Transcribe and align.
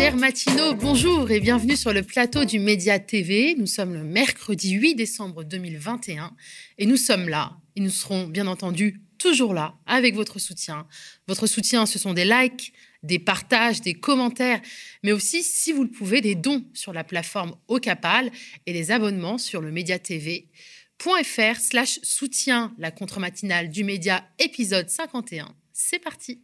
Chers 0.00 0.16
matinaux, 0.16 0.72
bonjour 0.72 1.30
et 1.30 1.40
bienvenue 1.40 1.76
sur 1.76 1.92
le 1.92 2.02
plateau 2.02 2.46
du 2.46 2.58
Média 2.58 2.98
TV. 2.98 3.54
Nous 3.58 3.66
sommes 3.66 3.92
le 3.92 4.02
mercredi 4.02 4.70
8 4.70 4.94
décembre 4.94 5.44
2021 5.44 6.34
et 6.78 6.86
nous 6.86 6.96
sommes 6.96 7.28
là 7.28 7.58
et 7.76 7.82
nous 7.82 7.90
serons 7.90 8.26
bien 8.26 8.46
entendu 8.46 9.02
toujours 9.18 9.52
là 9.52 9.74
avec 9.84 10.14
votre 10.14 10.38
soutien. 10.38 10.86
Votre 11.28 11.46
soutien, 11.46 11.84
ce 11.84 11.98
sont 11.98 12.14
des 12.14 12.24
likes, 12.24 12.72
des 13.02 13.18
partages, 13.18 13.82
des 13.82 13.92
commentaires, 13.92 14.62
mais 15.02 15.12
aussi, 15.12 15.42
si 15.42 15.70
vous 15.70 15.84
le 15.84 15.90
pouvez, 15.90 16.22
des 16.22 16.34
dons 16.34 16.64
sur 16.72 16.94
la 16.94 17.04
plateforme 17.04 17.54
Ocapal 17.68 18.30
et 18.64 18.72
des 18.72 18.92
abonnements 18.92 19.36
sur 19.36 19.60
le 19.60 19.70
Média 19.70 19.98
TV.fr 19.98 21.60
slash 21.60 22.00
soutien 22.02 22.74
la 22.78 22.90
contre-matinale 22.90 23.68
du 23.68 23.84
média 23.84 24.24
épisode 24.38 24.88
51. 24.88 25.54
C'est 25.74 25.98
parti. 25.98 26.40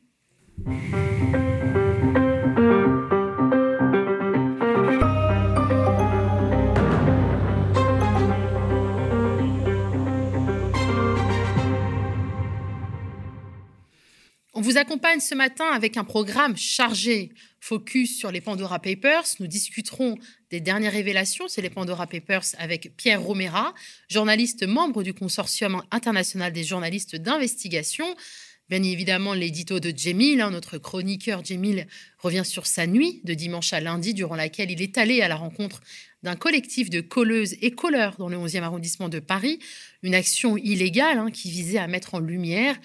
Vous 14.66 14.78
accompagne 14.78 15.20
ce 15.20 15.36
matin 15.36 15.66
avec 15.66 15.96
un 15.96 16.02
programme 16.02 16.56
chargé, 16.56 17.30
focus 17.60 18.18
sur 18.18 18.32
les 18.32 18.40
Pandora 18.40 18.80
Papers. 18.80 19.22
Nous 19.38 19.46
discuterons 19.46 20.18
des 20.50 20.58
dernières 20.58 20.92
révélations 20.92 21.46
sur 21.46 21.62
les 21.62 21.70
Pandora 21.70 22.08
Papers 22.08 22.46
avec 22.58 22.96
Pierre 22.96 23.22
Romera, 23.22 23.74
journaliste 24.10 24.66
membre 24.66 25.04
du 25.04 25.14
consortium 25.14 25.84
international 25.92 26.52
des 26.52 26.64
journalistes 26.64 27.14
d'investigation. 27.14 28.06
Bien 28.68 28.82
évidemment, 28.82 29.34
l'édito 29.34 29.78
de 29.78 29.96
Jemil, 29.96 30.40
hein, 30.40 30.50
notre 30.50 30.78
chroniqueur 30.78 31.44
Jemil, 31.44 31.86
revient 32.18 32.44
sur 32.44 32.66
sa 32.66 32.88
nuit 32.88 33.20
de 33.22 33.34
dimanche 33.34 33.72
à 33.72 33.78
lundi, 33.78 34.14
durant 34.14 34.34
laquelle 34.34 34.72
il 34.72 34.82
est 34.82 34.98
allé 34.98 35.22
à 35.22 35.28
la 35.28 35.36
rencontre 35.36 35.80
d'un 36.24 36.34
collectif 36.34 36.90
de 36.90 37.00
colleuses 37.00 37.54
et 37.62 37.70
colleurs 37.70 38.16
dans 38.18 38.28
le 38.28 38.36
11e 38.36 38.62
arrondissement 38.62 39.08
de 39.08 39.20
Paris, 39.20 39.60
une 40.02 40.16
action 40.16 40.56
illégale 40.56 41.18
hein, 41.18 41.30
qui 41.30 41.52
visait 41.52 41.78
à 41.78 41.86
mettre 41.86 42.14
en 42.14 42.18
lumière 42.18 42.76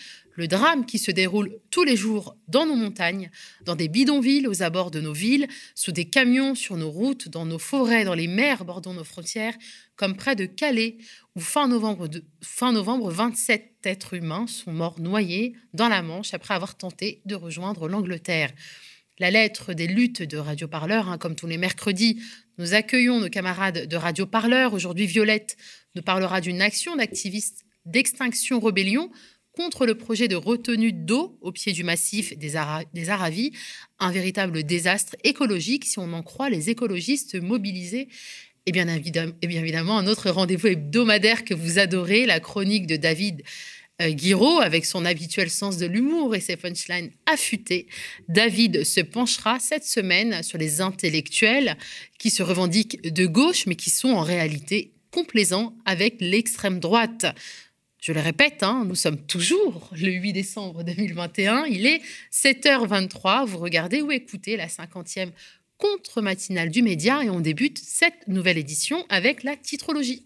le 0.41 0.47
drame 0.47 0.87
qui 0.87 0.97
se 0.97 1.11
déroule 1.11 1.59
tous 1.69 1.83
les 1.83 1.95
jours 1.95 2.35
dans 2.47 2.65
nos 2.65 2.75
montagnes, 2.75 3.29
dans 3.63 3.75
des 3.75 3.87
bidonvilles 3.87 4.47
aux 4.47 4.63
abords 4.63 4.89
de 4.89 4.99
nos 4.99 5.13
villes, 5.13 5.47
sous 5.75 5.91
des 5.91 6.05
camions 6.05 6.55
sur 6.55 6.77
nos 6.77 6.89
routes, 6.89 7.29
dans 7.29 7.45
nos 7.45 7.59
forêts, 7.59 8.05
dans 8.05 8.15
les 8.15 8.25
mers 8.25 8.65
bordant 8.65 8.95
nos 8.95 9.03
frontières, 9.03 9.53
comme 9.95 10.15
près 10.15 10.35
de 10.35 10.47
Calais, 10.47 10.97
où 11.35 11.39
fin 11.39 11.67
novembre, 11.67 12.09
fin 12.41 12.71
novembre 12.71 13.11
27 13.11 13.75
êtres 13.83 14.15
humains 14.15 14.47
sont 14.47 14.71
morts 14.71 14.99
noyés 14.99 15.53
dans 15.75 15.89
la 15.89 16.01
Manche 16.01 16.33
après 16.33 16.55
avoir 16.55 16.75
tenté 16.75 17.21
de 17.25 17.35
rejoindre 17.35 17.87
l'Angleterre. 17.87 18.51
La 19.19 19.29
lettre 19.29 19.73
des 19.73 19.85
luttes 19.85 20.23
de 20.23 20.37
Radio 20.37 20.67
Parleur, 20.67 21.07
hein, 21.07 21.19
comme 21.19 21.35
tous 21.35 21.45
les 21.45 21.59
mercredis, 21.59 22.19
nous 22.57 22.73
accueillons 22.73 23.19
nos 23.19 23.29
camarades 23.29 23.85
de 23.85 23.95
Radio 23.95 24.25
Parleur. 24.25 24.73
Aujourd'hui, 24.73 25.05
Violette 25.05 25.55
nous 25.93 26.01
parlera 26.01 26.41
d'une 26.41 26.63
action 26.63 26.95
d'activistes 26.95 27.63
d'Extinction 27.85 28.59
Rebellion 28.59 29.11
contre 29.53 29.85
le 29.85 29.95
projet 29.95 30.27
de 30.27 30.35
retenue 30.35 30.93
d'eau 30.93 31.37
au 31.41 31.51
pied 31.51 31.73
du 31.73 31.83
massif 31.83 32.37
des, 32.37 32.55
Aravis, 32.55 33.51
un 33.99 34.11
véritable 34.11 34.63
désastre 34.63 35.15
écologique 35.23 35.85
si 35.85 35.99
on 35.99 36.13
en 36.13 36.23
croit 36.23 36.49
les 36.49 36.69
écologistes 36.69 37.35
mobilisés. 37.35 38.07
Et 38.65 38.71
bien 38.71 38.87
évidemment, 38.87 39.33
et 39.41 39.47
bien 39.47 39.61
évidemment 39.61 39.97
un 39.97 40.07
autre 40.07 40.29
rendez-vous 40.29 40.67
hebdomadaire 40.67 41.43
que 41.43 41.53
vous 41.53 41.79
adorez, 41.79 42.25
la 42.25 42.39
chronique 42.39 42.87
de 42.87 42.95
David 42.95 43.41
euh, 44.01 44.11
Guiraud, 44.11 44.59
avec 44.59 44.85
son 44.85 45.03
habituel 45.03 45.49
sens 45.49 45.77
de 45.77 45.85
l'humour 45.85 46.35
et 46.35 46.39
ses 46.39 46.55
punchlines 46.55 47.11
affûtées. 47.25 47.87
David 48.29 48.83
se 48.83 49.01
penchera 49.01 49.59
cette 49.59 49.83
semaine 49.83 50.43
sur 50.43 50.57
les 50.57 50.79
intellectuels 50.79 51.75
qui 52.19 52.29
se 52.29 52.43
revendiquent 52.43 53.01
de 53.01 53.25
gauche, 53.25 53.65
mais 53.65 53.75
qui 53.75 53.89
sont 53.89 54.09
en 54.09 54.21
réalité 54.21 54.93
complaisants 55.11 55.75
avec 55.85 56.15
l'extrême 56.19 56.79
droite. 56.79 57.25
Je 58.01 58.13
le 58.13 58.19
répète, 58.19 58.63
hein, 58.63 58.83
nous 58.87 58.95
sommes 58.95 59.27
toujours 59.27 59.91
le 59.95 60.11
8 60.11 60.33
décembre 60.33 60.81
2021. 60.81 61.65
Il 61.65 61.85
est 61.85 62.01
7h23. 62.33 63.45
Vous 63.45 63.59
regardez 63.59 64.01
ou 64.01 64.11
écoutez 64.11 64.57
la 64.57 64.65
50e 64.65 65.29
contre-matinale 65.77 66.71
du 66.71 66.81
média 66.81 67.23
et 67.23 67.29
on 67.29 67.41
débute 67.41 67.77
cette 67.77 68.27
nouvelle 68.27 68.57
édition 68.57 69.05
avec 69.09 69.43
la 69.43 69.55
titrologie. 69.55 70.23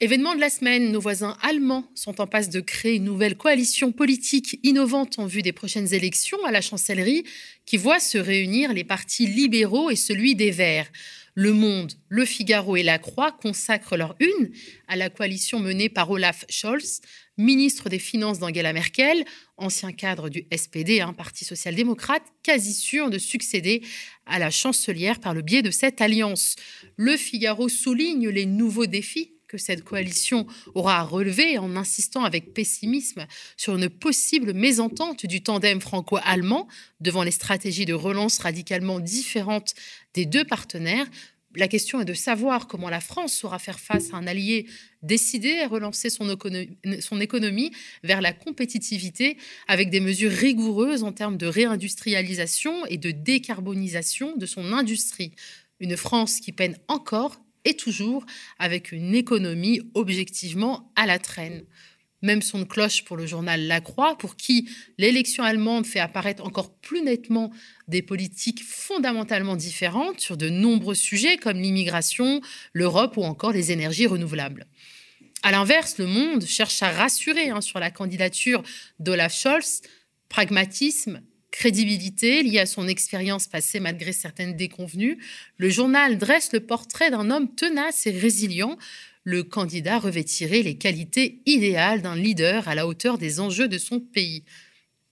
Événement 0.00 0.36
de 0.36 0.40
la 0.40 0.50
semaine, 0.50 0.92
nos 0.92 1.00
voisins 1.00 1.36
allemands 1.42 1.88
sont 1.96 2.20
en 2.20 2.28
passe 2.28 2.48
de 2.48 2.60
créer 2.60 2.96
une 2.96 3.04
nouvelle 3.04 3.36
coalition 3.36 3.90
politique 3.90 4.60
innovante 4.62 5.18
en 5.18 5.26
vue 5.26 5.42
des 5.42 5.52
prochaines 5.52 5.92
élections 5.92 6.44
à 6.44 6.52
la 6.52 6.60
chancellerie 6.60 7.24
qui 7.66 7.76
voit 7.76 7.98
se 7.98 8.18
réunir 8.18 8.72
les 8.72 8.84
partis 8.84 9.26
libéraux 9.26 9.90
et 9.90 9.96
celui 9.96 10.36
des 10.36 10.52
Verts. 10.52 10.90
Le 11.34 11.52
Monde, 11.52 11.92
Le 12.08 12.24
Figaro 12.24 12.76
et 12.76 12.84
La 12.84 12.98
Croix 12.98 13.32
consacrent 13.32 13.96
leur 13.96 14.14
une 14.20 14.52
à 14.86 14.94
la 14.94 15.10
coalition 15.10 15.58
menée 15.58 15.88
par 15.88 16.08
Olaf 16.10 16.44
Scholz, 16.48 17.00
ministre 17.36 17.88
des 17.88 17.98
Finances 17.98 18.38
d'Angela 18.38 18.72
Merkel, 18.72 19.24
ancien 19.56 19.92
cadre 19.92 20.28
du 20.28 20.46
SPD, 20.56 21.00
un 21.00 21.12
parti 21.12 21.44
social-démocrate, 21.44 22.22
quasi 22.44 22.72
sûr 22.72 23.10
de 23.10 23.18
succéder 23.18 23.82
à 24.26 24.38
la 24.38 24.52
chancelière 24.52 25.18
par 25.18 25.34
le 25.34 25.42
biais 25.42 25.62
de 25.62 25.72
cette 25.72 26.00
alliance. 26.00 26.54
Le 26.96 27.16
Figaro 27.16 27.68
souligne 27.68 28.28
les 28.28 28.46
nouveaux 28.46 28.86
défis 28.86 29.33
que 29.48 29.58
cette 29.58 29.84
coalition 29.84 30.46
aura 30.74 30.98
à 30.98 31.02
relever 31.02 31.58
en 31.58 31.76
insistant 31.76 32.24
avec 32.24 32.54
pessimisme 32.54 33.26
sur 33.56 33.76
une 33.76 33.88
possible 33.88 34.52
mésentente 34.52 35.26
du 35.26 35.42
tandem 35.42 35.80
franco-allemand 35.80 36.68
devant 37.00 37.22
les 37.22 37.30
stratégies 37.30 37.86
de 37.86 37.94
relance 37.94 38.38
radicalement 38.38 39.00
différentes 39.00 39.74
des 40.14 40.26
deux 40.26 40.44
partenaires. 40.44 41.06
La 41.56 41.68
question 41.68 42.00
est 42.00 42.04
de 42.04 42.14
savoir 42.14 42.66
comment 42.66 42.88
la 42.88 43.00
France 43.00 43.32
saura 43.32 43.60
faire 43.60 43.78
face 43.78 44.12
à 44.12 44.16
un 44.16 44.26
allié 44.26 44.66
décidé 45.02 45.60
à 45.60 45.68
relancer 45.68 46.10
son 46.10 46.28
économie, 46.28 46.76
son 47.00 47.20
économie 47.20 47.70
vers 48.02 48.20
la 48.20 48.32
compétitivité 48.32 49.36
avec 49.68 49.90
des 49.90 50.00
mesures 50.00 50.32
rigoureuses 50.32 51.04
en 51.04 51.12
termes 51.12 51.36
de 51.36 51.46
réindustrialisation 51.46 52.86
et 52.86 52.98
de 52.98 53.12
décarbonisation 53.12 54.36
de 54.36 54.46
son 54.46 54.72
industrie. 54.72 55.32
Une 55.78 55.96
France 55.96 56.40
qui 56.40 56.50
peine 56.50 56.76
encore 56.88 57.43
et 57.64 57.76
toujours 57.76 58.24
avec 58.58 58.92
une 58.92 59.14
économie 59.14 59.80
objectivement 59.94 60.92
à 60.96 61.06
la 61.06 61.18
traîne. 61.18 61.64
Même 62.22 62.40
son 62.40 62.60
de 62.60 62.64
cloche 62.64 63.04
pour 63.04 63.18
le 63.18 63.26
journal 63.26 63.66
La 63.66 63.82
Croix, 63.82 64.16
pour 64.16 64.36
qui 64.36 64.68
l'élection 64.96 65.44
allemande 65.44 65.84
fait 65.84 66.00
apparaître 66.00 66.44
encore 66.44 66.74
plus 66.74 67.02
nettement 67.02 67.52
des 67.86 68.00
politiques 68.00 68.62
fondamentalement 68.64 69.56
différentes 69.56 70.20
sur 70.20 70.38
de 70.38 70.48
nombreux 70.48 70.94
sujets 70.94 71.36
comme 71.36 71.60
l'immigration, 71.60 72.40
l'Europe 72.72 73.18
ou 73.18 73.24
encore 73.24 73.52
les 73.52 73.72
énergies 73.72 74.06
renouvelables. 74.06 74.66
À 75.42 75.50
l'inverse, 75.50 75.98
le 75.98 76.06
monde 76.06 76.46
cherche 76.46 76.82
à 76.82 76.90
rassurer 76.90 77.50
hein, 77.50 77.60
sur 77.60 77.78
la 77.78 77.90
candidature 77.90 78.62
d'Olaf 78.98 79.34
Scholz, 79.34 79.82
pragmatisme 80.30 81.20
crédibilité 81.54 82.42
liée 82.42 82.58
à 82.58 82.66
son 82.66 82.88
expérience 82.88 83.46
passée 83.46 83.78
malgré 83.78 84.12
certaines 84.12 84.56
déconvenues, 84.56 85.18
le 85.56 85.70
journal 85.70 86.18
dresse 86.18 86.52
le 86.52 86.58
portrait 86.58 87.12
d'un 87.12 87.30
homme 87.30 87.54
tenace 87.54 88.08
et 88.08 88.10
résilient. 88.10 88.76
Le 89.22 89.44
candidat 89.44 90.00
revêtirait 90.00 90.62
les 90.62 90.76
qualités 90.76 91.40
idéales 91.46 92.02
d'un 92.02 92.16
leader 92.16 92.66
à 92.66 92.74
la 92.74 92.88
hauteur 92.88 93.18
des 93.18 93.38
enjeux 93.38 93.68
de 93.68 93.78
son 93.78 94.00
pays. 94.00 94.42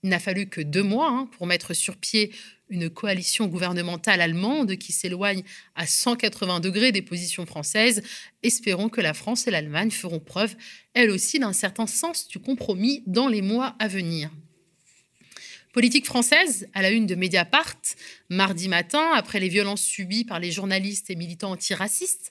Il 0.02 0.10
n'a 0.10 0.18
fallu 0.18 0.48
que 0.48 0.60
deux 0.60 0.82
mois 0.82 1.10
hein, 1.10 1.30
pour 1.30 1.46
mettre 1.46 1.74
sur 1.74 1.96
pied 1.96 2.32
une 2.68 2.90
coalition 2.90 3.46
gouvernementale 3.46 4.20
allemande 4.20 4.76
qui 4.76 4.90
s'éloigne 4.90 5.44
à 5.76 5.86
180 5.86 6.58
degrés 6.58 6.90
des 6.90 7.02
positions 7.02 7.46
françaises. 7.46 8.02
Espérons 8.42 8.88
que 8.88 9.00
la 9.00 9.14
France 9.14 9.46
et 9.46 9.52
l'Allemagne 9.52 9.92
feront 9.92 10.18
preuve, 10.18 10.56
elles 10.92 11.10
aussi, 11.10 11.38
d'un 11.38 11.52
certain 11.52 11.86
sens 11.86 12.26
du 12.26 12.40
compromis 12.40 13.04
dans 13.06 13.28
les 13.28 13.42
mois 13.42 13.76
à 13.78 13.86
venir. 13.86 14.28
Politique 15.72 16.04
française, 16.04 16.68
à 16.74 16.82
la 16.82 16.90
une 16.90 17.06
de 17.06 17.14
Mediapart, 17.14 17.78
mardi 18.28 18.68
matin, 18.68 19.12
après 19.14 19.40
les 19.40 19.48
violences 19.48 19.80
subies 19.80 20.24
par 20.24 20.38
les 20.38 20.50
journalistes 20.50 21.08
et 21.08 21.16
militants 21.16 21.52
antiracistes, 21.52 22.30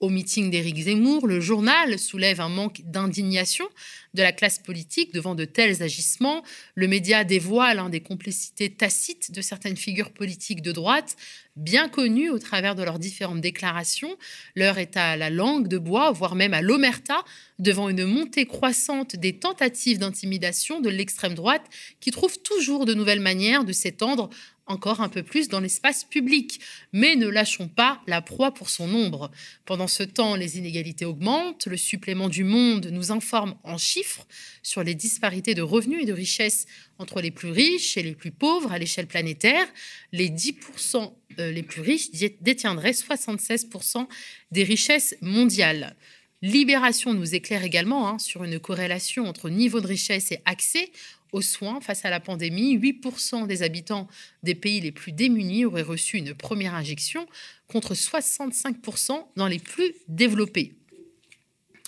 au 0.00 0.08
meeting 0.10 0.48
d'Éric 0.50 0.84
Zemmour, 0.84 1.26
le 1.26 1.40
journal 1.40 1.98
soulève 1.98 2.40
un 2.40 2.48
manque 2.48 2.82
d'indignation 2.84 3.68
de 4.14 4.22
la 4.22 4.30
classe 4.30 4.60
politique 4.60 5.12
devant 5.12 5.34
de 5.34 5.44
tels 5.44 5.82
agissements. 5.82 6.44
Le 6.76 6.86
média 6.86 7.24
dévoile 7.24 7.80
hein, 7.80 7.88
des 7.88 8.00
complicités 8.00 8.70
tacites 8.70 9.32
de 9.32 9.42
certaines 9.42 9.76
figures 9.76 10.12
politiques 10.12 10.62
de 10.62 10.70
droite, 10.70 11.16
bien 11.58 11.88
connues 11.88 12.30
au 12.30 12.38
travers 12.38 12.74
de 12.74 12.82
leurs 12.82 12.98
différentes 12.98 13.40
déclarations. 13.40 14.16
L'heure 14.54 14.78
est 14.78 14.96
à 14.96 15.16
la 15.16 15.28
langue 15.28 15.68
de 15.68 15.76
bois, 15.76 16.12
voire 16.12 16.34
même 16.34 16.54
à 16.54 16.62
l'omerta, 16.62 17.24
devant 17.58 17.88
une 17.88 18.04
montée 18.04 18.46
croissante 18.46 19.16
des 19.16 19.38
tentatives 19.38 19.98
d'intimidation 19.98 20.80
de 20.80 20.88
l'extrême 20.88 21.34
droite 21.34 21.64
qui 22.00 22.10
trouve 22.12 22.38
toujours 22.38 22.86
de 22.86 22.94
nouvelles 22.94 23.20
manières 23.20 23.64
de 23.64 23.72
s'étendre 23.72 24.30
encore 24.68 25.00
un 25.00 25.08
peu 25.08 25.22
plus 25.22 25.48
dans 25.48 25.60
l'espace 25.60 26.04
public. 26.04 26.60
Mais 26.92 27.16
ne 27.16 27.26
lâchons 27.26 27.68
pas 27.68 28.00
la 28.06 28.22
proie 28.22 28.52
pour 28.52 28.70
son 28.70 28.86
nombre. 28.86 29.30
Pendant 29.64 29.88
ce 29.88 30.02
temps, 30.02 30.36
les 30.36 30.58
inégalités 30.58 31.04
augmentent. 31.04 31.66
Le 31.66 31.76
supplément 31.76 32.28
du 32.28 32.44
monde 32.44 32.88
nous 32.92 33.10
informe 33.10 33.56
en 33.64 33.78
chiffres 33.78 34.26
sur 34.62 34.82
les 34.82 34.94
disparités 34.94 35.54
de 35.54 35.62
revenus 35.62 36.02
et 36.02 36.06
de 36.06 36.12
richesses 36.12 36.66
entre 36.98 37.20
les 37.20 37.30
plus 37.30 37.50
riches 37.50 37.96
et 37.96 38.02
les 38.02 38.14
plus 38.14 38.30
pauvres 38.30 38.72
à 38.72 38.78
l'échelle 38.78 39.06
planétaire. 39.06 39.66
Les 40.12 40.28
10% 40.28 41.12
euh, 41.38 41.50
les 41.50 41.62
plus 41.62 41.80
riches 41.80 42.10
détiendraient 42.40 42.92
76% 42.92 44.06
des 44.50 44.64
richesses 44.64 45.16
mondiales. 45.20 45.96
Libération 46.40 47.14
nous 47.14 47.34
éclaire 47.34 47.64
également 47.64 48.08
hein, 48.08 48.18
sur 48.18 48.44
une 48.44 48.60
corrélation 48.60 49.26
entre 49.26 49.50
niveau 49.50 49.80
de 49.80 49.88
richesse 49.88 50.30
et 50.30 50.40
accès 50.44 50.90
aux 51.32 51.42
soins 51.42 51.80
face 51.80 52.04
à 52.04 52.10
la 52.10 52.20
pandémie. 52.20 52.76
8% 52.78 53.46
des 53.46 53.62
habitants 53.62 54.08
des 54.42 54.54
pays 54.54 54.80
les 54.80 54.92
plus 54.92 55.12
démunis 55.12 55.64
auraient 55.64 55.82
reçu 55.82 56.16
une 56.16 56.34
première 56.34 56.74
injection 56.74 57.26
contre 57.66 57.94
65% 57.94 59.26
dans 59.36 59.46
les 59.46 59.58
plus 59.58 59.92
développés. 60.08 60.74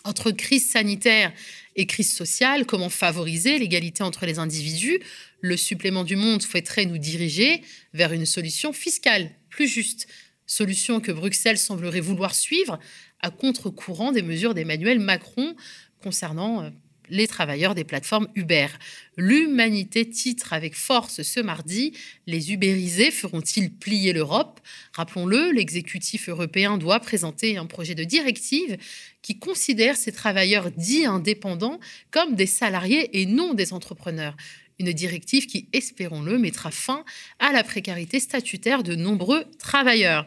Entre 0.04 0.30
crise 0.30 0.70
sanitaire 0.70 1.32
et 1.76 1.86
crise 1.86 2.14
sociale, 2.14 2.64
comment 2.64 2.88
favoriser 2.88 3.58
l'égalité 3.58 4.02
entre 4.02 4.24
les 4.24 4.38
individus? 4.38 4.98
Le 5.40 5.56
supplément 5.56 6.04
du 6.04 6.16
monde 6.16 6.42
souhaiterait 6.42 6.86
nous 6.86 6.98
diriger 6.98 7.62
vers 7.92 8.12
une 8.12 8.26
solution 8.26 8.72
fiscale 8.72 9.30
plus 9.50 9.68
juste, 9.68 10.06
solution 10.46 11.00
que 11.00 11.12
Bruxelles 11.12 11.58
semblerait 11.58 12.00
vouloir 12.00 12.34
suivre 12.34 12.78
à 13.20 13.30
contre-courant 13.30 14.12
des 14.12 14.22
mesures 14.22 14.54
d'Emmanuel 14.54 14.98
Macron 14.98 15.54
concernant 16.02 16.62
euh, 16.62 16.70
les 17.10 17.26
travailleurs 17.26 17.74
des 17.74 17.84
plateformes 17.84 18.28
Uber. 18.34 18.68
L'humanité 19.16 20.08
titre 20.08 20.52
avec 20.52 20.74
force 20.74 21.22
ce 21.22 21.40
mardi 21.40 21.92
Les 22.26 22.52
ubérisés 22.52 23.10
feront-ils 23.10 23.72
plier 23.72 24.12
l'Europe? 24.12 24.60
Rappelons-le, 24.92 25.50
l'exécutif 25.52 26.28
européen 26.28 26.78
doit 26.78 27.00
présenter 27.00 27.56
un 27.56 27.66
projet 27.66 27.94
de 27.94 28.04
directive 28.04 28.78
qui 29.22 29.38
considère 29.38 29.96
ces 29.96 30.12
travailleurs 30.12 30.70
dits 30.70 31.04
indépendants 31.04 31.80
comme 32.10 32.34
des 32.34 32.46
salariés 32.46 33.20
et 33.20 33.26
non 33.26 33.54
des 33.54 33.72
entrepreneurs. 33.72 34.36
Une 34.78 34.92
directive 34.92 35.46
qui, 35.46 35.68
espérons-le, 35.74 36.38
mettra 36.38 36.70
fin 36.70 37.04
à 37.38 37.52
la 37.52 37.62
précarité 37.62 38.18
statutaire 38.18 38.82
de 38.82 38.94
nombreux 38.94 39.44
travailleurs. 39.58 40.26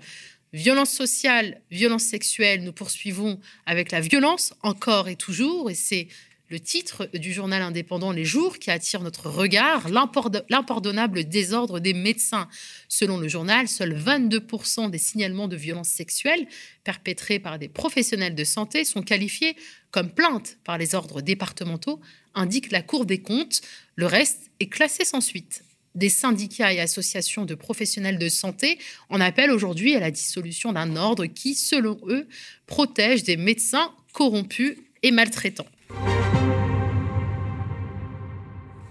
Violence 0.54 0.92
sociale, 0.92 1.60
violence 1.72 2.04
sexuelle, 2.04 2.64
nous 2.64 2.74
poursuivons 2.74 3.40
avec 3.66 3.92
la 3.92 4.00
violence 4.00 4.54
encore 4.62 5.10
et 5.10 5.16
toujours, 5.16 5.72
et 5.72 5.74
c'est 5.74 6.08
le 6.54 6.60
titre 6.60 7.10
du 7.16 7.34
journal 7.34 7.64
indépendant 7.64 8.12
Les 8.12 8.26
Jours 8.26 8.60
qui 8.60 8.70
attire 8.70 9.02
notre 9.02 9.28
regard, 9.28 9.90
l'impardonnable 9.90 11.24
désordre 11.24 11.80
des 11.80 11.96
médecins. 11.96 12.48
Selon 12.88 13.18
le 13.18 13.28
journal, 13.28 13.68
seuls 13.68 13.98
22% 13.98 14.92
des 14.92 15.00
signalements 15.00 15.48
de 15.48 15.56
violences 15.56 15.90
sexuelles 15.90 16.46
perpétrés 16.84 17.40
par 17.40 17.58
des 17.58 17.70
professionnels 17.70 18.36
de 18.36 18.44
santé 18.44 18.86
sont 18.86 19.02
qualifiés 19.02 19.56
comme 19.90 20.12
plaintes 20.12 20.60
par 20.64 20.78
les 20.78 20.94
ordres 20.94 21.22
départementaux, 21.22 22.00
indique 22.36 22.72
la 22.72 22.84
Cour 22.84 23.08
des 23.08 23.24
comptes. 23.24 23.62
Le 23.96 24.06
reste 24.06 24.52
est 24.60 24.70
classé 24.70 25.06
sans 25.06 25.22
suite 25.22 25.64
des 25.96 26.10
syndicats 26.10 26.72
et 26.72 26.80
associations 26.80 27.46
de 27.46 27.56
professionnels 27.56 28.20
de 28.20 28.30
santé 28.30 28.78
en 29.10 29.20
appellent 29.20 29.52
aujourd'hui 29.52 29.96
à 29.96 30.00
la 30.00 30.12
dissolution 30.12 30.72
d'un 30.72 30.98
ordre 30.98 31.26
qui, 31.26 31.56
selon 31.56 32.00
eux, 32.08 32.28
protège 32.68 33.24
des 33.24 33.38
médecins 33.38 33.92
corrompus 34.12 34.78
et 35.02 35.10
maltraitants. 35.10 35.68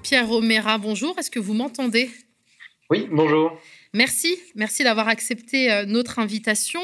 Pierre 0.03 0.29
Romera, 0.29 0.79
bonjour. 0.79 1.17
Est-ce 1.19 1.31
que 1.31 1.39
vous 1.39 1.55
m'entendez? 1.55 2.11
Oui, 2.91 3.07
bonjour. 3.11 3.57
Merci, 3.95 4.37
merci 4.57 4.83
d'avoir 4.85 5.09
accepté 5.09 5.71
euh, 5.71 5.85
notre 5.85 6.19
invitation. 6.19 6.81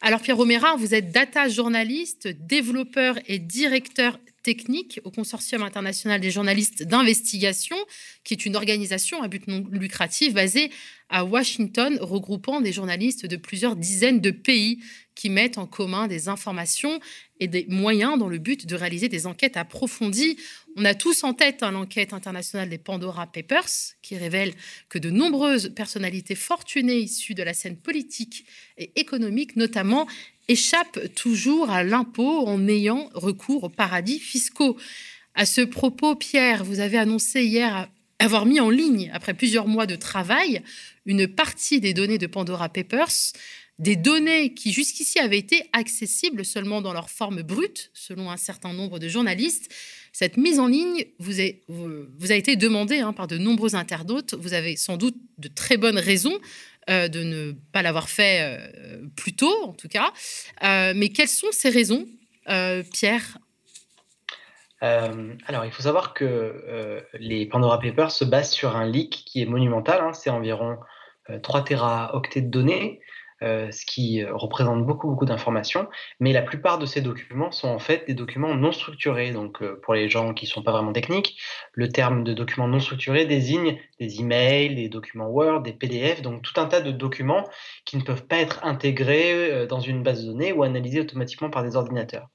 Alors 0.00 0.20
Pierre 0.20 0.36
Romera, 0.36 0.76
vous 0.76 0.94
êtes 0.94 1.12
data 1.12 1.48
journaliste, 1.48 2.28
développeur 2.28 3.18
et 3.26 3.38
directeur 3.38 4.18
technique 4.42 5.00
au 5.04 5.10
Consortium 5.10 5.62
international 5.62 6.20
des 6.20 6.30
journalistes 6.30 6.82
d'investigation, 6.82 7.76
qui 8.24 8.34
est 8.34 8.46
une 8.46 8.56
organisation 8.56 9.22
à 9.22 9.28
but 9.28 9.46
non 9.46 9.64
lucratif 9.70 10.34
basée 10.34 10.70
à 11.10 11.24
Washington, 11.24 11.98
regroupant 12.00 12.60
des 12.60 12.72
journalistes 12.72 13.26
de 13.26 13.36
plusieurs 13.36 13.76
dizaines 13.76 14.20
de 14.20 14.30
pays 14.30 14.80
qui 15.14 15.30
mettent 15.30 15.58
en 15.58 15.66
commun 15.66 16.06
des 16.06 16.28
informations 16.28 17.00
et 17.40 17.48
des 17.48 17.66
moyens 17.68 18.18
dans 18.18 18.28
le 18.28 18.38
but 18.38 18.66
de 18.66 18.74
réaliser 18.74 19.08
des 19.08 19.26
enquêtes 19.26 19.56
approfondies. 19.56 20.36
On 20.76 20.84
a 20.84 20.94
tous 20.94 21.24
en 21.24 21.34
tête 21.34 21.62
hein, 21.62 21.72
l'enquête 21.72 22.12
internationale 22.12 22.68
des 22.68 22.78
Pandora 22.78 23.26
Papers, 23.26 23.68
qui 24.02 24.16
révèle 24.16 24.54
que 24.88 24.98
de 24.98 25.10
nombreuses 25.10 25.72
personnalités 25.74 26.34
fortunées 26.34 26.98
issues 26.98 27.34
de 27.34 27.42
la 27.42 27.54
scène 27.54 27.76
politique 27.76 28.46
et 28.78 28.92
économique, 28.96 29.56
notamment, 29.56 30.06
échappent 30.48 31.12
toujours 31.14 31.70
à 31.70 31.84
l'impôt 31.84 32.46
en 32.46 32.66
ayant 32.68 33.10
recours 33.14 33.64
aux 33.64 33.68
paradis 33.68 34.18
fiscaux. 34.18 34.76
À 35.34 35.46
ce 35.46 35.62
propos, 35.62 36.14
Pierre, 36.14 36.64
vous 36.64 36.80
avez 36.80 36.98
annoncé 36.98 37.44
hier 37.44 37.88
avoir 38.22 38.46
mis 38.46 38.60
en 38.60 38.70
ligne, 38.70 39.10
après 39.12 39.34
plusieurs 39.34 39.66
mois 39.66 39.86
de 39.86 39.96
travail, 39.96 40.62
une 41.06 41.26
partie 41.26 41.80
des 41.80 41.92
données 41.92 42.18
de 42.18 42.28
Pandora 42.28 42.68
Papers, 42.68 43.32
des 43.82 43.96
données 43.96 44.54
qui 44.54 44.72
jusqu'ici 44.72 45.18
avaient 45.18 45.38
été 45.38 45.68
accessibles 45.72 46.44
seulement 46.44 46.80
dans 46.80 46.92
leur 46.92 47.10
forme 47.10 47.42
brute, 47.42 47.90
selon 47.92 48.30
un 48.30 48.36
certain 48.36 48.72
nombre 48.72 49.00
de 49.00 49.08
journalistes. 49.08 49.74
Cette 50.12 50.36
mise 50.36 50.60
en 50.60 50.68
ligne 50.68 51.04
vous, 51.18 51.40
a 51.40 52.34
été 52.34 52.54
demandée 52.54 53.00
hein, 53.00 53.12
par 53.12 53.26
de 53.26 53.38
nombreux 53.38 53.74
internautes. 53.74 54.34
Vous 54.34 54.54
avez 54.54 54.76
sans 54.76 54.96
doute 54.96 55.16
de 55.38 55.48
très 55.48 55.78
bonnes 55.78 55.98
raisons 55.98 56.38
euh, 56.90 57.08
de 57.08 57.24
ne 57.24 57.52
pas 57.72 57.82
l'avoir 57.82 58.08
fait 58.08 58.60
euh, 58.60 59.02
plus 59.16 59.34
tôt, 59.34 59.64
en 59.64 59.72
tout 59.72 59.88
cas. 59.88 60.12
Euh, 60.62 60.92
mais 60.94 61.08
quelles 61.08 61.28
sont 61.28 61.50
ces 61.50 61.68
raisons, 61.68 62.06
Pierre? 62.92 63.38
Alors, 64.80 65.64
il 65.64 65.72
faut 65.72 65.82
savoir 65.82 66.14
que 66.14 67.04
les 67.14 67.46
Pandora 67.46 67.80
Papers 67.80 68.12
se 68.12 68.24
basent 68.24 68.52
sur 68.52 68.76
un 68.76 68.86
leak 68.86 69.24
qui 69.26 69.42
est 69.42 69.46
monumental. 69.46 70.00
Hein. 70.00 70.12
c'est 70.12 70.30
environ 70.30 70.76
3 71.42 71.64
téraoctets 71.64 72.42
de 72.42 72.48
données. 72.48 73.00
Euh, 73.42 73.72
ce 73.72 73.84
qui 73.84 74.22
euh, 74.22 74.34
représente 74.34 74.86
beaucoup, 74.86 75.08
beaucoup 75.08 75.24
d'informations. 75.24 75.88
Mais 76.20 76.32
la 76.32 76.42
plupart 76.42 76.78
de 76.78 76.86
ces 76.86 77.00
documents 77.00 77.50
sont 77.50 77.68
en 77.68 77.80
fait 77.80 78.06
des 78.06 78.14
documents 78.14 78.54
non 78.54 78.70
structurés. 78.70 79.32
Donc, 79.32 79.62
euh, 79.62 79.80
pour 79.82 79.94
les 79.94 80.08
gens 80.08 80.32
qui 80.32 80.44
ne 80.44 80.50
sont 80.50 80.62
pas 80.62 80.70
vraiment 80.70 80.92
techniques, 80.92 81.40
le 81.72 81.88
terme 81.88 82.22
de 82.22 82.34
document 82.34 82.68
non 82.68 82.78
structuré 82.78 83.26
désigne 83.26 83.80
des 83.98 84.20
emails, 84.20 84.76
des 84.76 84.88
documents 84.88 85.26
Word, 85.26 85.62
des 85.62 85.72
PDF, 85.72 86.22
donc 86.22 86.42
tout 86.42 86.60
un 86.60 86.66
tas 86.66 86.80
de 86.80 86.92
documents 86.92 87.48
qui 87.84 87.96
ne 87.96 88.02
peuvent 88.02 88.26
pas 88.26 88.36
être 88.36 88.64
intégrés 88.64 89.66
dans 89.66 89.80
une 89.80 90.02
base 90.04 90.22
de 90.24 90.30
données 90.30 90.52
ou 90.52 90.62
analysés 90.62 91.00
automatiquement 91.00 91.50
par 91.50 91.64
des 91.64 91.74
ordinateurs. 91.74 92.28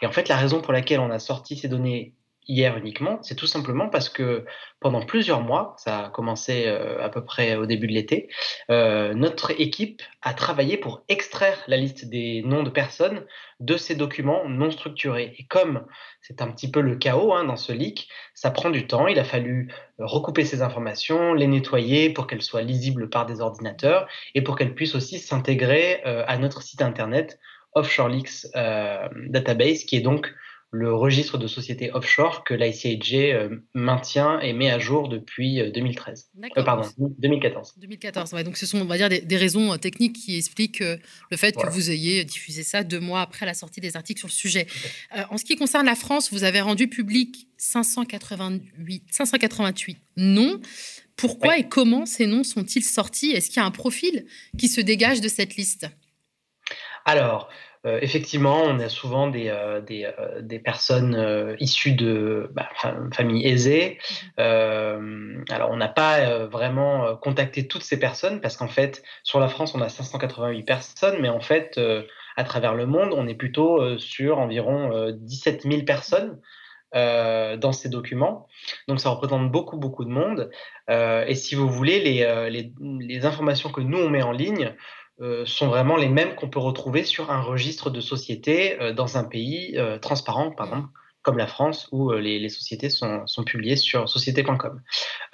Et 0.00 0.06
en 0.06 0.12
fait, 0.12 0.28
la 0.28 0.36
raison 0.36 0.62
pour 0.62 0.72
laquelle 0.72 1.00
on 1.00 1.10
a 1.10 1.18
sorti 1.18 1.56
ces 1.56 1.68
données 1.68 2.14
hier 2.48 2.76
uniquement, 2.76 3.18
c'est 3.22 3.34
tout 3.34 3.46
simplement 3.46 3.88
parce 3.88 4.08
que 4.08 4.44
pendant 4.80 5.00
plusieurs 5.00 5.40
mois, 5.40 5.74
ça 5.78 6.06
a 6.06 6.08
commencé 6.10 6.64
euh, 6.66 7.02
à 7.02 7.08
peu 7.08 7.24
près 7.24 7.56
au 7.56 7.66
début 7.66 7.86
de 7.86 7.92
l'été, 7.92 8.28
euh, 8.70 9.14
notre 9.14 9.58
équipe 9.60 10.02
a 10.22 10.34
travaillé 10.34 10.76
pour 10.76 11.02
extraire 11.08 11.58
la 11.66 11.76
liste 11.76 12.08
des 12.08 12.42
noms 12.44 12.62
de 12.62 12.70
personnes 12.70 13.24
de 13.58 13.76
ces 13.76 13.94
documents 13.94 14.48
non 14.48 14.70
structurés. 14.70 15.34
Et 15.38 15.46
comme 15.46 15.86
c'est 16.20 16.42
un 16.42 16.50
petit 16.50 16.70
peu 16.70 16.80
le 16.80 16.96
chaos 16.96 17.32
hein, 17.32 17.44
dans 17.44 17.56
ce 17.56 17.72
leak, 17.72 18.08
ça 18.34 18.50
prend 18.50 18.70
du 18.70 18.86
temps. 18.86 19.06
Il 19.06 19.18
a 19.18 19.24
fallu 19.24 19.72
recouper 19.98 20.44
ces 20.44 20.62
informations, 20.62 21.34
les 21.34 21.46
nettoyer 21.46 22.10
pour 22.10 22.26
qu'elles 22.26 22.42
soient 22.42 22.62
lisibles 22.62 23.08
par 23.08 23.26
des 23.26 23.40
ordinateurs 23.40 24.08
et 24.34 24.42
pour 24.42 24.56
qu'elles 24.56 24.74
puissent 24.74 24.94
aussi 24.94 25.18
s'intégrer 25.18 26.02
euh, 26.06 26.24
à 26.26 26.36
notre 26.38 26.62
site 26.62 26.82
internet 26.82 27.38
Offshore 27.74 28.08
Leaks 28.08 28.46
Database, 28.54 29.84
qui 29.84 29.96
est 29.96 30.00
donc 30.00 30.32
le 30.76 30.94
registre 30.94 31.38
de 31.38 31.46
sociétés 31.46 31.90
offshore 31.92 32.44
que 32.44 32.52
l'ICIJ 32.52 33.14
euh, 33.14 33.48
maintient 33.74 34.38
et 34.40 34.52
met 34.52 34.70
à 34.70 34.78
jour 34.78 35.08
depuis 35.08 35.62
2013. 35.72 36.30
Euh, 36.36 36.48
euh, 36.58 36.62
pardon, 36.62 36.88
2014. 36.98 37.74
2014, 37.78 38.32
donc 38.44 38.56
ce 38.58 38.66
sont, 38.66 38.80
on 38.80 38.84
va 38.84 38.98
dire, 38.98 39.08
des, 39.08 39.36
raisons 39.36 39.76
techniques 39.78 40.16
qui 40.16 40.36
expliquent 40.36 40.80
le 40.80 41.36
fait 41.36 41.56
que 41.56 41.66
vous 41.68 41.90
ayez 41.90 42.24
diffusé 42.24 42.62
ça 42.62 42.84
deux 42.84 43.00
mois 43.00 43.22
après 43.22 43.46
la 43.46 43.54
sortie 43.54 43.80
des 43.80 43.96
articles 43.96 44.18
sur 44.18 44.28
le 44.28 44.32
sujet. 44.32 44.66
en 45.30 45.38
ce 45.38 45.44
qui 45.44 45.56
concerne 45.56 45.86
la 45.86 45.94
France, 45.94 46.32
vous 46.32 46.44
avez 46.44 46.60
rendu 46.60 46.88
public 46.88 47.48
588, 47.56 49.04
588 49.10 49.98
noms. 50.16 50.60
Pourquoi 51.16 51.58
et 51.58 51.68
comment 51.68 52.04
ces 52.04 52.26
noms 52.26 52.44
sont-ils 52.44 52.84
sortis? 52.84 53.30
Est-ce 53.30 53.48
qu'il 53.48 53.56
y 53.56 53.60
a 53.60 53.66
un 53.66 53.70
profil 53.70 54.26
qui 54.58 54.68
se 54.68 54.82
dégage 54.82 55.20
de 55.22 55.28
cette 55.28 55.56
liste? 55.56 55.88
Alors, 57.06 57.48
euh, 57.86 57.98
effectivement, 58.02 58.62
on 58.64 58.80
a 58.80 58.88
souvent 58.88 59.28
des, 59.28 59.48
euh, 59.48 59.80
euh, 59.90 60.40
des, 60.40 60.58
personnes 60.58 61.56
issues 61.60 61.92
de 61.92 62.50
bah, 62.52 62.68
familles 63.12 63.46
aisées. 63.46 63.98
Mhm. 64.38 65.44
alors, 65.50 65.70
on 65.70 65.76
n'a 65.76 65.88
pas 65.88 66.46
vraiment 66.46 67.16
contacté 67.16 67.68
toutes 67.68 67.84
ces 67.84 67.98
personnes 67.98 68.40
parce 68.40 68.56
qu'en 68.56 68.68
fait, 68.68 69.02
sur 69.22 69.38
la 69.38 69.48
France, 69.48 69.74
on 69.74 69.80
a 69.80 69.88
588 69.88 70.64
personnes, 70.64 71.16
mais 71.20 71.28
en 71.28 71.40
fait, 71.40 71.80
à 72.36 72.44
travers 72.44 72.74
le 72.74 72.86
monde, 72.86 73.12
on 73.12 73.28
est 73.28 73.34
plutôt 73.34 73.98
sur 73.98 74.38
environ 74.38 75.10
17 75.12 75.62
000 75.62 75.82
personnes 75.82 76.40
dans 76.92 77.72
ces 77.72 77.88
documents. 77.88 78.46
Donc 78.88 79.00
ça 79.00 79.10
représente 79.10 79.50
beaucoup, 79.52 79.76
beaucoup 79.76 80.04
de 80.04 80.10
monde. 80.10 80.50
et 80.88 81.34
si 81.34 81.54
vous 81.54 81.68
voulez, 81.68 82.00
les, 82.00 82.72
les, 82.80 83.26
informations 83.26 83.70
que 83.70 83.80
nous, 83.80 83.98
on 83.98 84.10
met 84.10 84.22
en 84.22 84.32
ligne 84.32 84.74
sont 85.46 85.68
vraiment 85.68 85.96
les 85.96 86.08
mêmes 86.08 86.34
qu'on 86.34 86.48
peut 86.48 86.58
retrouver 86.58 87.02
sur 87.02 87.30
un 87.30 87.40
registre 87.40 87.90
de 87.90 88.00
société 88.00 88.76
dans 88.94 89.16
un 89.16 89.24
pays 89.24 89.78
transparent, 90.00 90.50
par 90.50 90.66
exemple 90.66 90.88
comme 91.26 91.38
la 91.38 91.48
France, 91.48 91.88
où 91.90 92.12
euh, 92.12 92.20
les, 92.20 92.48
sociétés 92.48 92.88
sont, 92.88 93.26
publiées 93.44 93.74
sur 93.74 94.08
société.com. 94.08 94.80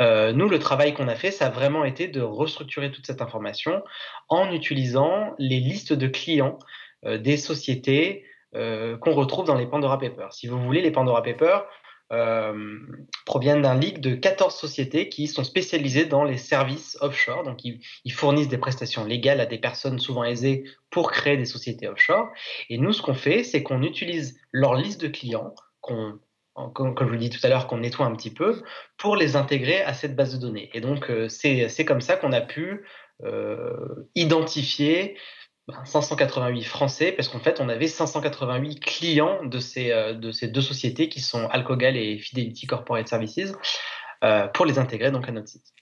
Euh, 0.01 0.33
nous, 0.33 0.49
le 0.49 0.59
travail 0.59 0.95
qu'on 0.95 1.07
a 1.07 1.15
fait, 1.15 1.31
ça 1.31 1.49
a 1.49 1.51
vraiment 1.51 1.85
été 1.85 2.09
de 2.09 2.23
restructurer 2.23 2.91
toute 2.91 3.07
cette 3.07 3.21
information 3.21 3.85
en 4.31 4.51
utilisant 4.53 5.35
les 5.39 5.61
listes 5.61 5.93
de 5.93 6.09
clients 6.09 6.59
euh, 7.05 7.19
des 7.19 7.37
sociétés 7.37 8.25
qu'on 8.55 9.15
retrouve 9.15 9.47
dans 9.47 9.55
les 9.55 9.65
Pandora 9.65 9.99
Papers. 9.99 10.31
Si 10.35 10.47
vous 10.47 10.63
voulez, 10.63 10.83
les 10.83 10.91
Pandora 10.91 11.23
Papers, 11.23 11.65
proviennent 13.25 13.63
d'un 13.63 13.79
leak 13.79 14.01
de 14.01 14.15
14 14.15 14.55
sociétés 14.55 15.09
qui 15.09 15.27
sont 15.27 15.45
spécialisées 15.45 16.05
dans 16.05 16.25
les 16.25 16.37
services 16.37 16.99
offshore. 17.01 17.43
Donc, 17.43 17.65
ils, 17.65 18.13
fournissent 18.13 18.49
des 18.49 18.59
prestations 18.59 19.05
légales 19.05 19.41
à 19.41 19.47
des 19.47 19.59
personnes 19.59 19.99
souvent 19.99 20.25
aisées 20.25 20.65
pour 20.91 21.11
créer 21.11 21.37
des 21.37 21.47
sociétés 21.47 21.89
offshore. 21.89 22.29
Et 22.69 22.79
nous, 22.79 22.93
ce 22.93 23.01
qu'on 23.01 23.15
fait, 23.15 23.45
c'est 23.45 23.63
qu'on 23.63 23.83
utilise 23.83 24.39
leur 24.53 24.75
liste 24.75 25.01
de 25.01 25.09
clients 25.09 25.55
qu'on 25.81 26.19
comme, 26.75 26.95
je 26.99 27.05
vous 27.05 27.13
l'ai 27.13 27.19
dit 27.19 27.31
tout 27.31 27.45
à 27.45 27.49
l'heure, 27.49 27.67
qu'on 27.67 27.79
nettoie 27.79 28.07
un 28.07 28.15
petit 28.15 28.31
peu 28.31 28.63
pour 28.99 29.17
les 29.17 29.37
intégrer 29.37 29.81
à 29.83 29.95
cette 29.95 30.15
base 30.15 30.35
de 30.35 30.39
données. 30.39 30.71
Et 30.75 30.81
donc, 30.81 31.11
euh, 31.11 31.29
c'est 31.29 31.85
comme 31.87 32.03
ça 32.03 32.17
qu'on 32.17 32.33
a 32.33 32.43
pu 32.43 32.85
euh, 33.25 34.09
identifier 34.15 35.17
588 35.85 36.61
ben, 36.61 36.65
Français, 36.65 37.13
parce 37.13 37.29
qu'en 37.29 37.41
fait, 37.41 37.61
on 37.61 37.69
avait 37.69 37.89
588 37.89 38.81
clients 38.81 39.45
de 39.45 39.59
ces, 39.59 39.91
euh, 39.91 40.13
de 40.13 40.33
ces 40.33 40.49
deux 40.49 40.61
sociétés 40.61 41.09
qui 41.09 41.21
sont 41.21 41.47
Alcogal 41.49 41.97
et 41.97 42.19
Fidelity 42.19 42.67
Corporate 42.67 43.09
Services, 43.09 43.53
pour 44.55 44.67
les 44.67 44.79
intégrer 44.79 45.11
donc 45.11 45.29
à 45.29 45.33
notre 45.33 45.49
site. 45.49 45.75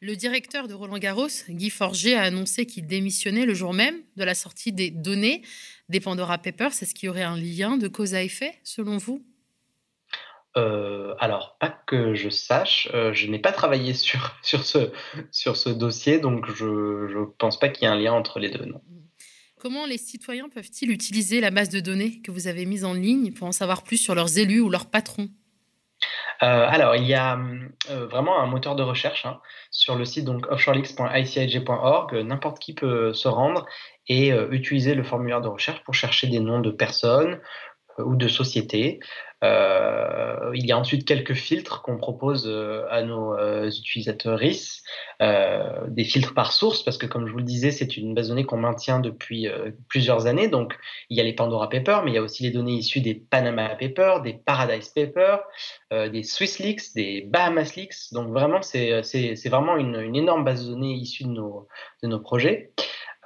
Le 0.00 0.14
directeur 0.14 0.68
de 0.68 0.74
Roland 0.74 0.98
Garros, 0.98 1.26
Guy 1.48 1.70
Forger, 1.70 2.14
a 2.14 2.22
annoncé 2.22 2.66
qu'il 2.66 2.86
démissionnait 2.86 3.46
le 3.46 3.54
jour 3.54 3.74
même 3.74 3.96
de 4.16 4.22
la 4.22 4.36
sortie 4.36 4.72
des 4.72 4.90
données 4.90 5.42
des 5.88 5.98
Pandora 5.98 6.38
Papers. 6.38 6.68
Est-ce 6.68 6.94
qu'il 6.94 7.08
y 7.08 7.10
aurait 7.10 7.24
un 7.24 7.36
lien 7.36 7.76
de 7.76 7.88
cause 7.88 8.14
à 8.14 8.22
effet, 8.22 8.60
selon 8.62 8.96
vous? 8.96 9.24
Euh, 10.56 11.14
alors, 11.18 11.56
pas 11.60 11.68
que 11.68 12.14
je 12.14 12.30
sache, 12.30 12.88
euh, 12.94 13.12
je 13.12 13.26
n'ai 13.26 13.38
pas 13.38 13.52
travaillé 13.52 13.94
sur, 13.94 14.36
sur, 14.42 14.64
ce, 14.64 14.90
sur 15.30 15.56
ce 15.56 15.68
dossier, 15.68 16.18
donc 16.18 16.46
je 16.54 16.64
ne 16.64 17.24
pense 17.38 17.58
pas 17.58 17.68
qu'il 17.68 17.84
y 17.84 17.90
ait 17.90 17.92
un 17.92 17.98
lien 17.98 18.12
entre 18.12 18.38
les 18.38 18.50
deux. 18.50 18.64
Non. 18.64 18.80
Comment 19.60 19.86
les 19.86 19.98
citoyens 19.98 20.48
peuvent-ils 20.48 20.90
utiliser 20.90 21.40
la 21.40 21.50
base 21.50 21.68
de 21.68 21.80
données 21.80 22.20
que 22.22 22.30
vous 22.30 22.46
avez 22.46 22.64
mise 22.64 22.84
en 22.84 22.94
ligne 22.94 23.32
pour 23.32 23.48
en 23.48 23.52
savoir 23.52 23.82
plus 23.82 23.96
sur 23.96 24.14
leurs 24.14 24.38
élus 24.38 24.60
ou 24.60 24.70
leurs 24.70 24.86
patrons? 24.86 25.28
Euh, 26.44 26.66
alors, 26.68 26.94
il 26.94 27.04
y 27.04 27.14
a 27.14 27.36
vraiment 27.88 28.40
un 28.40 28.46
moteur 28.46 28.76
de 28.76 28.84
recherche 28.84 29.26
hein, 29.26 29.40
sur 29.72 29.96
le 29.96 30.04
site 30.04 30.24
donc 30.24 30.46
offshoreleaks.icig.org. 30.48 32.14
N'importe 32.14 32.60
qui 32.60 32.72
peut 32.72 33.12
se 33.12 33.26
rendre 33.26 33.66
et 34.08 34.32
euh, 34.32 34.48
utiliser 34.50 34.94
le 34.94 35.02
formulaire 35.02 35.40
de 35.40 35.48
recherche 35.48 35.82
pour 35.84 35.94
chercher 35.94 36.26
des 36.28 36.40
noms 36.40 36.60
de 36.60 36.70
personnes 36.70 37.40
ou 38.04 38.16
de 38.16 38.28
sociétés. 38.28 39.00
Euh, 39.44 40.50
il 40.54 40.66
y 40.66 40.72
a 40.72 40.78
ensuite 40.78 41.06
quelques 41.06 41.34
filtres 41.34 41.80
qu'on 41.82 41.96
propose 41.96 42.52
à 42.90 43.02
nos 43.02 43.36
utilisateurs 43.66 44.38
RIS, 44.38 44.82
des 45.20 46.04
filtres 46.04 46.34
par 46.34 46.52
source, 46.52 46.82
parce 46.82 46.98
que 46.98 47.06
comme 47.06 47.26
je 47.26 47.32
vous 47.32 47.38
le 47.38 47.44
disais, 47.44 47.70
c'est 47.70 47.96
une 47.96 48.14
base 48.14 48.26
de 48.26 48.32
données 48.32 48.44
qu'on 48.44 48.56
maintient 48.56 48.98
depuis 48.98 49.46
plusieurs 49.88 50.26
années. 50.26 50.48
Donc, 50.48 50.76
il 51.08 51.16
y 51.16 51.20
a 51.20 51.24
les 51.24 51.34
Pandora 51.34 51.68
Papers, 51.68 52.02
mais 52.02 52.10
il 52.10 52.14
y 52.14 52.18
a 52.18 52.22
aussi 52.22 52.42
les 52.42 52.50
données 52.50 52.74
issues 52.74 53.00
des 53.00 53.14
Panama 53.14 53.76
Papers, 53.76 54.22
des 54.22 54.32
Paradise 54.32 54.88
Papers, 54.88 55.40
des 55.92 56.22
Swiss 56.24 56.58
Leaks, 56.58 56.94
des 56.96 57.22
Bahamas 57.22 57.76
Leaks. 57.76 58.12
Donc, 58.12 58.32
vraiment, 58.32 58.62
c'est 58.62 59.48
vraiment 59.48 59.76
une, 59.76 60.16
énorme 60.16 60.44
base 60.44 60.66
de 60.66 60.72
données 60.72 60.94
issue 60.94 61.24
de 61.24 62.08
nos, 62.08 62.20
projets. 62.20 62.72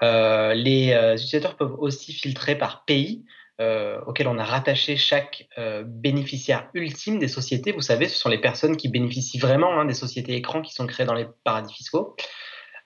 Euh, 0.02 0.54
les 0.54 0.92
euh, 0.92 1.14
utilisateurs 1.14 1.56
peuvent 1.56 1.76
aussi 1.78 2.12
filtrer 2.12 2.56
par 2.56 2.84
pays. 2.84 3.24
Euh, 3.60 4.00
auquel 4.06 4.28
on 4.28 4.38
a 4.38 4.44
rattaché 4.44 4.96
chaque 4.96 5.46
bénéficiaire 5.84 6.68
ultime 6.74 7.18
des 7.18 7.28
sociétés. 7.28 7.70
Vous 7.72 7.82
savez, 7.82 8.08
ce 8.08 8.18
sont 8.18 8.30
les 8.30 8.40
personnes 8.40 8.76
qui 8.76 8.88
bénéficient 8.88 9.38
vraiment 9.38 9.78
hein, 9.78 9.84
des 9.84 9.94
sociétés 9.94 10.34
écrans 10.34 10.62
qui 10.62 10.72
sont 10.72 10.86
créées 10.86 11.06
dans 11.06 11.14
les 11.14 11.26
paradis 11.44 11.72
fiscaux. 11.74 12.16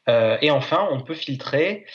et 0.09 0.51
enfin, 0.51 0.87
on 0.91 1.01
peut 1.01 1.15
filtrer 1.15 1.87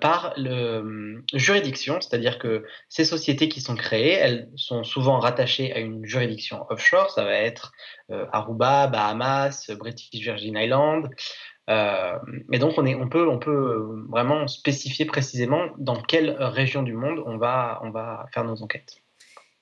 par 0.00 0.32
le, 0.36 1.24
juridiction, 1.34 2.00
c'est-à-dire 2.00 2.38
que 2.38 2.64
ces 2.88 3.04
sociétés 3.04 3.48
qui 3.48 3.60
sont 3.60 3.74
créées, 3.74 4.12
elles 4.12 4.48
sont 4.54 4.84
souvent 4.84 5.18
rattachées 5.18 5.72
à 5.72 5.80
une 5.80 6.06
juridiction 6.06 6.64
offshore. 6.70 7.10
Ça 7.10 7.24
va 7.24 7.34
être 7.34 7.72
Aruba, 8.32 8.86
Bahamas, 8.86 9.70
British 9.76 10.20
Virgin 10.20 10.56
Islands, 10.56 11.08
euh, 11.70 12.18
et 12.52 12.58
donc, 12.58 12.74
on, 12.76 13.08
peut, 13.08 13.38
peut 13.38 14.04
vraiment 14.08 14.46
spécifier 14.46 15.06
précisément 15.06 15.68
dans 15.78 16.00
quelle 16.00 16.30
région 16.30 16.82
du 16.82 16.94
monde 16.94 17.22
on 17.26 17.38
va, 17.38 17.80
faire 18.32 18.44
nos 18.44 18.62
enquêtes. 18.62 19.00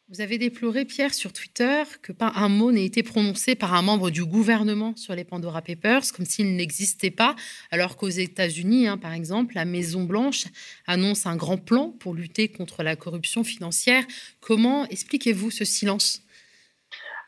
Vous 0.09 0.21
avez 0.21 0.37
déploré, 0.37 0.85
Pierre, 0.85 1.15
sur 1.15 1.33
Twitter, 1.33 1.85
que 2.03 2.13
pas 2.13 2.33
un 2.35 2.51
mot 2.51 2.71
n'ait 2.71 2.85
été 2.85 3.03
prononcé 3.03 3.55
par 3.55 3.73
un 3.73 3.81
membre 3.81 4.11
du 4.11 4.25
gouvernement 4.25 4.95
sur 4.95 5.15
les 5.15 5.25
Pandora 5.25 5.63
Papers, 5.63 6.13
comme 6.15 6.27
s'il 6.27 6.55
n'existait 6.55 7.11
pas, 7.11 7.35
alors 7.71 7.97
qu'aux 7.97 8.09
États-Unis, 8.09 8.89
hein, 8.89 8.99
par 8.99 9.15
exemple, 9.15 9.55
la 9.55 9.65
Maison-Blanche 9.65 10.45
annonce 10.87 11.25
un 11.25 11.37
grand 11.37 11.57
plan 11.57 11.95
pour 11.99 12.13
lutter 12.13 12.49
contre 12.49 12.83
la 12.83 12.95
corruption 12.95 13.43
financière. 13.43 14.05
Comment 14.41 14.87
expliquez-vous 14.89 15.51
ce 15.51 15.65
silence? 15.65 16.22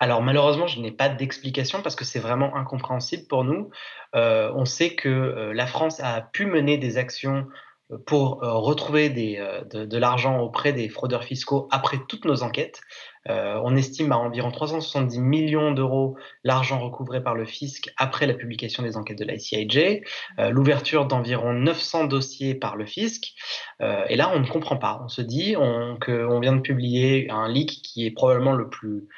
Alors 0.01 0.23
malheureusement, 0.23 0.67
je 0.67 0.81
n'ai 0.81 0.93
pas 0.93 1.09
d'explication 1.09 1.83
parce 1.83 1.97
que 1.97 2.05
c'est 2.05 2.19
vraiment 2.19 2.57
incompréhensible 2.57 3.27
pour 3.29 3.45
nous. 3.45 3.71
Euh, 4.15 4.53
on 4.55 4.65
sait 4.65 4.95
que 4.95 5.09
euh, 5.09 5.53
la 5.53 5.67
France 5.67 6.01
a 6.01 6.21
pu 6.21 6.47
mener 6.47 6.79
des 6.79 6.99
actions 6.99 7.47
euh, 7.91 7.99
pour 8.07 8.41
retrouver 8.41 9.11
de, 9.11 9.97
l'argent 9.97 10.41
auprès 10.41 10.73
des 10.73 10.89
fraudeurs 10.89 11.25
fiscaux 11.25 11.69
après 11.71 11.99
toutes 12.09 12.25
nos 12.25 12.43
enquêtes. 12.43 12.81
on 13.27 13.77
estime 13.77 14.13
à 14.13 14.17
environ 14.17 14.51
370 14.51 15.19
millions 15.21 15.73
d'euros 15.73 16.17
l'argent 16.45 16.79
recouvré 16.81 17.23
par 17.23 17.35
le 17.35 17.45
fisc 17.45 17.93
après 17.97 18.27
la 18.27 18.35
publication 18.35 18.83
des 18.83 18.97
enquêtes 18.97 19.19
de 19.19 19.25
l'ICIJ, 19.25 20.03
l'ouverture 20.51 21.07
d'environ 21.07 21.53
900 21.53 22.05
dossiers 22.05 22.55
par 22.55 22.77
le 22.77 22.87
fisc. 22.87 23.35
et 23.81 24.17
là, 24.17 24.31
on 24.35 24.41
ne 24.41 24.47
comprend 24.47 24.77
pas. 24.77 25.01
On 25.05 25.09
se 25.09 25.23
dit 25.23 25.55
qu'on 25.55 26.41
vient 26.41 26.57
de 26.57 26.61
publier 26.61 27.31
un 27.31 27.49
leak 27.49 27.83
qui 27.83 28.07
est 28.07 28.11
probablement 28.11 28.53
le 28.53 28.69
plus 28.69 29.09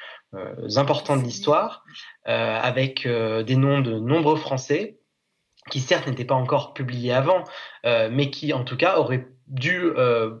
importants 0.75 1.17
de 1.17 1.23
l'histoire, 1.23 1.83
euh, 2.27 2.59
avec 2.61 3.05
euh, 3.05 3.43
des 3.43 3.55
noms 3.55 3.79
de 3.79 3.99
nombreux 3.99 4.35
Français 4.35 4.99
qui 5.69 5.79
certes 5.79 6.07
n'étaient 6.07 6.25
pas 6.25 6.35
encore 6.35 6.73
publiés 6.73 7.11
avant, 7.11 7.43
mais 7.83 8.29
qui 8.29 8.53
en 8.53 8.63
tout 8.63 8.77
cas 8.77 8.95
auraient 8.99 9.27
dû 9.47 9.91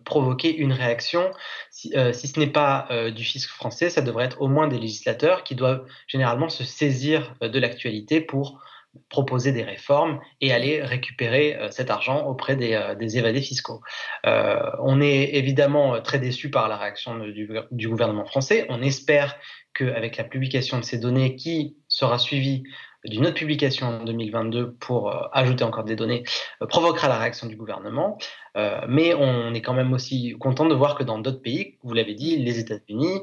provoquer 0.05 0.55
une 0.55 0.71
réaction. 0.71 1.31
Si, 1.69 1.93
si 2.13 2.27
ce 2.29 2.39
n'est 2.39 2.47
pas 2.47 2.87
du 3.13 3.25
fisc 3.25 3.49
français, 3.49 3.89
ça 3.89 4.01
devrait 4.01 4.23
être 4.23 4.41
au 4.41 4.47
moins 4.47 4.69
des 4.69 4.79
législateurs 4.79 5.43
qui 5.43 5.53
doivent 5.53 5.85
généralement 6.07 6.47
se 6.47 6.63
saisir 6.63 7.35
de 7.41 7.59
l'actualité 7.59 8.21
pour 8.21 8.63
proposer 9.09 9.51
des 9.51 9.63
réformes 9.63 10.19
et 10.41 10.51
aller 10.51 10.81
récupérer 10.81 11.55
euh, 11.55 11.69
cet 11.71 11.89
argent 11.89 12.25
auprès 12.25 12.55
des, 12.55 12.73
euh, 12.73 12.95
évadés 12.99 13.41
fiscaux. 13.41 13.81
Euh, 14.25 14.59
on 14.81 15.01
est 15.01 15.35
évidemment 15.35 16.01
très 16.01 16.19
déçu 16.19 16.49
par 16.49 16.67
la 16.67 16.77
réaction 16.77 17.17
du, 17.19 17.49
du 17.71 17.89
gouvernement 17.89 18.25
français. 18.25 18.65
On 18.69 18.81
espère 18.81 19.37
qu'avec 19.73 20.17
la 20.17 20.23
publication 20.23 20.79
de 20.79 20.83
ces 20.83 20.97
données 20.97 21.35
qui 21.35 21.77
sera 21.87 22.17
suivie 22.17 22.63
d'une 23.07 23.25
autre 23.25 23.35
publication 23.35 23.87
en 23.87 24.03
2022 24.03 24.73
pour 24.73 25.09
euh, 25.09 25.27
ajouter 25.31 25.63
encore 25.63 25.83
des 25.83 25.95
données 25.95 26.23
euh, 26.61 26.67
provoquera 26.67 27.07
la 27.07 27.17
réaction 27.17 27.47
du 27.47 27.55
gouvernement. 27.55 28.17
Euh, 28.55 28.81
mais 28.87 29.13
on 29.13 29.53
est 29.53 29.61
quand 29.61 29.73
même 29.73 29.93
aussi 29.93 30.35
content 30.39 30.65
de 30.65 30.73
voir 30.73 30.95
que 30.95 31.03
dans 31.03 31.19
d'autres 31.19 31.41
pays, 31.41 31.77
vous 31.83 31.93
l'avez 31.93 32.15
dit, 32.15 32.37
les 32.37 32.59
États-Unis, 32.59 33.21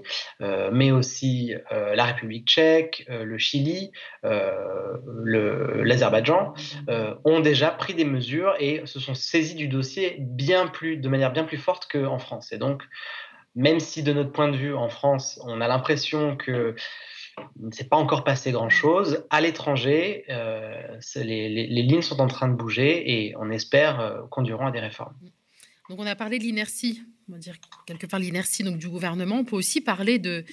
mais 0.71 0.93
aussi 0.93 1.55
la 1.71 2.05
République 2.05 2.47
tchèque, 2.47 3.05
le 3.09 3.37
Chili, 3.37 3.91
l'Azerbaïdjan, 5.25 6.55
ont 7.25 7.41
déjà 7.41 7.71
pris 7.71 7.95
des 7.95 8.05
mesures 8.05 8.55
et 8.61 8.83
se 8.85 9.01
sont 9.01 9.15
saisis 9.15 9.57
du 9.57 9.67
dossier 9.67 10.19
bien 10.21 10.69
plus, 10.69 10.99
de 10.99 11.09
manière 11.09 11.33
bien 11.33 11.43
plus 11.43 11.59
forte 11.59 11.89
qu'en 11.91 12.21
France. 12.21 12.53
Et 12.53 12.59
donc, 12.59 12.85
même 13.57 13.81
si 13.81 14.05
de 14.05 14.13
notre 14.13 14.31
point 14.31 14.49
de 14.49 14.57
vue 14.57 14.75
en 14.75 14.89
France, 14.89 15.41
on 15.45 15.61
a 15.61 15.69
l'impression 15.69 16.37
que 16.37 16.77
il 17.59 17.67
ne 17.67 17.73
s'est 17.73 17.85
pas 17.85 17.97
encore 17.97 18.25
passé 18.25 18.53
grand-chose. 18.53 19.25
À 19.31 19.41
l'étranger, 19.41 20.25
euh, 20.29 20.99
les, 21.17 21.67
lignes 21.67 22.03
sont 22.03 22.21
en 22.21 22.27
train 22.27 22.49
de 22.49 22.55
bouger 22.55 23.13
et 23.13 23.35
on 23.37 23.51
espère 23.51 24.01
euh, 24.01 24.23
conduiront 24.31 24.67
à 24.67 24.71
des 24.71 24.81
réformes. 24.81 25.15
Donc 25.91 25.99
on 25.99 26.07
a 26.07 26.17
parlé 26.17 26.39
de 26.39 26.45
l'inertie, 26.45 27.03
quelque 27.87 28.07
part 28.07 28.19
l'inertie 28.19 28.65
du 28.65 28.89
gouvernement. 28.89 29.37
On 29.37 29.45
peut 29.45 29.57
aussi 29.57 29.81
parler 29.81 30.19
de, 30.19 30.45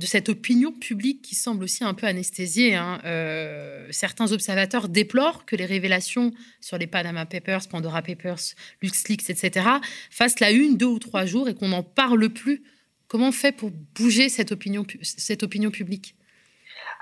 cette 0.00 0.30
opinion 0.30 0.72
publique 0.72 1.20
qui 1.20 1.34
semble 1.34 1.64
aussi 1.64 1.84
un 1.84 1.92
peu 1.92 2.06
anesthésiée. 2.06 2.74
Hein. 2.74 3.00
Euh, 3.04 3.86
certains 3.90 4.32
observateurs 4.32 4.88
déplorent 4.88 5.44
que 5.44 5.56
les 5.56 5.66
révélations 5.66 6.32
sur 6.60 6.78
les 6.78 6.86
Panama 6.86 7.26
Papers, 7.26 7.68
Pandora 7.68 8.00
Papers, 8.00 8.54
LuxLeaks, 8.80 9.28
etc. 9.28 9.66
fassent 10.10 10.40
la 10.40 10.50
une 10.50 10.78
deux 10.78 10.86
ou 10.86 10.98
trois 10.98 11.26
jours 11.26 11.48
et 11.48 11.54
qu'on 11.54 11.68
n'en 11.68 11.82
parle 11.82 12.30
plus 12.30 12.62
Comment 13.10 13.30
on 13.30 13.32
fait 13.32 13.50
pour 13.50 13.72
bouger 13.96 14.28
cette 14.28 14.52
opinion 14.52 14.84
publique? 14.84 16.14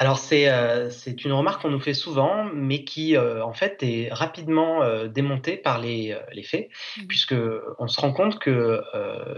Alors 0.01 0.21
euh, 0.33 0.91
c'est 0.91 1.25
une 1.25 1.33
remarque 1.33 1.63
qu'on 1.63 1.71
nous 1.71 1.81
fait 1.81 1.93
souvent, 1.93 2.45
mais 2.55 2.85
qui 2.85 3.17
euh, 3.17 3.45
en 3.45 3.53
fait 3.53 3.83
est 3.83 4.09
rapidement 4.13 4.81
euh, 4.83 5.09
démontée 5.09 5.57
par 5.57 5.81
les, 5.81 6.17
les 6.33 6.45
faits, 6.45 6.69
mmh. 6.97 7.07
puisque 7.09 7.35
on 7.81 7.89
se 7.89 8.01
rend 8.01 8.13
compte 8.13 8.39
que 8.39 8.81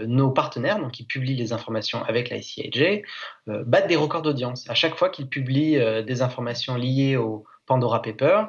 nos 0.05 0.29
partenaires, 0.29 0.79
donc 0.79 0.91
qui 0.91 1.03
publient 1.03 1.35
les 1.35 1.51
informations 1.51 2.03
avec 2.03 2.29
la 2.29 2.37
ICIJ, 2.37 3.01
battent 3.47 3.87
des 3.87 3.95
records 3.95 4.21
d'audience. 4.21 4.69
À 4.69 4.75
chaque 4.75 4.95
fois 4.95 5.09
qu'ils 5.09 5.27
publient 5.27 5.79
des 6.05 6.21
informations 6.21 6.75
liées 6.75 7.17
au 7.17 7.45
Pandora 7.65 8.01
Paper, 8.01 8.43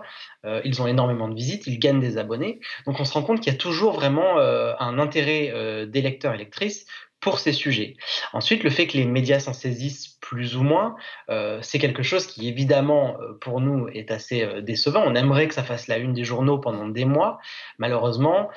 ils 0.65 0.83
ont 0.83 0.87
énormément 0.87 1.29
de 1.29 1.35
visites, 1.35 1.67
ils 1.67 1.79
gagnent 1.79 2.01
des 2.01 2.19
abonnés. 2.19 2.61
Donc 2.87 3.01
on 3.01 3.05
se 3.05 3.13
rend 3.15 3.23
compte 3.23 3.41
qu'il 3.41 3.53
y 3.53 3.57
a 3.57 3.59
toujours 3.59 3.95
vraiment 3.95 4.39
un 4.39 4.99
intérêt 4.99 5.87
des 5.87 6.03
lecteurs 6.03 6.35
et 6.35 6.39
lectrices 6.39 6.87
pour 7.23 7.39
ces 7.39 7.53
sujets. 7.53 7.97
Ensuite, 8.33 8.65
le 8.65 8.71
fait 8.71 8.89
que 8.89 8.99
les 8.99 9.07
médias 9.07 9.39
s'en 9.39 9.53
saisissent 9.53 10.19
plus 10.21 10.57
ou 10.57 10.65
moins, 10.65 10.97
euh, 11.31 11.61
c'est 11.63 11.79
quelque 11.79 12.03
chose 12.03 12.27
qui 12.27 12.49
évidemment 12.49 13.17
euh, 13.21 13.39
pour 13.41 13.61
nous 13.61 13.87
est 13.89 14.11
assez 14.11 14.43
euh, 14.43 14.61
décevant. 14.61 15.05
On 15.07 15.15
aimerait 15.15 15.47
que 15.47 15.55
ça 15.55 15.63
fasse 15.63 15.87
la 15.87 15.99
une 15.99 16.15
des 16.15 16.25
journaux 16.25 16.59
pendant 16.59 16.89
des 16.89 17.05
mois. 17.05 17.39
Malheureusement, 17.79 18.51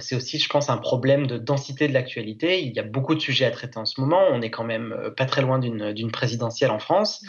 c'est 0.00 0.14
aussi, 0.14 0.38
je 0.38 0.48
pense, 0.48 0.68
un 0.68 0.76
problème 0.76 1.26
de 1.26 1.38
densité 1.38 1.88
de 1.88 1.94
l'actualité. 1.94 2.62
Il 2.62 2.72
y 2.72 2.78
a 2.78 2.82
beaucoup 2.82 3.14
de 3.14 3.20
sujets 3.20 3.46
à 3.46 3.50
traiter 3.50 3.78
en 3.78 3.86
ce 3.86 4.00
moment. 4.00 4.22
On 4.30 4.42
est 4.42 4.50
quand 4.50 4.64
même 4.64 5.12
pas 5.16 5.24
très 5.24 5.40
loin 5.40 5.58
d'une 5.58 6.10
présidentielle 6.10 6.70
en 6.70 6.78
France. 6.78 7.24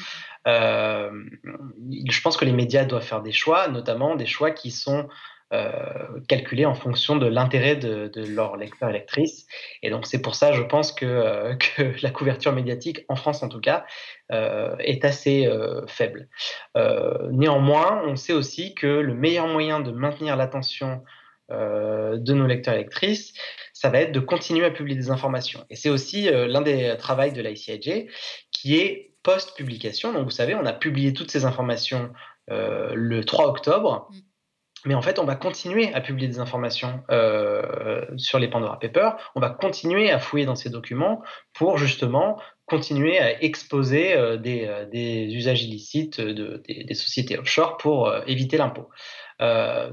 je 0.46 2.22
pense 2.22 2.36
que 2.36 2.46
les 2.46 2.52
médias 2.52 2.84
doivent 2.84 3.04
faire 3.04 3.22
des 3.22 3.32
choix, 3.32 3.70
notamment 3.70 4.16
des 4.16 4.26
choix 4.26 4.52
qui 4.52 4.72
sont 4.72 5.08
euh, 5.54 6.22
calculés 6.30 6.66
en 6.66 6.76
fonction 6.76 7.18
de 7.18 7.26
l'intérêt 7.26 7.76
de, 7.76 8.08
de 8.08 8.26
leurs 8.26 8.56
lecteurs 8.56 8.90
et 8.90 8.94
lectrices. 8.94 9.48
Et 9.84 9.90
donc 9.90 10.08
c'est 10.08 10.22
pour 10.22 10.34
ça, 10.34 10.54
je 10.54 10.62
pense 10.62 10.94
que, 10.94 11.06
euh, 11.06 11.56
que, 11.76 11.94
la 12.02 12.10
couverture 12.10 12.54
médiatique, 12.54 13.04
en 13.10 13.18
France 13.18 13.44
en 13.44 13.50
tout 13.50 13.60
cas, 13.60 13.86
euh, 14.32 14.78
est 14.80 15.04
assez 15.04 15.50
faible. 15.88 16.30
néanmoins, 17.32 18.02
on 18.06 18.16
sait 18.16 18.32
aussi 18.32 18.76
que 18.76 18.88
le 18.88 19.14
meilleur 19.14 19.48
moyen 19.48 19.82
de 19.82 19.92
maintenir 19.92 20.38
l'attention 20.38 21.04
de 21.50 22.34
nos 22.34 22.48
lecteurs 22.48 22.76
et 22.76 22.78
lectrices, 22.78 23.34
ça 23.74 23.90
va 23.90 24.00
être 24.00 24.14
de 24.14 24.22
continuer 24.22 24.66
à 24.66 24.72
publier 24.72 24.98
des 24.98 25.10
informations. 25.10 25.66
Et 25.70 25.76
c'est 25.76 25.90
aussi 25.90 26.30
l'un 26.32 26.62
des 26.62 26.96
travaux 26.98 27.30
de 27.30 27.42
l'ICIJ 27.42 28.08
qui 28.52 28.78
est 28.78 29.12
post-publication. 29.24 30.14
Donc 30.14 30.24
vous 30.24 30.30
savez, 30.30 30.56
on 30.56 30.66
a 30.66 30.72
publié 30.72 31.12
toutes 31.14 31.30
ces 31.30 31.44
informations 31.44 32.14
le 32.48 33.22
3 33.22 33.48
octobre. 33.48 34.08
Mm. 34.12 34.31
Mais 34.86 34.96
en 34.96 35.02
fait, 35.02 35.20
on 35.20 35.26
va 35.26 35.36
continuer 35.36 35.94
à 35.94 36.02
publier 36.02 36.28
des 36.28 36.40
informations 36.40 37.04
euh, 37.12 38.06
sur 38.18 38.40
les 38.40 38.48
Pandora 38.48 38.80
Papers. 38.80 39.16
On 39.36 39.40
va 39.40 39.50
continuer 39.50 40.12
à 40.12 40.20
fouiller 40.20 40.46
dans 40.46 40.56
ces 40.56 40.70
documents 40.70 41.22
pour 41.54 41.78
justement 41.78 42.40
continuer 42.66 43.20
à 43.20 43.44
exposer 43.44 44.16
euh, 44.16 44.38
des, 44.38 44.66
euh, 44.66 44.86
des, 44.86 45.26
usages 45.36 45.64
illicites 45.64 46.20
de, 46.20 46.64
des, 46.68 46.94
sociétés 46.96 47.38
offshore 47.38 47.78
pour 47.78 48.12
éviter 48.28 48.58
l'impôt. 48.58 48.90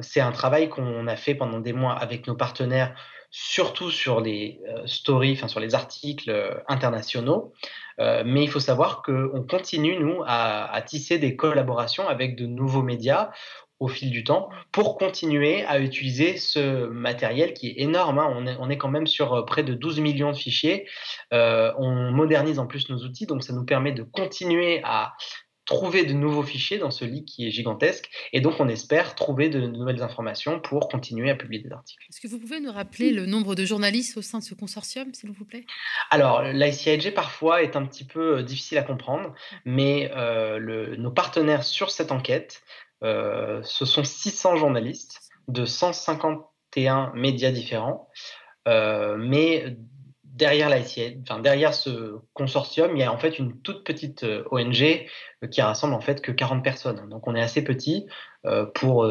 C'est 0.02 0.20
un 0.20 0.32
travail 0.32 0.68
qu'on 0.68 1.06
a 1.06 1.16
fait 1.16 1.34
pendant 1.34 1.58
des 1.58 1.72
mois 1.72 1.94
avec 1.94 2.26
nos 2.26 2.34
partenaires, 2.34 2.94
surtout 3.30 3.90
sur 3.90 4.20
les 4.20 4.60
stories, 4.84 5.32
enfin 5.32 5.48
sur 5.48 5.58
les 5.58 5.74
articles 5.74 6.30
internationaux. 6.68 7.54
mais 7.98 8.44
il 8.44 8.50
faut 8.50 8.60
savoir 8.60 9.00
qu'on 9.00 9.46
continue, 9.48 9.98
nous, 9.98 10.22
à 10.26 10.82
tisser 10.86 11.18
des 11.18 11.34
collaborations 11.34 12.06
avec 12.08 12.36
de 12.36 12.44
nouveaux 12.44 12.82
médias 12.82 13.30
au 13.80 13.88
fil 13.88 14.10
du 14.10 14.24
temps 14.24 14.48
pour 14.72 14.98
continuer 14.98 15.64
à 15.64 15.78
utiliser 15.78 16.36
ce 16.36 16.86
matériel 16.88 17.54
qui 17.54 17.68
est 17.68 17.80
énorme. 17.80 18.18
Hein. 18.18 18.32
On, 18.34 18.46
est, 18.46 18.56
on, 18.58 18.70
est, 18.70 18.78
quand 18.78 18.88
même 18.88 19.06
sur 19.06 19.34
euh, 19.34 19.44
près 19.44 19.62
de 19.62 19.74
12 19.74 20.00
millions 20.00 20.32
de 20.32 20.36
fichiers. 20.36 20.86
Euh, 21.32 21.72
on 21.78 22.10
modernise 22.10 22.58
en 22.58 22.66
plus 22.66 22.88
nos 22.88 22.98
outils, 22.98 23.26
donc 23.26 23.44
ça 23.44 23.52
nous 23.52 23.64
permet 23.64 23.92
de 23.92 24.02
continuer 24.02 24.80
à 24.84 25.14
trouver 25.68 26.06
de 26.06 26.14
nouveaux 26.14 26.42
fichiers 26.42 26.78
dans 26.78 26.90
ce 26.90 27.04
lit 27.04 27.26
qui 27.26 27.46
est 27.46 27.50
gigantesque. 27.50 28.08
Et 28.32 28.40
donc, 28.40 28.54
on 28.58 28.68
espère 28.68 29.14
trouver 29.14 29.50
de, 29.50 29.60
nouvelles 29.60 30.02
informations 30.02 30.60
pour 30.60 30.88
continuer 30.88 31.30
à 31.30 31.34
publier 31.34 31.62
des 31.62 31.70
articles. 31.70 32.02
Est-ce 32.08 32.20
que 32.20 32.26
vous 32.26 32.38
pouvez 32.38 32.58
nous 32.58 32.72
rappeler 32.72 33.10
le 33.10 33.26
nombre 33.26 33.54
de 33.54 33.66
journalistes 33.66 34.16
au 34.16 34.22
sein 34.22 34.38
de 34.38 34.44
ce 34.44 34.54
consortium, 34.54 35.12
s'il 35.12 35.30
vous 35.30 35.44
plaît? 35.44 35.66
Alors, 36.10 36.42
l'ICIG, 36.42 37.12
parfois, 37.12 37.62
est 37.62 37.76
un 37.76 37.84
petit 37.84 38.04
peu 38.04 38.38
euh, 38.38 38.42
difficile 38.42 38.78
à 38.78 38.82
comprendre, 38.82 39.34
mais 39.66 40.10
euh, 40.16 40.58
le, 40.58 40.96
nos 40.96 41.10
partenaires 41.10 41.64
sur 41.64 41.90
cette 41.90 42.12
enquête 42.12 42.62
euh, 43.04 43.60
ce 43.62 43.84
sont 43.84 44.04
600 44.04 44.56
journalistes 44.56 45.20
de 45.46 45.64
151 45.64 47.12
médias 47.14 47.50
différents. 47.50 48.08
Euh, 48.66 49.16
mais 49.16 49.76
derrière 50.24 50.68
enfin, 51.22 51.40
derrière 51.40 51.74
ce 51.74 52.16
consortium, 52.34 52.96
il 52.96 53.00
y 53.00 53.02
a 53.02 53.12
en 53.12 53.18
fait 53.18 53.38
une 53.38 53.60
toute 53.60 53.84
petite 53.84 54.24
euh, 54.24 54.44
ONG 54.50 55.06
qui 55.50 55.62
rassemble 55.62 55.94
en 55.94 56.00
fait 56.00 56.20
que 56.20 56.32
40 56.32 56.62
personnes. 56.62 57.08
Donc 57.08 57.26
on 57.26 57.34
est 57.34 57.40
assez 57.40 57.62
petit 57.62 58.06
pour, 58.74 59.08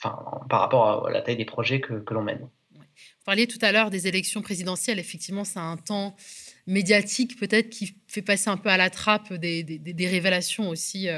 par 0.00 0.60
rapport 0.60 1.06
à 1.06 1.10
la 1.10 1.22
taille 1.22 1.36
des 1.36 1.44
projets 1.44 1.80
que, 1.80 2.02
l'on 2.10 2.22
mène. 2.22 2.48
Vous 2.74 3.24
parliez 3.24 3.46
tout 3.46 3.58
à 3.62 3.72
l'heure 3.72 3.90
des 3.90 4.06
élections 4.06 4.42
présidentielles. 4.42 4.98
Effectivement, 4.98 5.44
c'est 5.44 5.58
un 5.58 5.76
temps 5.76 6.14
médiatique 6.66 7.38
peut-être 7.38 7.68
qui 7.68 7.96
fait 8.06 8.22
passer 8.22 8.48
un 8.48 8.56
peu 8.56 8.68
à 8.68 8.76
la 8.76 8.90
trappe 8.90 9.32
des, 9.32 10.06
révélations 10.08 10.68
aussi. 10.68 11.08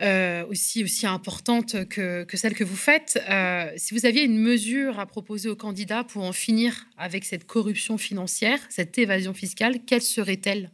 Aussi, 0.00 0.84
aussi 0.84 1.06
importante 1.06 1.88
que, 1.88 2.24
que, 2.24 2.36
celle 2.36 2.54
que 2.54 2.64
vous 2.64 2.76
faites. 2.76 3.18
Euh, 3.30 3.70
si 3.76 3.94
vous 3.94 4.06
aviez 4.06 4.22
une 4.24 4.38
mesure 4.38 4.98
à 4.98 5.06
proposer 5.06 5.48
aux 5.48 5.56
candidats 5.56 6.04
pour 6.04 6.24
en 6.24 6.32
finir 6.32 6.74
avec 6.98 7.24
cette 7.24 7.46
corruption 7.46 7.96
financière, 7.98 8.58
cette 8.68 8.98
évasion 8.98 9.32
fiscale, 9.32 9.84
quelle 9.86 10.02
serait-elle, 10.02 10.70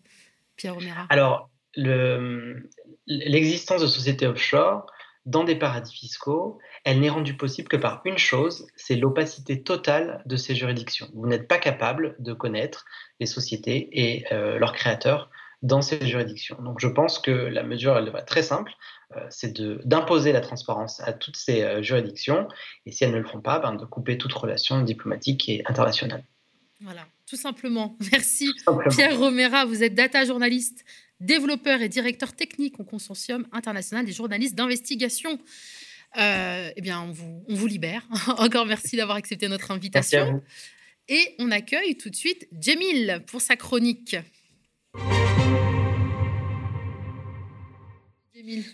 Pierre 0.57 0.75
Romera 0.75 1.07
Alors, 1.11 1.51
l'existence 3.07 3.81
de 3.83 3.87
sociétés 3.87 4.27
offshore 4.27 4.87
dans 5.25 5.45
des 5.45 5.55
paradis 5.55 5.95
fiscaux, 5.95 6.59
elle 6.85 6.99
n'est 6.99 7.09
rendue 7.09 7.37
possible 7.37 7.69
que 7.69 7.77
par 7.77 8.03
une 8.05 8.19
chose, 8.19 8.67
c'est 8.75 8.97
l'opacité 8.97 9.63
totale 9.63 10.23
de 10.27 10.37
ces 10.37 10.55
juridictions. 10.55 11.09
Vous 11.15 11.29
n'êtes 11.29 11.47
pas 11.47 11.59
capable 11.59 12.17
de 12.19 12.33
connaître 12.33 12.85
les 13.21 13.27
sociétés 13.27 13.89
et 13.93 14.25
euh, 14.33 14.59
leurs 14.59 14.73
créateurs 14.73 15.31
dans 15.63 15.81
ces 15.81 16.05
juridictions. 16.07 16.61
Donc 16.61 16.81
je 16.81 16.89
pense 16.89 17.19
que 17.19 17.31
la 17.31 17.63
mesure, 17.63 17.97
elle 17.97 18.09
être 18.09 18.27
très 18.27 18.43
simple, 18.43 18.73
euh, 19.17 19.21
c'est 19.31 19.53
d'imposer 19.87 20.33
la 20.33 20.41
transparence 20.41 21.01
à 21.01 21.13
toutes 21.13 21.37
ces 21.37 21.63
euh, 21.63 21.83
juridictions, 21.83 22.49
et 22.87 22.93
si 22.93 23.05
elles 23.05 23.13
ne 23.13 23.19
le 23.19 23.25
font 23.25 23.41
pas, 23.41 23.61
ben, 23.61 23.75
de 23.75 23.85
couper 23.85 24.19
toute 24.19 24.33
relation 24.33 24.83
diplomatique 24.83 25.49
et 25.49 25.63
internationale. 25.67 26.25
Voilà, 26.81 27.07
tout 27.27 27.37
simplement. 27.37 27.97
Merci 28.13 28.53
Pierre 28.91 29.19
Romera, 29.19 29.65
vous 29.65 29.83
êtes 29.83 29.95
data 29.95 30.25
journaliste, 30.25 30.85
développeur 31.21 31.81
et 31.81 31.89
directeur 31.89 32.33
technique 32.35 32.81
au 32.81 32.85
consortium 32.85 33.47
international 33.53 34.05
des 34.05 34.13
journalistes 34.13 34.57
d'investigation. 34.57 35.39
Euh, 36.19 36.71
eh 36.77 36.81
bien, 36.81 37.01
on 37.03 37.13
vous, 37.13 37.45
on 37.49 37.55
vous 37.55 37.67
libère. 37.67 38.07
Encore 38.39 38.67
merci 38.67 38.97
d'avoir 38.97 39.17
accepté 39.17 39.49
notre 39.49 39.71
invitation. 39.71 40.43
Et 41.09 41.35
on 41.39 41.51
accueille 41.51 41.97
tout 41.97 42.11
de 42.11 42.17
suite 42.17 42.49
Jemil 42.61 43.23
pour 43.27 43.41
sa 43.41 43.57
chronique. 43.57 44.17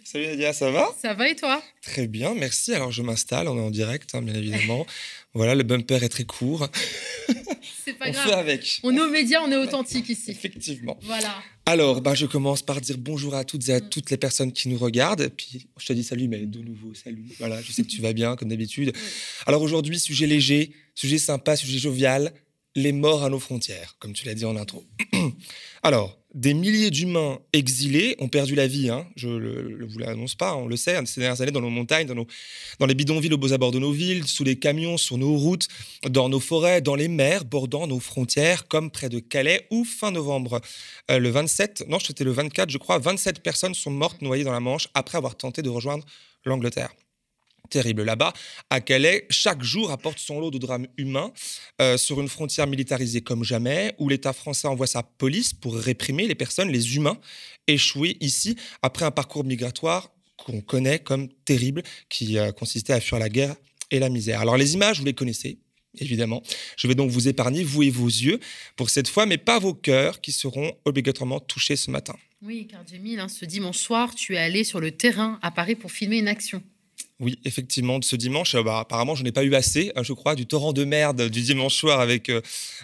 Salut 0.04 0.26
Nadia, 0.26 0.52
ça 0.52 0.70
va? 0.70 0.94
Ça 1.00 1.14
va 1.14 1.28
et 1.28 1.36
toi? 1.36 1.62
Très 1.82 2.06
bien, 2.06 2.34
merci. 2.34 2.72
Alors 2.72 2.90
je 2.90 3.02
m'installe, 3.02 3.48
on 3.48 3.58
est 3.58 3.60
en 3.60 3.70
direct, 3.70 4.14
hein, 4.14 4.22
bien 4.22 4.34
évidemment. 4.34 4.86
voilà, 5.34 5.54
le 5.54 5.62
bumper 5.62 6.02
est 6.02 6.08
très 6.08 6.24
court. 6.24 6.68
C'est 7.84 7.92
pas 7.92 8.08
on 8.08 8.12
grave. 8.12 8.28
Fait 8.28 8.34
avec. 8.34 8.80
On 8.82 8.96
est 8.96 9.00
aux 9.00 9.10
médias, 9.10 9.40
on 9.42 9.50
est 9.52 9.56
authentique 9.56 10.08
ici. 10.08 10.30
Effectivement. 10.30 10.98
Voilà. 11.02 11.34
Alors, 11.66 12.00
bah, 12.00 12.14
je 12.14 12.24
commence 12.24 12.62
par 12.62 12.80
dire 12.80 12.96
bonjour 12.98 13.34
à 13.34 13.44
toutes 13.44 13.68
et 13.68 13.74
à 13.74 13.80
mm. 13.80 13.88
toutes 13.90 14.10
les 14.10 14.16
personnes 14.16 14.52
qui 14.52 14.68
nous 14.68 14.78
regardent. 14.78 15.28
Puis 15.28 15.68
je 15.76 15.86
te 15.86 15.92
dis 15.92 16.04
salut, 16.04 16.28
mais 16.28 16.46
de 16.46 16.60
nouveau, 16.60 16.94
salut. 16.94 17.26
Voilà, 17.38 17.60
je 17.60 17.72
sais 17.72 17.82
que 17.82 17.88
tu 17.88 18.00
vas 18.00 18.14
bien, 18.14 18.36
comme 18.36 18.48
d'habitude. 18.48 18.94
Alors 19.46 19.60
aujourd'hui, 19.60 20.00
sujet 20.00 20.26
léger, 20.26 20.72
sujet 20.94 21.18
sympa, 21.18 21.56
sujet 21.56 21.78
jovial, 21.78 22.32
les 22.74 22.92
morts 22.92 23.24
à 23.24 23.28
nos 23.28 23.38
frontières, 23.38 23.96
comme 23.98 24.12
tu 24.12 24.26
l'as 24.26 24.34
dit 24.34 24.44
en 24.44 24.56
intro. 24.56 24.84
Alors, 25.82 26.18
des 26.34 26.52
milliers 26.54 26.90
d'humains 26.90 27.38
exilés 27.52 28.14
ont 28.18 28.28
perdu 28.28 28.54
la 28.54 28.66
vie. 28.66 28.90
Hein. 28.90 29.08
Je 29.16 29.28
ne 29.28 29.84
vous 29.84 29.98
l'annonce 29.98 30.34
pas, 30.34 30.54
on 30.54 30.66
le 30.66 30.76
sait, 30.76 30.96
hein, 30.96 31.06
ces 31.06 31.20
dernières 31.20 31.40
années 31.40 31.50
dans 31.50 31.60
nos 31.60 31.70
montagnes, 31.70 32.06
dans, 32.06 32.14
nos, 32.14 32.26
dans 32.78 32.86
les 32.86 32.94
bidonvilles 32.94 33.32
aux 33.32 33.38
beaux 33.38 33.52
abords 33.52 33.72
de 33.72 33.78
nos 33.78 33.92
villes, 33.92 34.26
sous 34.26 34.44
les 34.44 34.56
camions, 34.56 34.98
sur 34.98 35.16
nos 35.18 35.36
routes, 35.36 35.68
dans 36.08 36.28
nos 36.28 36.40
forêts, 36.40 36.80
dans 36.82 36.94
les 36.94 37.08
mers 37.08 37.44
bordant 37.44 37.86
nos 37.86 38.00
frontières, 38.00 38.68
comme 38.68 38.90
près 38.90 39.08
de 39.08 39.20
Calais, 39.20 39.66
où 39.70 39.84
fin 39.84 40.10
novembre, 40.10 40.60
euh, 41.10 41.18
le 41.18 41.30
27, 41.30 41.86
non, 41.88 41.98
c'était 41.98 42.24
le 42.24 42.32
24, 42.32 42.70
je 42.70 42.78
crois, 42.78 42.98
27 42.98 43.42
personnes 43.42 43.74
sont 43.74 43.90
mortes 43.90 44.20
noyées 44.20 44.44
dans 44.44 44.52
la 44.52 44.60
Manche 44.60 44.88
après 44.94 45.18
avoir 45.18 45.36
tenté 45.36 45.62
de 45.62 45.70
rejoindre 45.70 46.04
l'Angleterre 46.44 46.90
terrible 47.68 48.02
là-bas. 48.02 48.32
À 48.70 48.80
Calais, 48.80 49.26
chaque 49.30 49.62
jour 49.62 49.90
apporte 49.90 50.18
son 50.18 50.40
lot 50.40 50.50
de 50.50 50.58
drames 50.58 50.86
humains 50.96 51.32
euh, 51.80 51.96
sur 51.96 52.20
une 52.20 52.28
frontière 52.28 52.66
militarisée 52.66 53.20
comme 53.20 53.44
jamais, 53.44 53.94
où 53.98 54.08
l'État 54.08 54.32
français 54.32 54.68
envoie 54.68 54.86
sa 54.86 55.02
police 55.02 55.52
pour 55.52 55.76
réprimer 55.76 56.26
les 56.26 56.34
personnes, 56.34 56.70
les 56.70 56.96
humains, 56.96 57.18
échoués 57.66 58.16
ici 58.20 58.56
après 58.82 59.04
un 59.04 59.10
parcours 59.10 59.44
migratoire 59.44 60.10
qu'on 60.36 60.60
connaît 60.60 60.98
comme 60.98 61.28
terrible, 61.44 61.82
qui 62.08 62.38
euh, 62.38 62.52
consistait 62.52 62.92
à 62.92 63.00
fuir 63.00 63.18
la 63.18 63.28
guerre 63.28 63.56
et 63.90 63.98
la 63.98 64.08
misère. 64.08 64.40
Alors 64.40 64.56
les 64.56 64.74
images, 64.74 64.98
vous 64.98 65.04
les 65.04 65.14
connaissez, 65.14 65.58
évidemment. 65.98 66.42
Je 66.76 66.86
vais 66.88 66.94
donc 66.94 67.10
vous 67.10 67.28
épargner, 67.28 67.64
vous 67.64 67.82
et 67.82 67.90
vos 67.90 68.06
yeux, 68.06 68.40
pour 68.76 68.90
cette 68.90 69.08
fois, 69.08 69.26
mais 69.26 69.38
pas 69.38 69.58
vos 69.58 69.74
cœurs 69.74 70.20
qui 70.20 70.32
seront 70.32 70.72
obligatoirement 70.84 71.40
touchés 71.40 71.76
ce 71.76 71.90
matin. 71.90 72.14
Oui, 72.40 72.68
car 72.70 72.86
Jamil, 72.86 73.18
hein, 73.18 73.28
ce 73.28 73.44
dimanche 73.44 73.78
soir, 73.78 74.14
tu 74.14 74.36
es 74.36 74.38
allé 74.38 74.62
sur 74.62 74.80
le 74.80 74.92
terrain 74.92 75.38
à 75.42 75.50
Paris 75.50 75.74
pour 75.74 75.90
filmer 75.90 76.18
une 76.18 76.28
action. 76.28 76.62
Oui, 77.20 77.36
effectivement, 77.44 77.98
de 77.98 78.04
ce 78.04 78.14
dimanche, 78.14 78.54
euh, 78.54 78.62
bah, 78.62 78.78
apparemment, 78.78 79.16
je 79.16 79.24
n'ai 79.24 79.32
pas 79.32 79.42
eu 79.42 79.56
assez, 79.56 79.90
euh, 79.96 80.04
je 80.04 80.12
crois, 80.12 80.36
du 80.36 80.46
torrent 80.46 80.72
de 80.72 80.84
merde 80.84 81.28
du 81.28 81.40
dimanche 81.40 81.74
soir 81.74 81.98
avec 81.98 82.28
euh, 82.28 82.40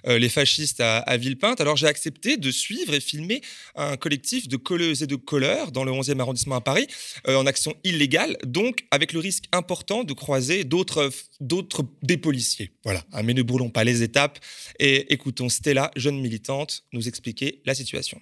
les 0.07 0.29
fascistes 0.29 0.81
à, 0.81 1.17
Villepinte. 1.17 1.61
Alors, 1.61 1.77
j'ai 1.77 1.87
accepté 1.87 2.37
de 2.37 2.51
suivre 2.51 2.95
et 2.95 3.01
filmer 3.01 3.43
un 3.77 3.97
collectif 3.97 4.49
de 4.49 4.57
colleuses 4.57 5.05
et 5.05 5.07
de 5.07 5.15
colleurs 5.15 5.71
dans 5.71 5.85
le 5.85 5.93
11e 5.93 6.19
arrondissement 6.19 6.57
à 6.57 6.61
Paris, 6.61 6.89
en 7.29 7.47
action 7.47 7.75
illégale, 7.85 8.37
donc 8.45 8.85
avec 8.91 9.13
le 9.13 9.21
risque 9.21 9.45
important 9.53 10.03
de 10.03 10.13
croiser 10.13 10.65
d'autres, 10.65 11.11
d'autres 11.41 11.85
des 12.03 12.17
policiers. 12.17 12.73
Voilà, 12.85 13.05
ah, 13.13 13.23
mais 13.23 13.35
ne 13.35 13.43
brûlons 13.43 13.71
pas 13.71 13.85
les 13.85 14.03
étapes 14.03 14.39
et 14.81 15.13
écoutons 15.13 15.49
Stella, 15.49 15.91
jeune 15.97 16.21
militante, 16.21 16.85
nous 16.93 17.07
expliquer 17.07 17.63
la 17.65 17.75
situation. 17.75 18.21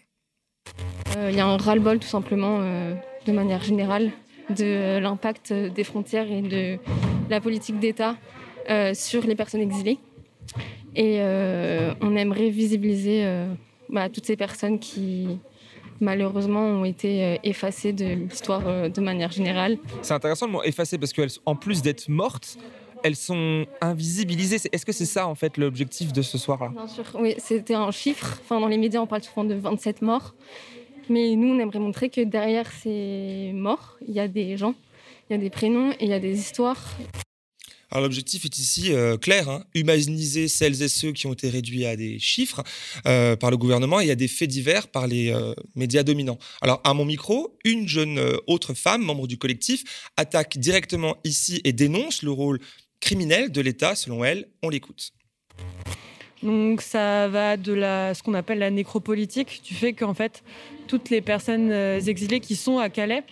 Il 1.29 1.35
y 1.35 1.40
a 1.40 1.46
un 1.46 1.57
ras-le-bol, 1.57 1.98
tout 1.98 2.09
simplement, 2.09 2.61
de 2.61 3.33
manière 3.33 3.62
générale 3.62 4.12
de 4.50 4.98
l'impact 4.98 5.52
des 5.52 5.85
frontières 5.85 6.31
et 6.31 6.42
de 6.42 6.78
la 7.31 7.40
politique 7.40 7.78
d'État 7.78 8.16
euh, 8.68 8.94
sur 8.94 9.24
les 9.24 9.35
personnes 9.35 9.61
exilées. 9.61 9.98
Et 10.94 11.18
euh, 11.20 11.94
on 12.00 12.14
aimerait 12.16 12.50
visibiliser 12.50 13.24
euh, 13.24 13.46
bah, 13.88 14.09
toutes 14.09 14.26
ces 14.26 14.37
personnes 14.37 14.78
qui, 14.78 15.38
malheureusement, 16.00 16.61
ont 16.61 16.85
été 16.85 17.38
effacées 17.42 17.92
de 17.92 18.05
l'histoire 18.05 18.90
de 18.90 19.00
manière 19.00 19.33
générale. 19.33 19.78
C'est 20.02 20.14
intéressant 20.14 20.46
le 20.46 20.52
mot 20.52 20.62
effacées 20.62 20.98
parce 20.98 21.12
qu'en 21.12 21.57
plus 21.57 21.83
d'être 21.83 22.09
mortes, 22.09 22.59
elles 23.02 23.16
sont 23.16 23.66
invisibilisées. 23.81 24.59
Est-ce 24.70 24.87
que 24.87 24.92
c'est 24.92 25.07
ça, 25.07 25.26
en 25.26 25.35
fait, 25.35 25.57
l'objectif 25.57 26.12
de 26.12 26.22
ce 26.22 26.38
soir-là? 26.38 26.68
Bien 26.68 26.87
sûr, 26.87 27.05
oui, 27.18 27.35
c'était 27.38 27.74
un 27.74 27.90
chiffre. 27.90 28.38
Enfin, 28.44 28.61
dans 28.61 28.68
les 28.68 28.78
médias, 28.78 29.00
on 29.00 29.07
parle 29.07 29.22
souvent 29.22 29.44
de 29.44 29.55
27 29.55 30.02
morts. 30.02 30.35
Mais 31.12 31.37
nous, 31.37 31.48
on 31.48 31.59
aimerait 31.59 31.79
montrer 31.79 32.09
que 32.09 32.22
derrière 32.22 32.72
ces 32.72 33.51
morts, 33.53 33.98
il 34.09 34.14
y 34.14 34.20
a 34.20 34.29
des 34.29 34.57
gens, 34.57 34.75
il 35.29 35.35
y 35.35 35.37
a 35.37 35.38
des 35.38 35.51
prénoms 35.51 35.92
et 35.92 36.05
il 36.05 36.09
y 36.09 36.14
a 36.14 36.18
des 36.18 36.38
histoires. 36.38 36.96
Alors 37.90 38.05
l'objectif 38.05 38.46
est 38.46 38.59
ici 38.59 38.94
euh, 38.94 39.18
clair, 39.18 39.51
hein, 39.51 39.62
humaniser 39.75 40.48
celles 40.48 40.83
et 40.83 40.88
ceux 40.88 41.12
qui 41.12 41.27
ont 41.27 41.35
été 41.35 41.51
réduits 41.51 41.85
à 41.85 41.96
des 41.96 42.18
chiffres 42.18 42.62
euh, 43.05 43.37
par 43.37 43.51
le 43.51 43.59
gouvernement 43.59 44.01
et 44.01 44.11
à 44.11 44.14
des 44.14 44.27
faits 44.27 44.48
divers 44.48 44.88
par 44.88 45.07
les 45.07 45.31
euh, 45.31 45.53
médias 45.75 46.03
dominants. 46.03 46.38
Alors 46.62 46.81
à 46.83 46.94
mon 46.94 47.05
micro, 47.05 47.59
une 47.66 47.87
jeune 47.87 48.18
autre 48.46 48.72
femme, 48.72 49.03
membre 49.03 49.27
du 49.27 49.37
collectif, 49.37 49.85
attaque 50.16 50.57
directement 50.57 51.18
ici 51.25 51.61
et 51.64 51.75
dénonce 51.75 52.22
le 52.22 52.31
rôle 52.31 52.59
criminel 53.01 53.53
de 53.53 53.61
l'État, 53.61 53.94
selon 53.94 54.25
elle. 54.25 54.48
On 54.62 54.70
l'écoute. 54.70 55.12
Donc 56.42 56.83
ça 56.83 57.29
va 57.29 57.57
de 57.57 57.72
la, 57.72 58.14
ce 58.14 58.22
qu'on 58.22 58.35
appelle 58.35 58.59
la 58.59 58.70
nécropolitique, 58.70 59.62
du 59.64 59.75
fait 59.75 59.92
qu'en 59.92 60.14
fait, 60.14 60.42
toutes 60.87 61.11
les 61.11 61.21
personnes 61.21 61.71
euh, 61.71 62.01
exilées 62.01 62.40
qui 62.40 62.57
sont 62.57 62.79
à 62.79 62.88
Calais, 62.88 63.25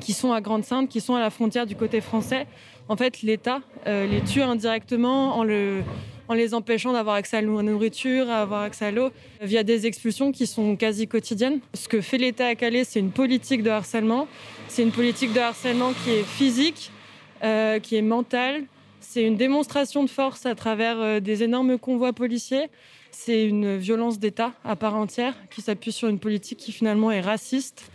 qui 0.00 0.12
sont 0.12 0.32
à 0.32 0.40
Grande-Sainte, 0.40 0.88
qui 0.88 1.00
sont 1.00 1.14
à 1.14 1.20
la 1.20 1.30
frontière 1.30 1.66
du 1.66 1.76
côté 1.76 2.00
français, 2.00 2.46
en 2.88 2.96
fait, 2.96 3.22
l'État 3.22 3.60
euh, 3.86 4.06
les 4.06 4.20
tue 4.22 4.42
indirectement 4.42 5.36
en, 5.36 5.44
le, 5.44 5.82
en 6.28 6.34
les 6.34 6.54
empêchant 6.54 6.92
d'avoir 6.92 7.16
accès 7.16 7.36
à 7.36 7.42
la 7.42 7.46
nourriture, 7.62 8.28
à 8.28 8.42
avoir 8.42 8.62
accès 8.62 8.86
à 8.86 8.90
l'eau, 8.90 9.10
via 9.40 9.62
des 9.62 9.86
expulsions 9.86 10.32
qui 10.32 10.46
sont 10.46 10.74
quasi 10.74 11.06
quotidiennes. 11.06 11.60
Ce 11.74 11.86
que 11.86 12.00
fait 12.00 12.18
l'État 12.18 12.46
à 12.46 12.54
Calais, 12.54 12.84
c'est 12.84 12.98
une 12.98 13.12
politique 13.12 13.62
de 13.62 13.70
harcèlement. 13.70 14.26
C'est 14.68 14.82
une 14.82 14.90
politique 14.90 15.32
de 15.32 15.38
harcèlement 15.40 15.92
qui 16.02 16.10
est 16.10 16.24
physique, 16.24 16.90
euh, 17.44 17.78
qui 17.78 17.96
est 17.96 18.02
mentale, 18.02 18.64
c'est 19.00 19.24
une 19.24 19.36
démonstration 19.36 20.04
de 20.04 20.10
force 20.10 20.46
à 20.46 20.54
travers 20.54 21.00
euh, 21.00 21.20
des 21.20 21.42
énormes 21.42 21.78
convois 21.78 22.12
policiers. 22.12 22.68
C'est 23.12 23.44
une 23.44 23.76
violence 23.76 24.18
d'État 24.18 24.54
à 24.64 24.76
part 24.76 24.94
entière 24.94 25.34
qui 25.50 25.62
s'appuie 25.62 25.92
sur 25.92 26.08
une 26.08 26.20
politique 26.20 26.58
qui 26.58 26.72
finalement 26.72 27.10
est 27.10 27.20
raciste. 27.20 27.90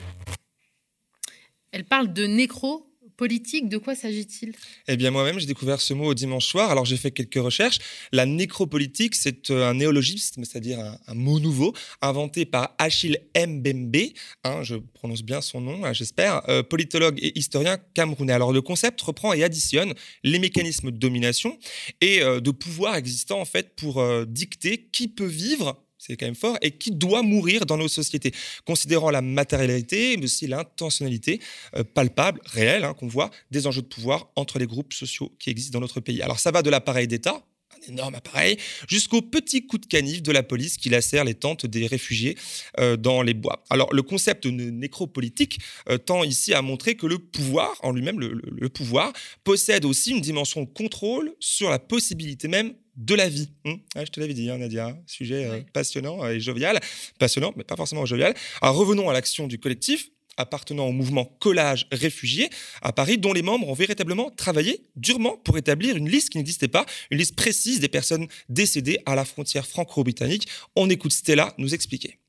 Elle 1.71 1.85
parle 1.85 2.13
de 2.13 2.25
nécro 2.25 2.85
politique, 3.17 3.69
de 3.69 3.77
quoi 3.77 3.95
s'agit-il? 3.95 4.53
Eh 4.87 4.97
bien, 4.97 5.11
moi-même, 5.11 5.39
j'ai 5.39 5.45
découvert 5.45 5.81
ce 5.81 5.93
mot 5.93 6.05
au 6.05 6.13
dimanche 6.13 6.45
soir. 6.45 6.71
Alors, 6.71 6.85
j'ai 6.85 6.97
fait 6.97 7.11
quelques 7.11 7.35
recherches. 7.35 7.79
La 8.11 8.25
nécropolitique, 8.25 9.15
c'est 9.15 9.49
euh, 9.51 9.69
un 9.69 9.75
néologisme, 9.75 10.43
c'est-à-dire 10.43 10.79
un, 10.79 11.13
mot 11.13 11.39
nouveau, 11.39 11.73
inventé 12.01 12.45
par 12.45 12.75
Achille 12.77 13.19
Mbembe. 13.35 14.11
Hein, 14.43 14.63
je 14.63 14.75
prononce 14.75 15.23
bien 15.23 15.41
son 15.41 15.61
nom, 15.61 15.85
hein, 15.85 15.93
j'espère. 15.93 16.47
Euh, 16.49 16.63
politologue 16.63 17.17
et 17.21 17.37
historien 17.37 17.77
camerounais. 17.93 18.33
Alors, 18.33 18.51
le 18.51 18.61
concept 18.61 19.01
reprend 19.01 19.33
et 19.33 19.43
additionne 19.43 19.93
les 20.23 20.39
mécanismes 20.39 20.91
de 20.91 20.97
domination 20.97 21.57
et 22.01 22.21
euh, 22.21 22.39
de 22.39 22.51
pouvoir 22.51 22.95
existants, 22.95 23.39
en 23.39 23.45
fait, 23.45 23.75
pour 23.75 24.03
dicter 24.25 24.89
qui 24.91 25.07
peut 25.07 25.25
vivre 25.25 25.84
c'est 26.05 26.17
quand 26.17 26.25
même 26.25 26.35
fort, 26.35 26.57
et 26.61 26.71
qui 26.71 26.91
doit 26.91 27.23
mourir 27.23 27.65
dans 27.65 27.77
nos 27.77 27.87
sociétés, 27.87 28.31
considérant 28.65 29.09
la 29.09 29.21
matérialité, 29.21 30.17
mais 30.17 30.25
aussi 30.25 30.47
l'intentionnalité 30.47 31.39
euh, 31.75 31.83
palpable, 31.83 32.41
réelle, 32.45 32.83
hein, 32.83 32.93
qu'on 32.93 33.07
voit, 33.07 33.31
des 33.51 33.67
enjeux 33.67 33.81
de 33.81 33.87
pouvoir 33.87 34.29
entre 34.35 34.59
les 34.59 34.67
groupes 34.67 34.93
sociaux 34.93 35.31
qui 35.39 35.49
existent 35.49 35.73
dans 35.73 35.81
notre 35.81 35.99
pays. 35.99 36.21
Alors 36.21 36.39
ça 36.39 36.51
va 36.51 36.61
de 36.61 36.69
l'appareil 36.69 37.07
d'État, 37.07 37.43
un 37.71 37.91
énorme 37.91 38.15
appareil, 38.15 38.57
jusqu'au 38.87 39.21
petit 39.21 39.65
coup 39.65 39.77
de 39.77 39.85
canif 39.85 40.21
de 40.21 40.31
la 40.31 40.43
police 40.43 40.77
qui 40.77 40.89
lacère 40.89 41.23
les 41.23 41.33
tentes 41.33 41.65
des 41.65 41.87
réfugiés 41.87 42.37
euh, 42.79 42.97
dans 42.97 43.21
les 43.21 43.33
bois. 43.33 43.63
Alors 43.69 43.93
le 43.93 44.01
concept 44.03 44.45
de 44.47 44.51
nécropolitique 44.51 45.59
euh, 45.89 45.97
tend 45.97 46.23
ici 46.23 46.53
à 46.53 46.61
montrer 46.61 46.95
que 46.95 47.07
le 47.07 47.17
pouvoir, 47.17 47.75
en 47.81 47.91
lui-même, 47.91 48.19
le, 48.19 48.69
pouvoir, 48.69 49.11
possède 49.43 49.85
aussi 49.85 50.11
une 50.11 50.21
dimension 50.21 50.61
de 50.61 50.69
contrôle 50.69 51.33
sur 51.39 51.69
la 51.69 51.79
possibilité 51.79 52.47
même 52.47 52.73
de 52.97 53.15
la 53.15 53.29
vie. 53.29 53.49
Hum, 53.65 53.79
je 53.95 54.09
te 54.09 54.19
l'avais 54.19 54.33
dit, 54.33 54.49
hein, 54.49 54.57
Nadia, 54.57 54.97
sujet 55.05 55.45
euh, 55.45 55.61
passionnant 55.73 56.27
et 56.27 56.39
jovial. 56.39 56.79
Passionnant, 57.19 57.53
mais 57.55 57.63
pas 57.63 57.75
forcément 57.75 58.05
jovial. 58.05 58.33
Alors 58.61 58.75
revenons 58.75 59.09
à 59.09 59.13
l'action 59.13 59.47
du 59.47 59.59
collectif 59.59 60.09
appartenant 60.37 60.87
au 60.87 60.91
mouvement 60.91 61.25
Collage 61.39 61.87
Réfugiés 61.91 62.49
à 62.81 62.91
Paris, 62.91 63.17
dont 63.17 63.33
les 63.33 63.41
membres 63.41 63.69
ont 63.69 63.73
véritablement 63.73 64.29
travaillé 64.31 64.85
durement 64.95 65.37
pour 65.37 65.57
établir 65.57 65.95
une 65.95 66.09
liste 66.09 66.29
qui 66.29 66.37
n'existait 66.37 66.67
pas, 66.67 66.85
une 67.09 67.19
liste 67.19 67.35
précise 67.35 67.79
des 67.79 67.87
personnes 67.87 68.27
décédées 68.49 68.99
à 69.05 69.15
la 69.15 69.25
frontière 69.25 69.65
franco-britannique. 69.65 70.47
On 70.75 70.89
écoute 70.89 71.13
Stella 71.13 71.53
nous 71.57 71.73
expliquer. 71.73 72.19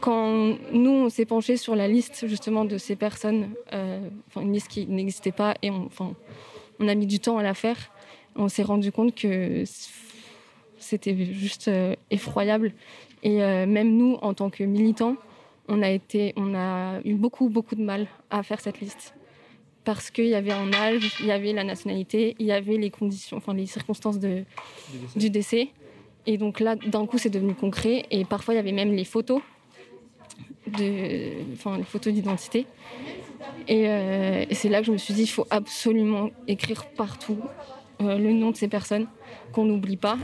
Quand 0.00 0.56
nous, 0.72 0.90
on 0.90 1.08
s'est 1.10 1.26
penché 1.26 1.56
sur 1.56 1.74
la 1.74 1.88
liste 1.88 2.26
justement 2.26 2.64
de 2.64 2.78
ces 2.78 2.96
personnes, 2.96 3.50
euh, 3.72 4.08
une 4.36 4.52
liste 4.52 4.68
qui 4.68 4.86
n'existait 4.86 5.32
pas, 5.32 5.56
et 5.62 5.70
on 5.70 6.88
a 6.88 6.94
mis 6.94 7.06
du 7.06 7.18
temps 7.18 7.38
à 7.38 7.42
la 7.42 7.54
faire, 7.54 7.90
on 8.36 8.48
s'est 8.48 8.62
rendu 8.62 8.92
compte 8.92 9.14
que 9.14 9.64
c'était 10.78 11.16
juste 11.32 11.68
euh, 11.68 11.94
effroyable. 12.10 12.72
Et 13.22 13.42
euh, 13.42 13.66
même 13.66 13.96
nous, 13.96 14.18
en 14.22 14.34
tant 14.34 14.50
que 14.50 14.64
militants, 14.64 15.16
on 15.68 15.82
a, 15.82 15.90
été, 15.90 16.32
on 16.36 16.54
a 16.54 17.00
eu 17.04 17.14
beaucoup, 17.14 17.48
beaucoup 17.48 17.76
de 17.76 17.82
mal 17.82 18.06
à 18.30 18.42
faire 18.42 18.60
cette 18.60 18.80
liste. 18.80 19.14
Parce 19.84 20.10
qu'il 20.10 20.26
y 20.26 20.34
avait 20.34 20.52
un 20.52 20.72
âge, 20.72 21.16
il 21.20 21.26
y 21.26 21.32
avait 21.32 21.52
la 21.52 21.64
nationalité, 21.64 22.34
il 22.38 22.46
y 22.46 22.52
avait 22.52 22.76
les 22.76 22.90
conditions, 22.90 23.36
enfin 23.36 23.54
les 23.54 23.66
circonstances 23.66 24.18
de, 24.18 24.44
du 25.16 25.30
décès. 25.30 25.68
Et 26.26 26.38
donc 26.38 26.60
là, 26.60 26.76
d'un 26.76 27.06
coup, 27.06 27.18
c'est 27.18 27.30
devenu 27.30 27.54
concret. 27.54 28.04
Et 28.10 28.24
parfois, 28.24 28.54
il 28.54 28.56
y 28.56 28.60
avait 28.60 28.72
même 28.72 28.92
les 28.94 29.04
photos, 29.04 29.40
de, 30.66 31.52
enfin, 31.52 31.78
les 31.78 31.84
photos 31.84 32.12
d'identité. 32.12 32.66
Et, 33.68 33.88
euh, 33.88 34.44
et 34.48 34.54
c'est 34.54 34.68
là 34.68 34.80
que 34.80 34.86
je 34.86 34.92
me 34.92 34.98
suis 34.98 35.14
dit, 35.14 35.22
il 35.22 35.28
faut 35.28 35.46
absolument 35.50 36.30
écrire 36.46 36.86
partout 36.90 37.38
le 38.00 38.32
nom 38.32 38.50
de 38.50 38.56
ces 38.56 38.68
personnes, 38.68 39.06
qu'on 39.52 39.64
n'oublie 39.64 39.96
pas. 39.96 40.16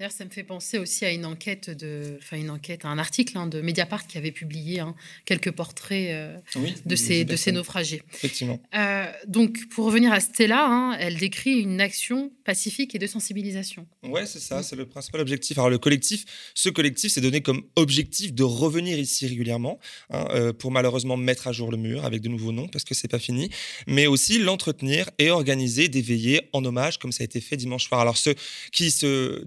D'ailleurs, 0.00 0.12
ça 0.12 0.24
me 0.24 0.30
fait 0.30 0.44
penser 0.44 0.78
aussi 0.78 1.04
à 1.04 1.12
une 1.12 1.26
enquête 1.26 1.68
de, 1.68 2.16
enfin 2.22 2.38
une 2.38 2.48
enquête, 2.48 2.86
à 2.86 2.88
un 2.88 2.96
article 2.96 3.36
hein, 3.36 3.46
de 3.46 3.60
Mediapart 3.60 4.06
qui 4.06 4.16
avait 4.16 4.30
publié 4.30 4.80
hein, 4.80 4.94
quelques 5.26 5.50
portraits 5.50 6.08
euh, 6.10 6.38
de 6.86 6.96
ces 6.96 7.26
de 7.26 7.36
ces 7.36 7.52
naufragés. 7.52 8.02
Effectivement. 8.14 8.58
Euh, 8.74 9.04
donc, 9.28 9.68
pour 9.68 9.84
revenir 9.84 10.10
à 10.10 10.20
Stella, 10.20 10.64
hein, 10.66 10.96
elle 10.98 11.18
décrit 11.18 11.60
une 11.60 11.82
action 11.82 12.32
pacifique 12.46 12.94
et 12.94 12.98
de 12.98 13.06
sensibilisation. 13.06 13.86
Ouais, 14.02 14.24
c'est 14.24 14.38
ça, 14.38 14.62
c'est 14.62 14.74
le 14.74 14.86
principal 14.86 15.20
objectif. 15.20 15.58
Alors 15.58 15.68
le 15.68 15.76
collectif, 15.76 16.24
ce 16.54 16.70
collectif 16.70 17.12
s'est 17.12 17.20
donné 17.20 17.42
comme 17.42 17.62
objectif 17.76 18.32
de 18.32 18.42
revenir 18.42 18.98
ici 18.98 19.26
régulièrement 19.26 19.78
euh, 20.14 20.54
pour 20.54 20.70
malheureusement 20.70 21.18
mettre 21.18 21.46
à 21.46 21.52
jour 21.52 21.70
le 21.70 21.76
mur 21.76 22.06
avec 22.06 22.22
de 22.22 22.30
nouveaux 22.30 22.52
noms 22.52 22.68
parce 22.68 22.84
que 22.84 22.94
c'est 22.94 23.06
pas 23.06 23.18
fini, 23.18 23.50
mais 23.86 24.06
aussi 24.06 24.38
l'entretenir 24.38 25.10
et 25.18 25.28
organiser 25.30 25.88
des 25.88 26.00
veillées 26.00 26.48
en 26.54 26.64
hommage 26.64 26.98
comme 26.98 27.12
ça 27.12 27.22
a 27.22 27.26
été 27.26 27.42
fait 27.42 27.58
dimanche 27.58 27.86
soir. 27.86 28.00
Alors 28.00 28.16
ceux 28.16 28.34
qui 28.72 28.90
se 28.90 29.44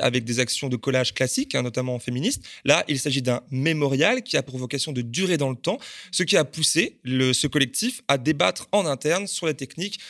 avec 0.00 0.24
des 0.24 0.40
actions 0.40 0.68
de 0.68 0.76
collage 0.76 1.14
classiques, 1.14 1.54
hein, 1.54 1.62
notamment 1.62 1.98
féministes. 1.98 2.44
Là, 2.64 2.84
il 2.88 2.98
s'agit 2.98 3.22
d'un 3.22 3.42
mémorial 3.50 4.22
qui 4.22 4.36
a 4.36 4.42
pour 4.42 4.58
vocation 4.58 4.92
de 4.92 5.02
durer 5.02 5.36
dans 5.36 5.50
le 5.50 5.56
temps, 5.56 5.78
ce 6.10 6.22
qui 6.22 6.36
a 6.36 6.44
poussé 6.44 6.98
ce 7.04 7.46
collectif 7.46 8.02
à 8.08 8.18
débattre 8.18 8.68
en 8.72 8.86
interne 8.86 9.26
sur 9.26 9.46
les 9.46 9.54
techniques 9.54 10.00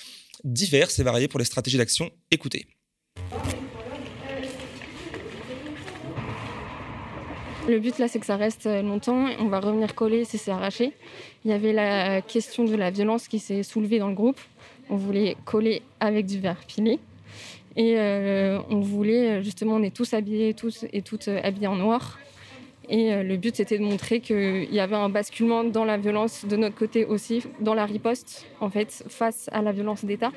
diverses 0.45 0.99
et 0.99 1.03
variées 1.03 1.29
pour 1.29 1.39
les 1.39 1.45
stratégies 1.45 1.79
d'action. 1.79 2.11
Écoutez. 2.31 2.67
Le 7.67 7.79
but 7.79 7.99
là, 7.99 8.09
c'est 8.09 8.19
que 8.19 8.27
ça 8.27 8.37
reste 8.37 8.67
longtemps. 8.67 9.27
On 9.39 9.49
va 9.49 9.59
revenir 9.59 9.95
coller 9.95 10.27
si 10.27 10.37
c'est 10.37 10.51
arraché. 10.51 10.93
Il 11.45 11.51
y 11.51 11.55
avait 11.55 11.73
la 11.73 12.21
question 12.21 12.65
de 12.65 12.75
la 12.75 12.91
violence 12.91 13.27
qui 13.27 13.39
s'est 13.39 13.63
soulevée 13.63 13.99
dans 13.99 14.09
le 14.09 14.15
groupe. 14.15 14.39
On 14.91 14.97
voulait 14.97 15.37
coller 15.47 15.81
avec 15.99 16.27
du 16.27 16.39
verre 16.39 16.61
pilé. 16.67 16.99
Et 17.77 17.97
on 18.71 18.81
voulait, 18.81 19.43
justement, 19.43 19.75
on 19.75 19.83
est 19.83 19.95
tous 19.95 20.15
habillés, 20.15 20.55
tous 20.55 20.85
et 20.93 21.03
toutes 21.03 21.29
habillés 21.29 21.67
en 21.67 21.77
noir. 21.77 22.19
Et 22.89 23.23
le 23.23 23.37
but, 23.37 23.57
c'était 23.57 23.79
de 23.79 23.83
montrer 23.83 24.21
qu'il 24.21 24.73
y 24.73 24.79
avait 24.79 24.95
un 24.95 25.09
basculement 25.09 25.65
dans 25.65 25.85
la 25.85 25.97
violence 25.97 26.45
de 26.45 26.57
notre 26.57 26.77
côté 26.77 27.05
aussi, 27.05 27.43
dans 27.61 27.75
la 27.75 27.87
riposte, 27.87 28.47
en 28.61 28.71
fait, 28.71 29.05
face 29.09 29.49
à 29.53 29.63
la 29.63 29.73
violence 29.73 30.05
d'État 30.05 30.31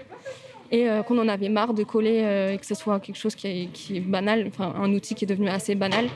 et 0.71 0.87
qu'on 1.07 1.17
en 1.19 1.27
avait 1.27 1.49
marre 1.49 1.73
de 1.73 1.83
coller 1.83 2.51
et 2.53 2.57
que 2.57 2.65
ce 2.65 2.75
soit 2.75 2.99
quelque 2.99 3.17
chose 3.17 3.35
qui 3.35 3.47
est, 3.47 3.69
qui 3.71 3.97
est 3.97 4.01
banal, 4.01 4.45
enfin 4.47 4.73
un 4.75 4.93
outil 4.93 5.13
qui 5.13 5.25
est 5.25 5.27
devenu 5.27 5.47
assez 5.49 5.75
banal. 5.75 6.09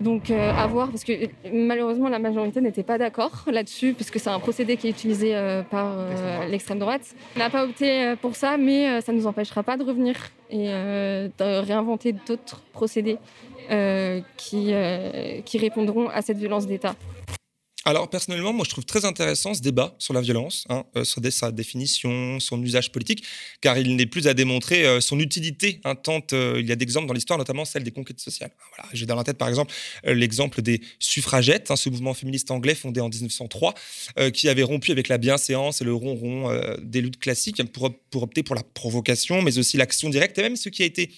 Donc 0.00 0.30
euh, 0.30 0.52
à 0.52 0.66
voir, 0.66 0.88
parce 0.88 1.04
que 1.04 1.12
malheureusement 1.52 2.08
la 2.08 2.18
majorité 2.18 2.60
n'était 2.60 2.82
pas 2.82 2.98
d'accord 2.98 3.44
là-dessus, 3.46 3.94
puisque 3.94 4.20
c'est 4.20 4.30
un 4.30 4.38
procédé 4.38 4.76
qui 4.76 4.86
est 4.86 4.90
utilisé 4.90 5.34
euh, 5.34 5.62
par 5.62 5.92
euh, 5.98 6.46
l'extrême 6.46 6.78
droite. 6.78 7.02
On 7.36 7.40
n'a 7.40 7.50
pas 7.50 7.64
opté 7.64 8.14
pour 8.20 8.36
ça, 8.36 8.56
mais 8.56 9.00
ça 9.00 9.12
ne 9.12 9.18
nous 9.18 9.26
empêchera 9.26 9.62
pas 9.62 9.76
de 9.76 9.84
revenir 9.84 10.16
et 10.50 10.68
de 10.68 11.60
réinventer 11.60 12.12
d'autres 12.12 12.62
procédés 12.72 13.18
qui, 14.36 14.72
qui 15.44 15.58
répondront 15.58 16.08
à 16.08 16.22
cette 16.22 16.38
violence 16.38 16.66
d'État. 16.66 16.94
Alors 17.84 18.10
personnellement, 18.10 18.52
moi 18.52 18.64
je 18.64 18.70
trouve 18.70 18.84
très 18.84 19.04
intéressant 19.04 19.54
ce 19.54 19.62
débat 19.62 19.94
sur 19.98 20.12
la 20.12 20.20
violence, 20.20 20.66
hein, 20.68 20.84
euh, 20.96 21.04
sur 21.04 21.22
sa 21.30 21.52
définition, 21.52 22.40
son 22.40 22.60
usage 22.62 22.90
politique, 22.90 23.24
car 23.60 23.78
il 23.78 23.94
n'est 23.94 24.06
plus 24.06 24.26
à 24.26 24.34
démontrer 24.34 24.84
euh, 24.84 25.00
son 25.00 25.20
utilité. 25.20 25.80
Hein, 25.84 25.94
tant 25.94 26.20
euh, 26.32 26.56
il 26.58 26.66
y 26.66 26.72
a 26.72 26.76
d'exemples 26.76 27.06
dans 27.06 27.14
l'histoire, 27.14 27.38
notamment 27.38 27.64
celle 27.64 27.84
des 27.84 27.92
conquêtes 27.92 28.18
sociales. 28.18 28.50
Voilà, 28.76 28.90
J'ai 28.92 29.06
dans 29.06 29.14
la 29.14 29.22
tête 29.22 29.38
par 29.38 29.48
exemple 29.48 29.72
l'exemple 30.04 30.60
des 30.60 30.80
suffragettes, 30.98 31.70
hein, 31.70 31.76
ce 31.76 31.88
mouvement 31.88 32.14
féministe 32.14 32.50
anglais 32.50 32.74
fondé 32.74 33.00
en 33.00 33.08
1903, 33.08 33.74
qui 34.32 34.48
avait 34.48 34.62
rompu 34.62 34.90
avec 34.90 35.08
la 35.08 35.18
bienséance 35.18 35.80
et 35.80 35.84
le 35.84 35.94
ronron 35.94 36.76
des 36.82 37.00
luttes 37.00 37.18
classiques 37.18 37.62
pour, 37.72 37.94
pour 38.10 38.24
opter 38.24 38.42
pour 38.42 38.54
la 38.54 38.62
provocation, 38.62 39.42
mais 39.42 39.58
aussi 39.58 39.76
l'action 39.76 40.08
directe, 40.08 40.38
et 40.38 40.42
même 40.42 40.56
ce 40.56 40.68
qui 40.68 40.82
a 40.82 40.86
été 40.86 41.10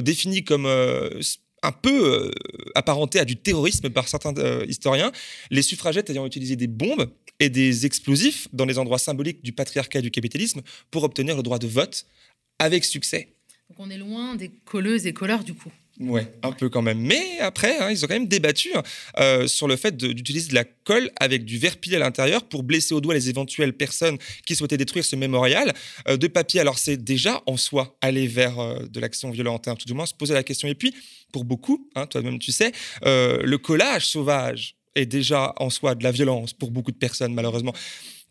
défini 0.00 0.44
comme 0.44 0.66
un 1.66 1.72
peu 1.72 2.14
euh, 2.14 2.30
apparenté 2.74 3.18
à 3.18 3.24
du 3.24 3.36
terrorisme 3.36 3.90
par 3.90 4.08
certains 4.08 4.36
euh, 4.38 4.64
historiens, 4.68 5.10
les 5.50 5.62
suffragettes 5.62 6.08
ayant 6.10 6.24
utilisé 6.24 6.56
des 6.56 6.68
bombes 6.68 7.10
et 7.40 7.50
des 7.50 7.86
explosifs 7.86 8.48
dans 8.52 8.64
les 8.64 8.78
endroits 8.78 8.98
symboliques 8.98 9.42
du 9.42 9.52
patriarcat 9.52 9.98
et 9.98 10.02
du 10.02 10.10
capitalisme 10.10 10.62
pour 10.90 11.02
obtenir 11.02 11.36
le 11.36 11.42
droit 11.42 11.58
de 11.58 11.66
vote 11.66 12.06
avec 12.58 12.84
succès. 12.84 13.28
Donc 13.68 13.80
on 13.80 13.90
est 13.90 13.98
loin 13.98 14.36
des 14.36 14.50
colleuses 14.64 15.06
et 15.06 15.12
colleurs 15.12 15.44
du 15.44 15.54
coup. 15.54 15.72
Ouais, 15.98 16.30
un 16.42 16.52
peu 16.52 16.68
quand 16.68 16.82
même. 16.82 16.98
Mais 16.98 17.38
après, 17.40 17.78
hein, 17.78 17.90
ils 17.90 18.04
ont 18.04 18.08
quand 18.08 18.14
même 18.14 18.28
débattu 18.28 18.70
euh, 19.18 19.46
sur 19.46 19.66
le 19.66 19.76
fait 19.76 19.96
d'utiliser 19.96 20.50
de, 20.50 20.54
la 20.54 20.64
colle 20.64 21.10
avec 21.18 21.44
du 21.44 21.58
verre 21.58 21.76
à 21.92 21.98
l'intérieur 21.98 22.44
pour 22.44 22.62
blesser 22.62 22.94
au 22.94 23.00
doigt 23.00 23.14
les 23.14 23.30
éventuelles 23.30 23.72
personnes 23.72 24.18
qui 24.44 24.54
souhaitaient 24.56 24.76
détruire 24.76 25.04
ce 25.04 25.16
mémorial. 25.16 25.72
Euh, 26.08 26.16
de 26.16 26.26
papier, 26.26 26.60
alors 26.60 26.78
c'est 26.78 26.98
déjà 26.98 27.42
en 27.46 27.56
soi 27.56 27.96
aller 28.02 28.26
vers 28.26 28.58
euh, 28.58 28.78
de 28.90 29.00
l'action 29.00 29.30
violente, 29.30 29.68
hein, 29.68 29.74
tout 29.74 29.86
du 29.86 29.94
moins 29.94 30.06
se 30.06 30.14
poser 30.14 30.34
la 30.34 30.42
question. 30.42 30.68
Et 30.68 30.74
puis, 30.74 30.94
pour 31.32 31.44
beaucoup, 31.44 31.88
hein, 31.94 32.06
toi-même 32.06 32.38
tu 32.38 32.52
sais, 32.52 32.72
le 33.02 33.56
collage 33.56 34.06
sauvage 34.06 34.76
est 34.94 35.06
déjà 35.06 35.54
en 35.58 35.70
soi 35.70 35.94
de 35.94 36.04
la 36.04 36.10
violence 36.10 36.52
pour 36.52 36.70
beaucoup 36.70 36.92
de 36.92 36.96
personnes, 36.96 37.34
malheureusement 37.34 37.74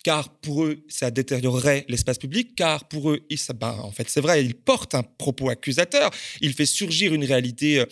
car 0.06 0.30
pour 0.30 0.66
eux, 0.66 0.78
ça 0.88 1.10
détériorerait 1.10 1.84
l'espace 1.90 2.20
public, 2.20 2.54
car 2.56 2.88
pour 2.88 3.10
eux, 3.10 3.26
ça, 3.38 3.54
ben, 3.54 3.76
en 3.82 3.90
fait, 3.90 4.08
c'est 4.08 4.22
vrai, 4.22 4.46
il 4.46 4.54
porte 4.54 4.94
un 4.94 5.02
propos 5.02 5.50
accusateur, 5.50 6.12
il 6.42 6.54
fait 6.54 6.68
surgir 6.68 7.12
une 7.16 7.24
réalité 7.24 7.80
euh, 7.80 7.86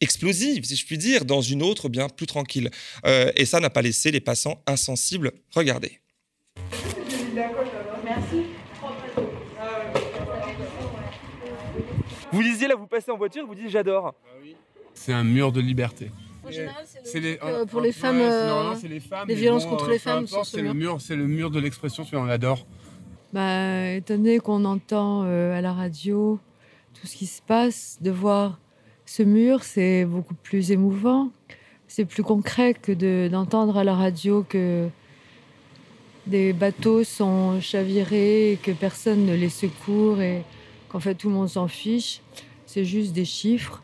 explosive, 0.00 0.64
si 0.64 0.74
je 0.74 0.84
puis 0.84 0.98
dire, 0.98 1.24
dans 1.24 1.40
une 1.40 1.62
autre 1.62 1.88
bien 1.88 2.08
plus 2.08 2.26
tranquille. 2.26 2.68
Euh, 3.06 3.30
et 3.36 3.46
ça 3.46 3.60
n'a 3.60 3.70
pas 3.70 3.80
laissé 3.80 4.10
les 4.10 4.18
passants 4.18 4.60
insensibles. 4.66 5.30
Regardez. 5.52 6.00
Vous 12.32 12.42
disiez 12.42 12.66
là, 12.66 12.74
vous 12.74 12.88
passez 12.88 13.12
en 13.12 13.16
voiture, 13.16 13.46
vous 13.46 13.54
dites 13.54 13.70
j'adore. 13.70 14.16
C'est 14.94 15.12
un 15.12 15.22
mur 15.22 15.52
de 15.52 15.60
liberté. 15.60 16.10
En 16.44 16.50
général, 16.50 16.84
c'est 17.04 17.20
les, 17.20 17.38
pour 17.70 17.80
les 17.80 17.92
femmes, 17.92 18.18
euh, 18.20 18.74
les, 18.88 19.00
femmes, 19.00 19.28
les 19.28 19.34
violences 19.34 19.66
contre 19.66 19.88
les 19.88 19.98
femmes. 19.98 20.26
C'est 20.44 20.62
le 20.62 20.72
mur, 20.72 21.00
c'est 21.00 21.16
le 21.16 21.26
mur 21.26 21.50
de 21.50 21.60
l'expression, 21.60 22.04
on 22.12 22.24
l'adore. 22.24 22.66
Bah, 23.32 23.92
étonné 23.92 24.40
qu'on 24.40 24.64
entend 24.64 25.22
euh, 25.24 25.56
à 25.56 25.60
la 25.60 25.72
radio 25.72 26.40
tout 26.94 27.06
ce 27.06 27.16
qui 27.16 27.26
se 27.26 27.40
passe, 27.42 27.98
de 28.00 28.10
voir 28.10 28.58
ce 29.06 29.22
mur, 29.22 29.62
c'est 29.62 30.04
beaucoup 30.04 30.34
plus 30.34 30.72
émouvant. 30.72 31.30
C'est 31.88 32.04
plus 32.04 32.22
concret 32.22 32.74
que 32.74 33.28
d'entendre 33.28 33.76
à 33.76 33.84
la 33.84 33.94
radio 33.94 34.44
que 34.48 34.88
des 36.26 36.52
bateaux 36.52 37.02
sont 37.02 37.60
chavirés 37.60 38.52
et 38.52 38.56
que 38.56 38.70
personne 38.70 39.26
ne 39.26 39.34
les 39.34 39.48
secourt 39.48 40.20
et 40.20 40.42
qu'en 40.88 41.00
fait 41.00 41.14
tout 41.14 41.28
le 41.28 41.34
monde 41.34 41.48
s'en 41.48 41.66
fiche. 41.66 42.20
C'est 42.66 42.84
juste 42.84 43.12
des 43.12 43.24
chiffres. 43.24 43.82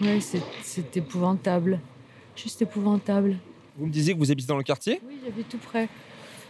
Ouais, 0.00 0.18
c'est 0.62 0.96
épouvantable. 0.96 1.80
Juste 2.36 2.62
épouvantable. 2.62 3.36
Vous 3.76 3.86
me 3.86 3.92
disiez 3.92 4.14
que 4.14 4.18
vous 4.18 4.30
habitez 4.30 4.48
dans 4.48 4.56
le 4.56 4.62
quartier? 4.62 5.00
Oui, 5.06 5.18
j'habite 5.24 5.48
tout 5.48 5.58
près. 5.58 5.88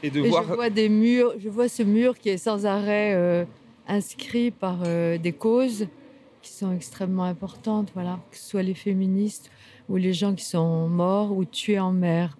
Et 0.02 0.10
de 0.10 0.20
voir... 0.20 0.44
Je 0.44 0.54
vois 0.54 0.70
des 0.70 0.88
murs, 0.88 1.34
je 1.38 1.48
vois 1.48 1.68
ce 1.68 1.82
mur 1.82 2.18
qui 2.18 2.28
est 2.28 2.38
sans 2.38 2.66
arrêt 2.66 3.14
euh, 3.14 3.44
inscrit 3.86 4.50
par 4.50 4.80
euh, 4.84 5.18
des 5.18 5.32
causes 5.32 5.86
qui 6.42 6.52
sont 6.52 6.72
extrêmement 6.72 7.24
importantes, 7.24 7.90
voilà, 7.94 8.20
que 8.30 8.36
ce 8.36 8.48
soit 8.48 8.62
les 8.62 8.74
féministes 8.74 9.50
ou 9.88 9.96
les 9.96 10.12
gens 10.12 10.34
qui 10.34 10.44
sont 10.44 10.88
morts 10.88 11.36
ou 11.36 11.44
tués 11.44 11.80
en 11.80 11.92
mer. 11.92 12.38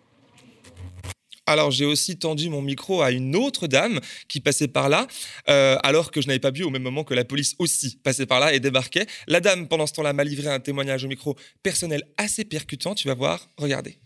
Alors 1.48 1.70
j'ai 1.70 1.87
aussi 1.87 2.18
tendu 2.18 2.50
mon 2.50 2.61
micro 2.61 3.00
à 3.00 3.11
une 3.11 3.34
autre 3.34 3.66
dame 3.68 4.00
qui 4.28 4.40
passait 4.40 4.68
par 4.68 4.90
là, 4.90 5.06
euh, 5.48 5.78
alors 5.82 6.11
que 6.11 6.20
je 6.20 6.26
n'avais 6.26 6.38
pas 6.38 6.50
vu 6.50 6.62
au 6.62 6.68
même 6.68 6.82
moment 6.82 7.04
que 7.04 7.14
la 7.14 7.24
police 7.24 7.54
aussi 7.58 7.96
passait 7.96 8.26
par 8.26 8.38
là 8.38 8.52
et 8.52 8.61
débarquait. 8.61 9.06
La 9.26 9.40
dame, 9.40 9.66
pendant 9.66 9.87
ce 9.87 9.94
temps-là, 9.94 10.12
m'a 10.12 10.24
livré 10.24 10.48
un 10.48 10.61
témoignage 10.61 11.06
au 11.06 11.08
micro 11.08 11.37
personnel 11.62 12.02
assez 12.18 12.44
percutant. 12.44 12.94
Tu 12.94 13.08
vas 13.08 13.14
voir, 13.14 13.48
regardez. 13.56 13.98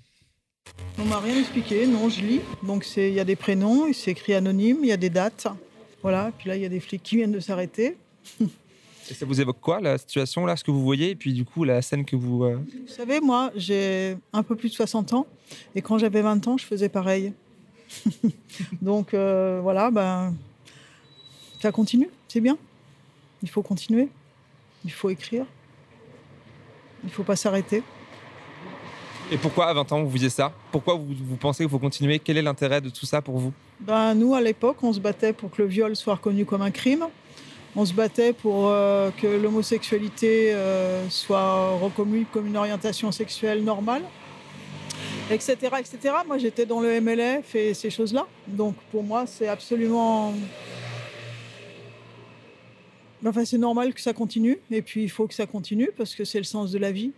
On 0.99 1.05
m'a 1.05 1.19
rien 1.19 1.37
expliqué, 1.37 1.85
non, 1.85 2.09
je 2.09 2.21
lis. 2.21 2.41
Donc 2.63 2.87
il 2.97 3.13
y 3.13 3.19
a 3.19 3.25
des 3.25 3.35
prénoms, 3.35 3.93
c'est 3.93 4.13
écrit 4.13 4.35
anonyme, 4.35 4.79
il 4.83 4.91
y 4.91 4.93
a 4.93 4.97
des 4.97 5.11
dates. 5.11 5.49
Voilà, 6.01 6.31
puis 6.39 6.49
là 6.49 6.55
il 6.55 6.63
y 6.63 6.67
a 6.67 6.69
des 6.69 6.81
flics 6.81 7.03
qui 7.03 7.17
viennent 7.17 7.33
de 7.33 7.41
s'arrêter. 7.41 7.97
Et 9.11 9.15
ça 9.15 9.27
vous 9.27 9.41
évoque 9.41 9.61
quoi, 9.61 9.81
la 9.81 9.99
situation, 9.99 10.47
là, 10.47 10.57
ce 10.57 10.63
que 10.63 10.71
vous 10.71 10.83
voyez, 10.83 11.11
et 11.11 11.17
puis 11.17 11.33
du 11.33 11.45
coup, 11.45 11.65
la 11.65 11.83
scène 11.83 12.05
que 12.05 12.15
vous... 12.15 12.45
Euh, 12.45 12.57
vous 12.57 12.93
savez, 12.93 13.21
moi, 13.21 13.51
j'ai 13.57 14.17
un 14.33 14.43
peu 14.43 14.55
plus 14.55 14.69
de 14.69 14.75
60 14.75 15.13
ans, 15.13 15.27
et 15.75 15.83
quand 15.83 15.99
j'avais 15.99 16.23
20 16.23 16.47
ans, 16.49 16.59
je 16.59 16.65
faisais 16.67 16.89
pareil. 16.89 17.33
Donc 18.83 19.15
euh, 19.15 19.61
voilà, 19.63 19.91
ben, 19.91 20.35
ça 21.61 21.73
continue, 21.73 22.09
c'est 22.29 22.41
bien. 22.41 22.57
Il 23.43 23.49
faut 23.49 23.63
continuer, 23.63 24.09
il 24.85 24.93
faut 24.93 25.11
écrire, 25.11 25.45
il 27.03 27.07
ne 27.07 27.13
faut 27.13 27.25
pas 27.25 27.37
s'arrêter. 27.37 27.83
Et 29.31 29.39
pourquoi 29.39 29.69
à 29.69 29.73
20 29.73 29.93
ans 29.93 30.03
vous 30.03 30.11
faisiez 30.11 30.29
ça? 30.29 30.53
Pourquoi 30.71 30.95
vous, 30.95 31.07
vous 31.19 31.37
pensez 31.37 31.65
qu'il 31.65 31.71
faut 31.71 31.79
continuer? 31.79 32.19
Quel 32.19 32.37
est 32.37 32.43
l'intérêt 32.43 32.81
de 32.81 32.91
tout 32.91 33.07
ça 33.07 33.23
pour 33.23 33.39
vous? 33.39 33.53
Ben, 33.81 34.15
Nous, 34.15 34.35
à 34.35 34.41
l'époque, 34.41 34.77
on 34.83 34.93
se 34.93 35.01
battait 35.01 35.33
pour 35.33 35.51
que 35.51 35.63
le 35.63 35.69
viol 35.69 35.97
soit 35.97 36.17
reconnu 36.17 36.45
comme 36.45 36.63
un 36.63 36.71
crime. 36.71 37.07
On 37.75 37.87
se 37.87 37.95
battait 37.95 38.35
pour 38.35 38.69
euh, 38.69 39.11
que 39.11 39.27
l'homosexualité 39.27 40.53
euh, 40.53 41.09
soit 41.09 41.71
reconnue 41.79 42.27
comme 42.31 42.47
une 42.47 42.59
orientation 42.59 43.11
sexuelle 43.11 43.65
normale, 43.65 44.03
etc. 45.33 45.57
etc. 45.79 45.99
Moi, 46.27 46.39
j'étais 46.39 46.67
dans 46.67 46.81
le 46.81 47.01
MLF 47.01 47.55
et 47.55 47.75
ces 47.75 47.91
choses-là. 47.91 48.27
Donc, 48.47 48.77
pour 48.91 49.03
moi, 49.03 49.27
c'est 49.27 49.49
absolument... 49.49 50.35
Enfin, 53.25 53.45
c'est 53.45 53.59
normal 53.59 53.95
que 53.95 54.01
ça 54.01 54.13
continue. 54.13 54.59
Et 54.71 54.83
puis, 54.83 55.05
il 55.05 55.11
faut 55.11 55.27
que 55.27 55.35
ça 55.35 55.47
continue 55.47 55.91
parce 55.97 56.15
que 56.15 56.25
c'est 56.25 56.39
le 56.39 56.45
sens 56.45 56.73
de 56.73 56.79
la 56.79 56.91
vie. 56.91 57.13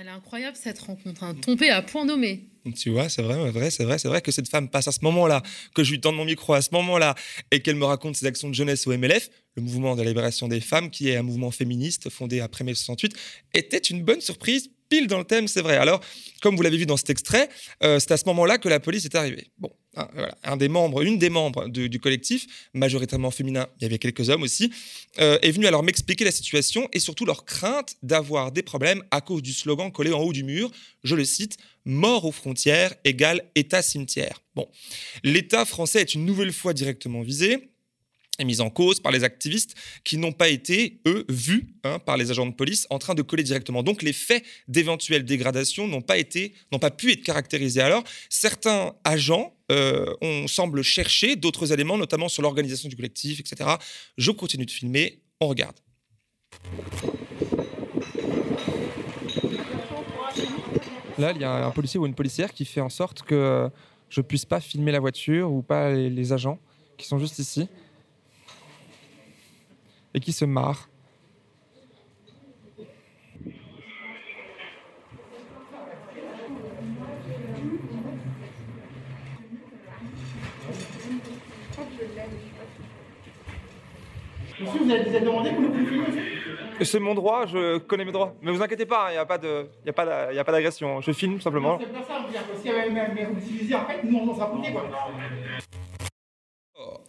Elle 0.00 0.08
est 0.08 0.10
incroyable, 0.10 0.56
cette 0.60 0.80
rencontre. 0.80 1.22
Hein. 1.22 1.34
Tombée 1.34 1.70
à 1.70 1.80
point 1.80 2.04
nommé. 2.04 2.44
Tu 2.76 2.90
vois, 2.90 3.08
c'est 3.08 3.22
vrai, 3.22 3.50
vrai, 3.50 3.70
c'est 3.70 3.84
vrai, 3.84 3.98
c'est 3.98 4.08
vrai 4.08 4.22
que 4.22 4.32
cette 4.32 4.48
femme 4.48 4.70
passe 4.70 4.88
à 4.88 4.92
ce 4.92 5.00
moment-là, 5.02 5.42
que 5.74 5.84
je 5.84 5.92
lui 5.92 6.00
tende 6.00 6.16
mon 6.16 6.24
micro 6.24 6.54
à 6.54 6.62
ce 6.62 6.70
moment-là, 6.72 7.14
et 7.50 7.60
qu'elle 7.60 7.76
me 7.76 7.84
raconte 7.84 8.16
ses 8.16 8.26
actions 8.26 8.48
de 8.48 8.54
jeunesse 8.54 8.86
au 8.86 8.96
MLF, 8.96 9.30
le 9.56 9.62
mouvement 9.62 9.94
de 9.94 10.02
la 10.02 10.08
libération 10.08 10.48
des 10.48 10.60
femmes, 10.60 10.90
qui 10.90 11.10
est 11.10 11.16
un 11.16 11.22
mouvement 11.22 11.50
féministe 11.50 12.08
fondé 12.08 12.40
après 12.40 12.64
mai 12.64 12.74
68, 12.74 13.14
était 13.52 13.78
une 13.78 14.02
bonne 14.02 14.20
surprise 14.20 14.70
pile 14.88 15.06
dans 15.06 15.18
le 15.18 15.24
thème, 15.24 15.48
c'est 15.48 15.62
vrai. 15.62 15.76
Alors, 15.76 16.00
comme 16.42 16.56
vous 16.56 16.62
l'avez 16.62 16.76
vu 16.76 16.86
dans 16.86 16.96
cet 16.96 17.10
extrait, 17.10 17.48
euh, 17.82 17.98
c'est 17.98 18.12
à 18.12 18.16
ce 18.16 18.24
moment-là 18.26 18.58
que 18.58 18.68
la 18.68 18.80
police 18.80 19.04
est 19.04 19.14
arrivée. 19.14 19.48
Bon, 19.58 19.70
hein, 19.96 20.08
un 20.42 20.56
des 20.56 20.68
membres, 20.68 21.02
une 21.02 21.18
des 21.18 21.30
membres 21.30 21.68
du 21.68 22.00
collectif, 22.00 22.46
majoritairement 22.74 23.30
féminin, 23.30 23.66
il 23.78 23.82
y 23.82 23.86
avait 23.86 23.98
quelques 23.98 24.28
hommes 24.28 24.42
aussi, 24.42 24.70
euh, 25.20 25.38
est 25.42 25.50
venue 25.52 25.66
alors 25.66 25.82
m'expliquer 25.82 26.24
la 26.24 26.32
situation 26.32 26.88
et 26.92 27.00
surtout 27.00 27.24
leur 27.24 27.44
crainte 27.44 27.96
d'avoir 28.02 28.52
des 28.52 28.62
problèmes 28.62 29.02
à 29.10 29.20
cause 29.20 29.42
du 29.42 29.52
slogan 29.52 29.90
collé 29.90 30.12
en 30.12 30.20
haut 30.20 30.32
du 30.32 30.44
mur. 30.44 30.70
Je 31.02 31.14
le 31.14 31.24
cite 31.24 31.56
mort 31.84 32.24
aux 32.24 32.32
frontières 32.32 32.94
égale 33.04 33.42
État 33.54 33.82
cimetière. 33.82 34.42
Bon, 34.54 34.68
l'État 35.22 35.64
français 35.64 36.00
est 36.00 36.14
une 36.14 36.24
nouvelle 36.24 36.52
fois 36.52 36.72
directement 36.72 37.22
visé. 37.22 37.73
Est 38.38 38.44
mise 38.44 38.60
en 38.60 38.70
cause 38.70 39.00
par 39.00 39.12
les 39.12 39.24
activistes 39.24 39.74
qui 40.02 40.18
n'ont 40.18 40.32
pas 40.32 40.48
été, 40.48 41.00
eux, 41.06 41.24
vus 41.28 41.74
hein, 41.84 41.98
par 41.98 42.16
les 42.16 42.30
agents 42.30 42.46
de 42.46 42.54
police 42.54 42.86
en 42.90 42.98
train 42.98 43.14
de 43.14 43.22
coller 43.22 43.42
directement. 43.42 43.82
Donc 43.82 44.02
les 44.02 44.12
faits 44.12 44.44
d'éventuelle 44.68 45.24
dégradation 45.24 45.86
n'ont 45.86 46.02
pas, 46.02 46.16
pas 46.80 46.90
pu 46.90 47.12
être 47.12 47.22
caractérisés. 47.22 47.80
Alors, 47.80 48.04
certains 48.28 48.94
agents 49.04 49.56
euh, 49.72 50.14
on 50.20 50.46
semble 50.46 50.82
chercher 50.82 51.36
d'autres 51.36 51.72
éléments, 51.72 51.96
notamment 51.96 52.28
sur 52.28 52.42
l'organisation 52.42 52.88
du 52.88 52.96
collectif, 52.96 53.40
etc. 53.40 53.70
Je 54.18 54.30
continue 54.30 54.66
de 54.66 54.70
filmer, 54.70 55.22
on 55.40 55.48
regarde. 55.48 55.76
Là, 61.18 61.32
il 61.34 61.40
y 61.40 61.44
a 61.44 61.64
un 61.64 61.70
policier 61.70 61.98
ou 61.98 62.06
une 62.06 62.14
policière 62.14 62.52
qui 62.52 62.64
fait 62.64 62.80
en 62.80 62.90
sorte 62.90 63.22
que 63.22 63.70
je 64.10 64.20
puisse 64.20 64.44
pas 64.44 64.60
filmer 64.60 64.92
la 64.92 65.00
voiture 65.00 65.50
ou 65.50 65.62
pas 65.62 65.90
les 65.92 66.32
agents 66.32 66.58
qui 66.98 67.06
sont 67.06 67.18
juste 67.18 67.38
ici 67.38 67.68
et 70.14 70.20
qui 70.20 70.32
se 70.32 70.44
pour 85.50 85.62
le 85.62 86.84
C'est 86.84 87.00
mon 87.00 87.14
droit, 87.14 87.46
je 87.46 87.78
connais 87.78 88.04
mes 88.04 88.12
droits. 88.12 88.34
Mais 88.40 88.52
vous 88.52 88.62
inquiétez 88.62 88.86
pas, 88.86 89.06
il 89.10 89.12
n'y 89.12 89.18
a 89.18 89.26
pas 89.26 89.38
de, 89.38 89.66
y 89.84 89.90
a 89.90 89.92
pas, 89.92 90.32
y 90.32 90.38
a 90.38 90.44
pas 90.44 90.52
d'agression. 90.52 91.00
Je 91.00 91.12
filme 91.12 91.40
simplement. 91.40 91.78
C'est 91.80 91.92
pas 91.92 92.02
ça, 92.02 92.24
parce 92.48 92.62
qu'il 92.62 92.70
y 92.70 92.74
avait 92.74 92.90
même 92.90 93.16
utilisé 93.38 93.74
en 93.74 93.84
fait, 93.86 94.02
nous 94.04 94.18
on 94.18 94.34
s'en 94.34 94.48
quoi. 94.48 94.84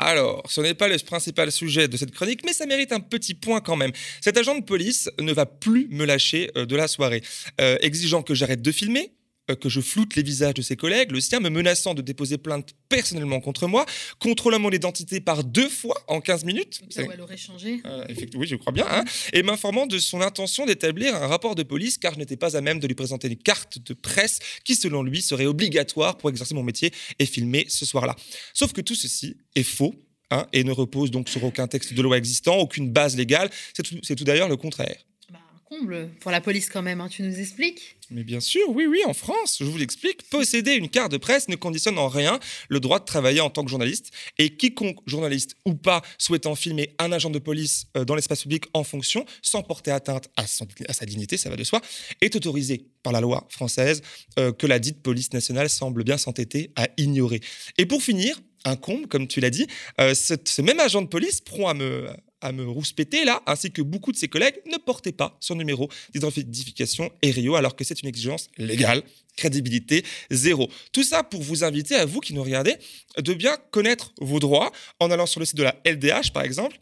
Alors, 0.06 0.44
ce 0.48 0.62
n'est 0.62 0.76
pas 0.76 0.88
le 0.88 1.00
principal 1.00 1.52
sujet 1.52 1.88
de 1.88 1.98
cette 1.98 2.12
chronique, 2.12 2.42
mais 2.46 2.54
ça 2.54 2.68
mérite 2.68 2.92
un 2.92 3.00
petit 3.00 3.34
point 3.34 3.60
quand 3.60 3.76
même. 3.76 3.92
Cet 4.22 4.38
agent 4.38 4.56
de 4.56 4.64
police 4.64 5.10
ne 5.20 5.34
va 5.34 5.48
plus 5.48 5.88
me 5.90 6.06
lâcher 6.06 6.52
euh, 6.56 6.68
de 6.68 6.76
la 6.76 6.88
soirée, 6.88 7.24
euh, 7.60 7.80
exigeant 7.82 8.22
que 8.22 8.36
j'arrête 8.36 8.62
de 8.62 8.72
filmer, 8.72 9.14
que 9.54 9.70
je 9.70 9.82
floute 9.82 10.16
les 10.16 10.24
visages 10.24 10.56
de 10.56 10.62
ses 10.62 10.76
collègues, 10.76 11.12
le 11.12 11.22
sien 11.22 11.40
me 11.40 11.50
menaçant 11.50 11.94
de 11.94 12.02
déposer 12.02 12.38
plainte 12.38 12.74
personnellement 12.90 13.40
contre 13.40 13.68
moi, 13.68 13.86
contrôlant 14.20 14.60
mon 14.60 14.72
identité 14.72 15.20
par 15.20 15.44
deux 15.44 15.70
fois 15.70 16.02
en 16.08 16.22
15 16.22 16.46
minutes. 16.46 16.82
elle 16.96 17.22
aurait 17.22 17.38
changé. 17.38 17.82
Euh, 17.86 18.06
oui, 18.36 18.48
je 18.48 18.56
crois 18.56 18.74
bien. 18.74 18.88
Hein, 18.90 19.04
et 19.34 19.44
m'informant 19.44 19.86
de 19.86 20.00
son 20.00 20.22
intention 20.22 20.66
d'établir 20.66 21.16
un 21.16 21.28
rapport 21.28 21.56
de 21.56 21.64
police 21.64 21.98
car 21.98 22.14
je 22.14 22.20
n'étais 22.20 22.38
pas 22.38 22.58
à 22.58 22.62
même 22.62 22.80
de 22.80 22.88
lui 22.88 22.96
présenter 22.96 23.28
une 23.28 23.38
carte 23.38 23.78
de 23.80 23.94
presse 23.94 24.40
qui, 24.64 24.76
selon 24.76 25.04
lui, 25.04 25.22
serait 25.22 25.46
obligatoire 25.46 26.18
pour 26.18 26.30
exercer 26.30 26.56
mon 26.56 26.64
métier 26.64 26.92
et 27.20 27.26
filmer 27.26 27.66
ce 27.70 27.86
soir-là. 27.86 28.16
Sauf 28.54 28.74
que 28.74 28.82
tout 28.82 28.96
ceci 28.96 29.38
est 29.56 29.64
faux. 29.64 29.94
Hein, 30.32 30.48
et 30.54 30.64
ne 30.64 30.72
repose 30.72 31.12
donc 31.12 31.30
sur 31.30 31.44
aucun 31.44 31.68
texte 31.68 31.94
de 31.94 32.02
loi 32.02 32.18
existant, 32.18 32.56
aucune 32.56 32.92
base 32.92 33.16
légale. 33.16 33.52
C'est 34.02 34.16
tout 34.16 34.24
d'ailleurs 34.24 34.50
le 34.50 34.58
contraire 34.58 34.98
comble 35.66 36.10
pour 36.20 36.32
la 36.32 36.42
police 36.42 36.70
quand 36.70 36.84
même, 36.84 37.02
hein, 37.02 37.10
tu 37.10 37.24
nous 37.24 37.40
expliques? 37.40 37.98
Mais 38.12 38.24
bien 38.24 38.40
sûr, 38.40 38.62
oui, 38.70 38.86
oui, 38.86 39.02
en 39.06 39.14
France, 39.14 39.58
je 39.60 39.66
vous 39.66 39.78
l'explique, 39.78 40.30
posséder 40.30 40.74
une 40.74 40.90
carte 40.90 41.12
de 41.12 41.18
presse 41.18 41.50
ne 41.50 41.56
conditionne 41.56 41.98
en 41.98 42.08
rien 42.08 42.40
le 42.70 42.80
droit 42.80 43.00
de 43.00 43.06
travailler 43.06 43.42
en 43.42 43.50
tant 43.50 43.64
que 43.64 43.70
journaliste. 43.70 44.12
Et 44.38 44.56
quiconque, 44.56 45.00
journaliste 45.08 45.56
ou 45.66 45.74
pas, 45.74 46.04
souhaitant 46.20 46.54
filmer 46.56 46.94
un 47.00 47.12
agent 47.12 47.32
de 47.32 47.40
police 47.40 47.88
euh, 47.98 48.06
dans 48.06 48.14
l'espace 48.14 48.44
public 48.44 48.66
en 48.74 48.84
fonction, 48.84 49.26
sans 49.42 49.64
porter 49.64 49.92
atteinte 49.92 50.30
à, 50.38 50.46
sa 50.46 51.06
dignité, 51.06 51.38
ça 51.38 51.50
va 51.50 51.56
de 51.56 51.64
soi, 51.64 51.82
est 52.22 52.36
autorisé 52.36 52.86
par 53.02 53.12
la 53.12 53.22
loi 53.22 53.48
française 53.50 54.04
euh, 54.38 54.52
que 54.52 54.68
la 54.68 54.78
dite 54.78 55.02
police 55.02 55.34
nationale 55.34 55.70
semble 55.70 56.04
bien 56.04 56.18
s'entêter 56.18 56.72
à 56.76 56.88
ignorer. 56.98 57.42
Et 57.80 57.88
pour 57.88 58.04
finir, 58.04 58.40
un 58.66 58.76
comble, 58.76 59.08
comme 59.08 59.28
tu 59.28 59.40
l'as 59.40 59.50
dit, 59.50 59.68
euh, 60.02 60.14
ce, 60.14 60.62
même 60.62 60.80
agent 60.80 61.02
de 61.02 61.08
police, 61.08 61.42
prompt 61.42 61.68
à 61.68 61.74
me, 61.74 62.08
à 62.42 62.52
me 62.52 62.68
rouspéter 62.68 63.26
là, 63.26 63.42
ainsi 63.46 63.72
que 63.72 63.82
beaucoup 63.82 64.12
de 64.12 64.18
ses 64.18 64.28
collègues, 64.28 64.56
ne 64.72 64.78
portaient 64.78 65.12
pas 65.12 65.38
son 65.40 65.56
numéro 65.56 65.90
d'identification 66.14 67.12
RIO 67.24 67.56
alors 67.56 67.76
que 67.76 67.84
c'est 67.84 68.02
une 68.02 68.10
exigence 68.10 68.50
légale, 68.58 69.04
crédibilité 69.36 70.04
zéro. 70.30 70.70
Tout 70.92 71.04
ça 71.04 71.24
pour 71.24 71.42
vous 71.42 71.64
inviter 71.64 71.96
à 71.96 72.06
vous 72.06 72.20
qui 72.20 72.34
nous 72.34 72.44
regardez 72.44 72.76
de 73.18 73.34
bien 73.34 73.58
connaître 73.72 74.14
vos 74.20 74.40
droits 74.40 74.72
en 75.00 75.12
allant 75.12 75.26
sur 75.26 75.40
le 75.40 75.46
site 75.46 75.58
de 75.58 75.64
la 75.64 75.76
LDH 75.86 76.32
par 76.34 76.44
exemple 76.44 76.80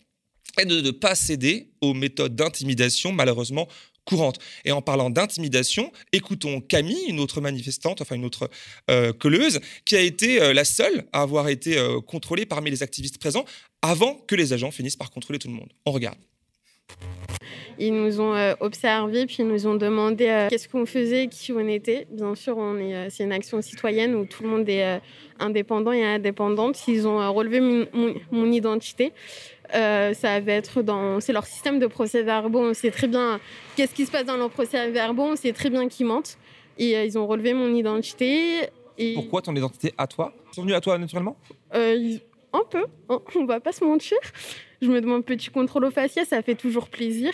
et 0.59 0.65
de 0.65 0.81
ne 0.81 0.91
pas 0.91 1.15
céder 1.15 1.71
aux 1.81 1.93
méthodes 1.93 2.35
d'intimidation 2.35 3.11
malheureusement 3.11 3.67
courantes. 4.05 4.39
Et 4.65 4.71
en 4.71 4.81
parlant 4.81 5.09
d'intimidation, 5.09 5.91
écoutons 6.11 6.61
Camille, 6.61 7.05
une 7.07 7.19
autre 7.19 7.41
manifestante, 7.41 8.01
enfin 8.01 8.15
une 8.15 8.25
autre 8.25 8.49
euh, 8.89 9.13
colleuse, 9.13 9.59
qui 9.85 9.95
a 9.95 10.01
été 10.01 10.41
euh, 10.41 10.53
la 10.53 10.65
seule 10.65 11.05
à 11.13 11.21
avoir 11.21 11.49
été 11.49 11.77
euh, 11.77 11.99
contrôlée 12.01 12.45
parmi 12.45 12.69
les 12.69 12.83
activistes 12.83 13.17
présents 13.17 13.45
avant 13.81 14.15
que 14.15 14.35
les 14.35 14.53
agents 14.53 14.71
finissent 14.71 14.95
par 14.95 15.11
contrôler 15.11 15.39
tout 15.39 15.47
le 15.47 15.55
monde. 15.55 15.69
On 15.85 15.91
regarde. 15.91 16.17
Ils 17.79 17.93
nous 17.93 18.21
ont 18.21 18.35
observés, 18.59 19.25
puis 19.25 19.37
ils 19.39 19.47
nous 19.47 19.65
ont 19.65 19.73
demandé 19.73 20.47
qu'est-ce 20.49 20.69
qu'on 20.69 20.85
faisait, 20.85 21.27
qui 21.27 21.51
on 21.51 21.67
était. 21.67 22.07
Bien 22.11 22.35
sûr, 22.35 22.57
on 22.57 22.77
est, 22.77 23.09
c'est 23.09 23.23
une 23.23 23.31
action 23.31 23.61
citoyenne 23.61 24.13
où 24.13 24.25
tout 24.25 24.43
le 24.43 24.49
monde 24.49 24.69
est 24.69 25.01
indépendant 25.39 25.91
et 25.91 26.03
indépendante. 26.03 26.87
Ils 26.87 27.07
ont 27.07 27.33
relevé 27.33 27.61
mon, 28.31 28.51
identité. 28.51 29.11
Ça 29.71 30.39
va 30.39 30.51
être 30.51 30.81
dans, 30.81 31.19
c'est 31.19 31.33
leur 31.33 31.45
système 31.45 31.79
de 31.79 31.87
procès-verbaux. 31.87 32.59
On 32.59 32.73
sait 32.73 32.91
très 32.91 33.07
bien 33.07 33.39
qu'est-ce 33.75 33.93
qui 33.93 34.05
se 34.05 34.11
passe 34.11 34.25
dans 34.25 34.37
leurs 34.37 34.49
procès-verbaux. 34.49 35.23
On 35.23 35.35
sait 35.35 35.53
très 35.53 35.69
bien 35.69 35.87
qu'ils 35.87 36.05
mentent. 36.05 36.37
Et 36.77 36.93
ils 37.05 37.17
ont 37.17 37.27
relevé 37.27 37.53
mon 37.53 37.73
identité. 37.73 38.69
Et... 38.97 39.13
Pourquoi 39.13 39.41
ton 39.41 39.55
identité 39.55 39.93
à 39.97 40.07
toi? 40.07 40.33
Ils 40.51 40.55
sont 40.55 40.61
venus 40.61 40.75
à 40.75 40.81
toi 40.81 40.97
naturellement? 40.97 41.37
Un 42.55 42.63
peu, 42.69 42.85
hein, 43.09 43.19
on 43.35 43.45
va 43.45 43.59
pas 43.59 43.71
se 43.71 43.83
mentir. 43.83 44.17
Je 44.79 44.87
me 44.87 45.01
demande 45.01 45.25
petit 45.25 45.49
contrôle 45.49 45.85
au 45.85 45.91
faciès, 45.91 46.27
ça 46.27 46.41
fait 46.43 46.53
toujours 46.55 46.87
plaisir. 46.89 47.31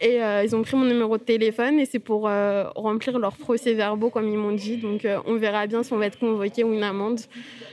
Et 0.00 0.22
euh, 0.22 0.44
ils 0.44 0.54
ont 0.54 0.62
pris 0.62 0.76
mon 0.76 0.84
numéro 0.84 1.16
de 1.16 1.22
téléphone 1.22 1.78
et 1.78 1.86
c'est 1.86 1.98
pour 1.98 2.28
euh, 2.28 2.64
remplir 2.74 3.18
leurs 3.18 3.36
procès-verbaux, 3.36 4.10
comme 4.10 4.28
ils 4.28 4.36
m'ont 4.36 4.52
dit. 4.52 4.76
Donc 4.76 5.04
euh, 5.04 5.18
on 5.24 5.36
verra 5.36 5.66
bien 5.66 5.82
si 5.82 5.92
on 5.92 5.96
va 5.96 6.06
être 6.06 6.18
convoqué 6.18 6.64
ou 6.64 6.72
une 6.74 6.82
amende. 6.82 7.20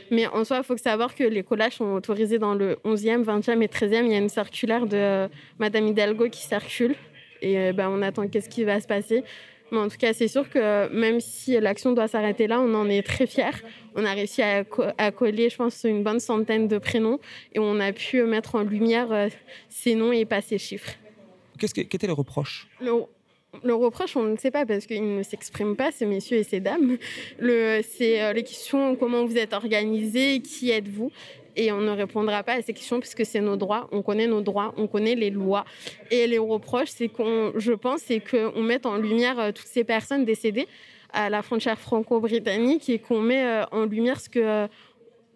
Mais 0.09 0.27
en 0.27 0.43
soi, 0.45 0.57
il 0.57 0.63
faut 0.63 0.77
savoir 0.77 1.15
que 1.15 1.23
les 1.23 1.43
collages 1.43 1.73
sont 1.73 1.93
autorisés 1.93 2.39
dans 2.39 2.55
le 2.55 2.77
11e, 2.85 3.23
20e 3.23 3.61
et 3.61 3.67
13e. 3.67 4.05
Il 4.05 4.11
y 4.11 4.15
a 4.15 4.19
une 4.19 4.29
circulaire 4.29 4.85
de 4.85 5.27
Madame 5.59 5.87
Hidalgo 5.87 6.29
qui 6.29 6.43
circule. 6.43 6.95
Et 7.41 7.73
ben, 7.73 7.89
on 7.89 8.01
attend 8.01 8.25
qu'est-ce 8.29 8.47
qui 8.47 8.63
va 8.63 8.79
se 8.79 8.87
passer. 8.87 9.21
Mais 9.69 9.79
en 9.79 9.89
tout 9.89 9.97
cas, 9.97 10.13
c'est 10.13 10.29
sûr 10.29 10.49
que 10.49 10.87
même 10.93 11.19
si 11.19 11.59
l'action 11.59 11.91
doit 11.91 12.07
s'arrêter 12.07 12.47
là, 12.47 12.61
on 12.61 12.73
en 12.73 12.87
est 12.87 13.05
très 13.05 13.27
fiers. 13.27 13.65
On 13.95 14.05
a 14.05 14.13
réussi 14.13 14.41
à, 14.41 14.63
coller, 15.11 15.49
je 15.49 15.57
pense, 15.57 15.83
une 15.83 16.03
bonne 16.03 16.21
centaine 16.21 16.69
de 16.69 16.77
prénoms 16.77 17.19
et 17.53 17.59
on 17.59 17.81
a 17.81 17.91
pu 17.91 18.23
mettre 18.23 18.55
en 18.55 18.61
lumière 18.61 19.27
ces 19.67 19.95
noms 19.95 20.13
et 20.13 20.23
pas 20.23 20.39
ces 20.39 20.57
chiffres. 20.57 20.93
Qu'est-ce 21.63 21.73
qu'était 21.75 22.07
le 22.07 22.13
reproche 22.13 22.67
le, 22.81 23.73
reproche, 23.73 24.17
on 24.17 24.23
ne 24.23 24.35
sait 24.35 24.51
pas 24.51 24.65
parce 24.65 24.85
qu'ils 24.85 25.15
ne 25.15 25.23
s'expriment 25.23 25.77
pas, 25.77 25.93
ces 25.93 26.05
messieurs 26.05 26.39
et 26.39 26.43
ces 26.43 26.59
dames. 26.59 26.97
C'est 27.39 28.21
euh, 28.21 28.33
les 28.33 28.43
questions 28.43 28.97
comment 28.97 29.23
vous 29.23 29.37
êtes 29.37 29.53
organisés, 29.53 30.41
qui 30.41 30.71
êtes-vous? 30.71 31.09
Et 31.55 31.71
on 31.71 31.79
ne 31.79 31.91
répondra 31.91 32.43
pas 32.43 32.55
à 32.55 32.61
ces 32.61 32.73
questions 32.73 32.99
puisque 32.99 33.25
c'est 33.25 33.39
nos 33.39 33.55
droits, 33.55 33.87
on 33.93 34.01
connaît 34.01 34.27
nos 34.27 34.41
droits, 34.41 34.73
on 34.75 34.87
connaît 34.87 35.15
les 35.15 35.29
lois. 35.29 35.63
Et 36.11 36.27
les 36.27 36.37
reproches, 36.37 36.89
c'est 36.89 37.07
qu'on, 37.07 37.53
je 37.55 37.71
pense, 37.71 38.01
c'est 38.01 38.19
qu'on 38.19 38.61
mette 38.61 38.85
en 38.85 38.97
lumière 38.97 39.39
euh, 39.39 39.51
toutes 39.53 39.67
ces 39.67 39.85
personnes 39.85 40.25
décédées 40.25 40.67
à 41.13 41.29
la 41.29 41.43
frontière 41.43 41.79
franco-britannique 41.79 42.89
et 42.89 42.99
qu'on 42.99 43.21
met 43.21 43.45
euh, 43.45 43.63
en 43.71 43.85
lumière 43.85 44.19
ce 44.19 44.27
que 44.27 44.67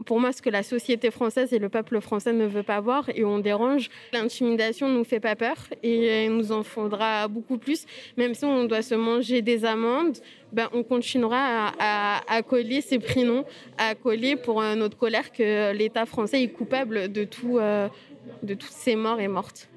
pour 0.06 0.20
moi, 0.20 0.32
ce 0.32 0.42
que 0.42 0.50
la 0.50 0.64
société 0.64 1.12
française 1.12 1.54
et 1.54 1.60
le 1.60 1.70
peuple 1.70 2.00
français 2.02 2.34
ne 2.34 2.46
veut 2.46 2.64
pas 2.64 2.80
voir 2.80 3.10
et 3.10 3.24
on 3.24 3.40
dérange. 3.40 3.90
L'intimidation 4.14 4.90
ne 4.90 4.98
nous 4.98 5.04
fait 5.04 5.20
pas 5.20 5.36
peur 5.36 5.56
et 5.84 6.26
il 6.26 6.36
nous 6.36 6.52
en 6.52 6.64
faudra 6.64 7.28
beaucoup 7.28 7.58
plus. 7.58 7.86
Même 8.16 8.34
si 8.34 8.46
on 8.46 8.66
doit 8.66 8.82
se 8.82 8.96
manger 8.96 9.42
des 9.42 9.66
amendes, 9.66 10.18
ben, 10.54 10.70
on 10.74 10.84
continuera 10.84 11.72
à, 11.80 12.42
coller 12.44 12.82
ces 12.82 13.00
prénoms, 13.00 13.46
à 13.78 13.96
coller 13.96 14.36
pour 14.36 14.62
notre 14.62 14.98
colère 14.98 15.32
que 15.32 15.74
l'État 15.74 16.06
français 16.06 16.44
est 16.44 16.50
coupable 16.50 17.12
de, 17.12 17.24
tout, 17.24 17.58
euh, 17.58 17.90
de 18.44 18.54
toutes 18.54 18.72
ces 18.72 18.96
morts 18.96 19.20
et 19.20 19.28
mortes. 19.28 19.68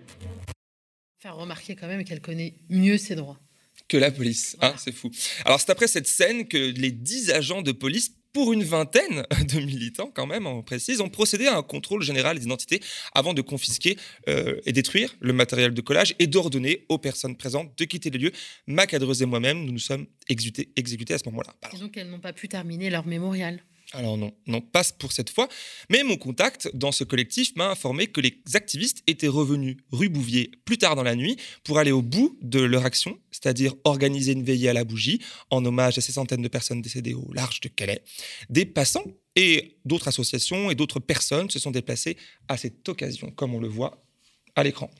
Faire 1.18 1.36
remarquer 1.36 1.74
quand 1.76 1.88
même 1.88 2.04
qu'elle 2.04 2.20
connaît 2.20 2.54
mieux 2.68 2.98
ses 2.98 3.14
droits 3.14 3.38
que 3.88 3.96
la 3.96 4.12
police. 4.12 4.56
Hein, 4.60 4.74
c'est 4.78 4.92
fou. 4.92 5.10
Alors, 5.44 5.60
c'est 5.60 5.70
après 5.70 5.88
cette 5.88 6.06
scène 6.06 6.46
que 6.46 6.56
les 6.56 6.92
dix 6.92 7.30
agents 7.30 7.60
de 7.60 7.72
police 7.72 8.12
pour 8.32 8.52
une 8.52 8.62
vingtaine 8.62 9.24
de 9.52 9.60
militants, 9.60 10.10
quand 10.14 10.26
même, 10.26 10.46
on 10.46 10.62
précise, 10.62 11.00
ont 11.00 11.08
procédé 11.08 11.46
à 11.46 11.56
un 11.56 11.62
contrôle 11.62 12.02
général 12.02 12.38
d'identité 12.38 12.80
avant 13.14 13.34
de 13.34 13.42
confisquer 13.42 13.96
euh, 14.28 14.60
et 14.66 14.72
détruire 14.72 15.14
le 15.20 15.32
matériel 15.32 15.74
de 15.74 15.80
collage 15.80 16.14
et 16.18 16.26
d'ordonner 16.26 16.86
aux 16.88 16.98
personnes 16.98 17.36
présentes 17.36 17.76
de 17.76 17.84
quitter 17.84 18.10
les 18.10 18.18
lieux. 18.18 18.32
Ma 18.66 18.86
cadreuse 18.86 19.22
et 19.22 19.26
moi-même, 19.26 19.64
nous 19.64 19.72
nous 19.72 19.78
sommes 19.78 20.06
exécutés, 20.28 20.72
exécutés 20.76 21.14
à 21.14 21.18
ce 21.18 21.28
moment-là. 21.30 21.54
Donc 21.78 21.96
elles 21.96 22.10
n'ont 22.10 22.20
pas 22.20 22.32
pu 22.32 22.48
terminer 22.48 22.90
leur 22.90 23.06
mémorial. 23.06 23.62
Alors 23.92 24.16
non, 24.16 24.32
non, 24.46 24.60
passe 24.60 24.92
pour 24.92 25.10
cette 25.10 25.30
fois. 25.30 25.48
Mais 25.88 26.04
mon 26.04 26.16
contact 26.16 26.70
dans 26.74 26.92
ce 26.92 27.02
collectif 27.02 27.56
m'a 27.56 27.70
informé 27.70 28.06
que 28.06 28.20
les 28.20 28.40
activistes 28.54 29.02
étaient 29.08 29.26
revenus 29.26 29.78
rue 29.90 30.08
Bouvier 30.08 30.52
plus 30.64 30.78
tard 30.78 30.94
dans 30.94 31.02
la 31.02 31.16
nuit 31.16 31.36
pour 31.64 31.78
aller 31.78 31.90
au 31.90 32.02
bout 32.02 32.38
de 32.40 32.60
leur 32.60 32.84
action, 32.84 33.18
c'est-à-dire 33.32 33.74
organiser 33.82 34.32
une 34.32 34.44
veillée 34.44 34.68
à 34.68 34.72
la 34.72 34.84
bougie 34.84 35.20
en 35.50 35.64
hommage 35.64 35.98
à 35.98 36.00
ces 36.00 36.12
centaines 36.12 36.42
de 36.42 36.48
personnes 36.48 36.82
décédées 36.82 37.14
au 37.14 37.32
large 37.32 37.60
de 37.60 37.68
Calais. 37.68 38.02
Des 38.48 38.64
passants 38.64 39.04
Et 39.34 39.78
d'autres 39.84 40.08
associations 40.08 40.70
et 40.70 40.76
d'autres 40.76 41.00
personnes 41.00 41.50
se 41.50 41.58
sont 41.58 41.70
déplacées 41.72 42.16
à 42.46 42.56
cette 42.56 42.88
occasion, 42.88 43.30
comme 43.32 43.54
on 43.54 43.60
le 43.60 43.68
voit 43.68 44.04
à 44.54 44.62
l'écran. 44.62 44.90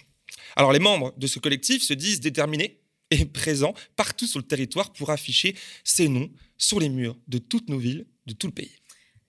Alors 0.57 0.73
les 0.73 0.79
membres 0.81 1.15
de 1.17 1.27
ce 1.29 1.39
collectif 1.39 1.83
se 1.83 1.95
disent 1.95 2.21
déterminés 2.21 2.81
et 3.11 3.25
présents 3.25 3.75
partout 3.97 4.27
sur 4.27 4.39
le 4.39 4.47
territoire 4.47 4.93
pour 4.93 5.11
afficher 5.11 5.55
ces 5.85 6.09
noms 6.09 6.31
sur 6.59 6.81
les 6.81 6.89
murs 6.89 7.17
de 7.29 7.39
toutes 7.39 7.69
nos 7.69 7.79
villes, 7.79 8.07
de 8.27 8.33
tout 8.33 8.47
le 8.47 8.53
pays. 8.53 8.80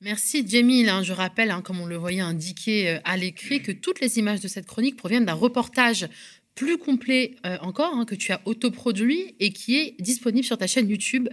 Merci 0.02 0.44
Jamil. 0.48 0.90
Hein, 0.90 1.04
je 1.04 1.14
rappelle, 1.14 1.52
hein, 1.52 1.62
comme 1.62 1.80
on 1.80 1.86
le 1.86 1.96
voyait 1.96 2.22
indiqué 2.22 2.90
euh, 2.90 3.00
à 3.04 3.18
l'écrit, 3.18 3.62
que 3.62 3.72
toutes 3.72 4.00
les 4.00 4.18
images 4.18 4.42
de 4.42 4.48
cette 4.48 4.66
chronique 4.66 4.96
proviennent 4.96 5.26
d'un 5.26 5.36
reportage 5.36 6.08
plus 6.56 6.80
complet 6.80 7.36
euh, 7.46 7.58
encore 7.62 7.94
hein, 7.94 8.06
que 8.06 8.16
tu 8.16 8.32
as 8.32 8.42
autoproduit 8.46 9.36
et 9.40 9.54
qui 9.54 9.78
est 9.78 9.96
disponible 10.00 10.44
sur 10.44 10.58
ta 10.58 10.66
chaîne 10.66 10.90
YouTube. 10.90 11.30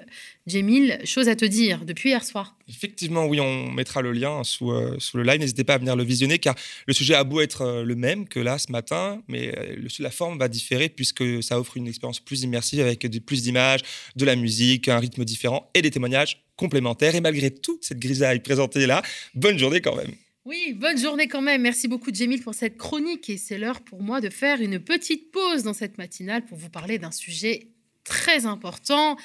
J'ai 0.46 0.60
mille 0.60 1.00
choses 1.04 1.30
à 1.30 1.34
te 1.34 1.46
dire 1.46 1.86
depuis 1.86 2.10
hier 2.10 2.22
soir. 2.22 2.56
Effectivement, 2.68 3.24
oui, 3.24 3.40
on 3.40 3.70
mettra 3.70 4.02
le 4.02 4.12
lien 4.12 4.44
sous, 4.44 4.70
euh, 4.70 4.98
le 5.14 5.22
live. 5.22 5.40
N'hésitez 5.40 5.64
pas 5.64 5.74
à 5.74 5.78
venir 5.78 5.96
le 5.96 6.04
visionner 6.04 6.38
car 6.38 6.54
le 6.86 6.92
sujet 6.92 7.14
a 7.14 7.24
beau 7.24 7.40
être 7.40 7.82
le 7.82 7.96
même 7.96 8.28
que 8.28 8.38
là 8.38 8.58
ce 8.58 8.70
matin, 8.70 9.22
mais 9.28 9.50
la 9.98 10.10
forme 10.10 10.38
va 10.38 10.48
différer 10.48 10.90
puisque 10.90 11.42
ça 11.42 11.58
offre 11.58 11.78
une 11.78 11.88
expérience 11.88 12.20
plus 12.20 12.42
immersive 12.42 12.80
avec 12.80 13.08
plus 13.24 13.44
d'images, 13.44 13.80
de 14.14 14.26
la 14.26 14.36
musique, 14.36 14.88
un 14.88 14.98
rythme 14.98 15.24
différent 15.24 15.70
et 15.74 15.80
des 15.80 15.90
témoignages 15.90 16.47
complémentaires. 16.58 17.14
Et 17.14 17.22
malgré 17.22 17.50
toute 17.50 17.84
cette 17.84 17.98
grisaille 17.98 18.40
présentée 18.40 18.86
là, 18.86 19.02
bonne 19.34 19.58
journée 19.58 19.80
quand 19.80 19.96
même. 19.96 20.12
Oui, 20.44 20.74
bonne 20.74 20.98
journée 20.98 21.28
quand 21.28 21.42
même. 21.42 21.62
Merci 21.62 21.88
beaucoup, 21.88 22.10
Jamil, 22.12 22.42
pour 22.42 22.54
cette 22.54 22.76
chronique. 22.76 23.28
Et 23.30 23.36
c'est 23.36 23.58
l'heure 23.58 23.80
pour 23.80 24.02
moi 24.02 24.20
de 24.20 24.30
faire 24.30 24.60
une 24.60 24.78
petite 24.78 25.30
pause 25.30 25.62
dans 25.62 25.74
cette 25.74 25.98
matinale 25.98 26.44
pour 26.44 26.58
vous 26.58 26.70
parler 26.70 26.98
d'un 26.98 27.10
sujet 27.10 27.68
très 28.04 28.46
important. 28.46 29.16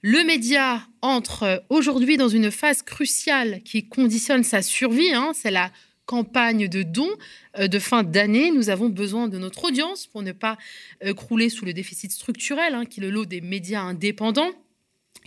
Le 0.00 0.24
média 0.24 0.82
entre 1.02 1.62
aujourd'hui 1.68 2.16
dans 2.16 2.28
une 2.28 2.50
phase 2.50 2.80
cruciale 2.82 3.60
qui 3.62 3.88
conditionne 3.88 4.42
sa 4.42 4.62
survie. 4.62 5.12
Hein. 5.12 5.32
c'est 5.34 5.50
la 5.50 5.70
campagne 6.06 6.66
de 6.66 6.82
dons 6.82 7.14
euh, 7.58 7.68
de 7.68 7.78
fin 7.78 8.02
d'année. 8.02 8.50
Nous 8.50 8.70
avons 8.70 8.88
besoin 8.88 9.28
de 9.28 9.38
notre 9.38 9.64
audience 9.64 10.06
pour 10.06 10.22
ne 10.22 10.32
pas 10.32 10.56
euh, 11.04 11.12
crouler 11.12 11.50
sous 11.50 11.66
le 11.66 11.72
déficit 11.72 12.10
structurel 12.10 12.74
hein, 12.74 12.86
qui 12.86 13.00
est 13.00 13.02
le 13.02 13.10
lot 13.10 13.26
des 13.26 13.40
médias 13.40 13.82
indépendants 13.82 14.50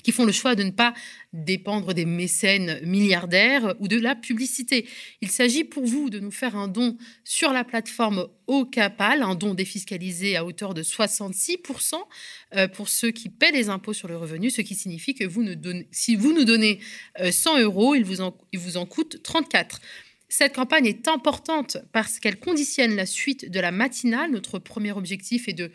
qui 0.03 0.11
font 0.11 0.25
le 0.25 0.31
choix 0.31 0.55
de 0.55 0.63
ne 0.63 0.71
pas 0.71 0.93
dépendre 1.31 1.93
des 1.93 2.05
mécènes 2.05 2.79
milliardaires 2.85 3.75
ou 3.79 3.87
de 3.87 3.97
la 3.97 4.15
publicité. 4.15 4.87
Il 5.21 5.31
s'agit 5.31 5.63
pour 5.63 5.85
vous 5.85 6.09
de 6.09 6.19
nous 6.19 6.31
faire 6.31 6.55
un 6.55 6.67
don 6.67 6.97
sur 7.23 7.51
la 7.53 7.63
plateforme 7.63 8.27
OCAPAL, 8.47 9.23
un 9.23 9.35
don 9.35 9.53
défiscalisé 9.53 10.35
à 10.35 10.45
hauteur 10.45 10.73
de 10.73 10.83
66% 10.83 11.95
euh, 12.55 12.67
pour 12.67 12.89
ceux 12.89 13.11
qui 13.11 13.29
paient 13.29 13.51
les 13.51 13.69
impôts 13.69 13.93
sur 13.93 14.07
le 14.07 14.17
revenu, 14.17 14.51
ce 14.51 14.61
qui 14.61 14.75
signifie 14.75 15.15
que 15.15 15.25
si 15.91 16.15
vous 16.15 16.33
nous 16.33 16.45
donnez 16.45 16.79
100 17.31 17.57
euh, 17.57 17.63
euros, 17.63 17.95
il 17.95 18.03
vous 18.03 18.77
en 18.77 18.85
coûte 18.85 19.23
34. 19.23 19.79
Cette 20.35 20.55
campagne 20.55 20.87
est 20.87 21.07
importante 21.07 21.77
parce 21.91 22.19
qu'elle 22.19 22.39
conditionne 22.39 22.95
la 22.95 23.05
suite 23.05 23.51
de 23.51 23.59
la 23.59 23.69
matinale. 23.69 24.31
Notre 24.31 24.57
premier 24.57 24.91
objectif 24.91 25.47
est 25.47 25.53
de 25.53 25.71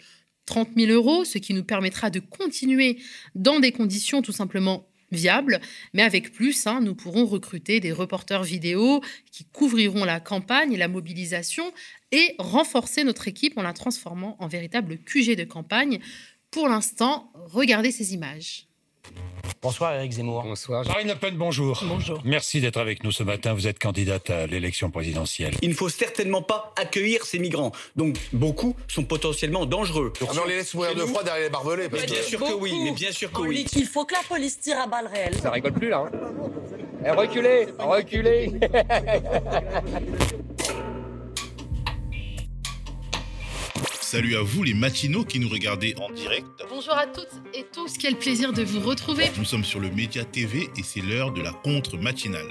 30 0.48 0.70
000 0.76 0.90
euros, 0.90 1.24
ce 1.24 1.36
qui 1.38 1.52
nous 1.52 1.62
permettra 1.62 2.08
de 2.08 2.20
continuer 2.20 2.98
dans 3.34 3.60
des 3.60 3.70
conditions 3.70 4.22
tout 4.22 4.32
simplement 4.32 4.88
viables. 5.12 5.60
Mais 5.92 6.02
avec 6.02 6.32
plus, 6.32 6.66
hein, 6.66 6.80
nous 6.80 6.94
pourrons 6.94 7.26
recruter 7.26 7.80
des 7.80 7.92
reporters 7.92 8.42
vidéo 8.42 9.02
qui 9.30 9.44
couvriront 9.44 10.04
la 10.04 10.20
campagne 10.20 10.76
la 10.76 10.88
mobilisation 10.88 11.70
et 12.12 12.34
renforcer 12.38 13.04
notre 13.04 13.28
équipe 13.28 13.58
en 13.58 13.62
la 13.62 13.74
transformant 13.74 14.36
en 14.40 14.48
véritable 14.48 14.98
QG 14.98 15.36
de 15.36 15.44
campagne. 15.44 16.00
Pour 16.50 16.68
l'instant, 16.68 17.30
regardez 17.34 17.90
ces 17.90 18.14
images. 18.14 18.67
Bonsoir 19.60 19.94
Eric 19.94 20.12
Zemmour. 20.12 20.44
Bonsoir. 20.44 20.86
Marine 20.86 21.08
Le 21.08 21.16
Pen, 21.16 21.36
bonjour. 21.36 21.82
Bonjour. 21.84 22.22
Merci 22.24 22.60
d'être 22.60 22.76
avec 22.76 23.02
nous 23.02 23.10
ce 23.10 23.24
matin. 23.24 23.54
Vous 23.54 23.66
êtes 23.66 23.80
candidate 23.80 24.30
à 24.30 24.46
l'élection 24.46 24.90
présidentielle. 24.90 25.54
Il 25.62 25.70
ne 25.70 25.74
faut 25.74 25.88
certainement 25.88 26.42
pas 26.42 26.72
accueillir 26.76 27.24
ces 27.24 27.40
migrants. 27.40 27.72
Donc 27.96 28.16
beaucoup 28.32 28.76
sont 28.86 29.02
potentiellement 29.02 29.66
dangereux. 29.66 30.12
Ah 30.20 30.26
on 30.42 30.46
les 30.46 30.56
laisse 30.56 30.74
mourir 30.74 30.94
de 30.94 31.00
froid 31.00 31.24
derrière 31.24 31.44
les 31.44 31.50
barbelés. 31.50 31.88
Parce 31.88 32.06
bien 32.06 32.22
sûr 32.22 32.38
que 32.38 32.54
oui, 32.54 32.72
mais 32.84 32.92
bien 32.92 33.10
sûr 33.10 33.32
que 33.32 33.40
oui. 33.40 33.66
Il 33.74 33.86
faut 33.86 34.04
que 34.04 34.14
la 34.14 34.22
police 34.28 34.60
tire 34.60 34.78
à 34.78 34.86
balles 34.86 35.08
réelles. 35.08 35.34
Ça 35.42 35.50
rigole 35.50 35.72
plus 35.72 35.88
là. 35.88 36.04
Hein. 36.06 36.10
Eh, 37.04 37.10
reculez, 37.10 37.66
reculez. 37.78 38.52
Salut 44.10 44.36
à 44.36 44.40
vous 44.40 44.62
les 44.62 44.72
matinaux 44.72 45.22
qui 45.22 45.38
nous 45.38 45.50
regardez 45.50 45.94
en 45.98 46.10
direct. 46.10 46.46
Bonjour 46.70 46.94
à 46.94 47.06
toutes 47.06 47.28
et 47.52 47.66
tous, 47.70 47.98
quel 47.98 48.16
plaisir 48.16 48.54
de 48.54 48.62
vous 48.62 48.80
retrouver. 48.80 49.24
Nous 49.36 49.44
sommes 49.44 49.64
sur 49.64 49.80
le 49.80 49.90
Média 49.90 50.24
TV 50.24 50.70
et 50.78 50.82
c'est 50.82 51.02
l'heure 51.02 51.30
de 51.30 51.42
la 51.42 51.52
contre-matinale. 51.52 52.46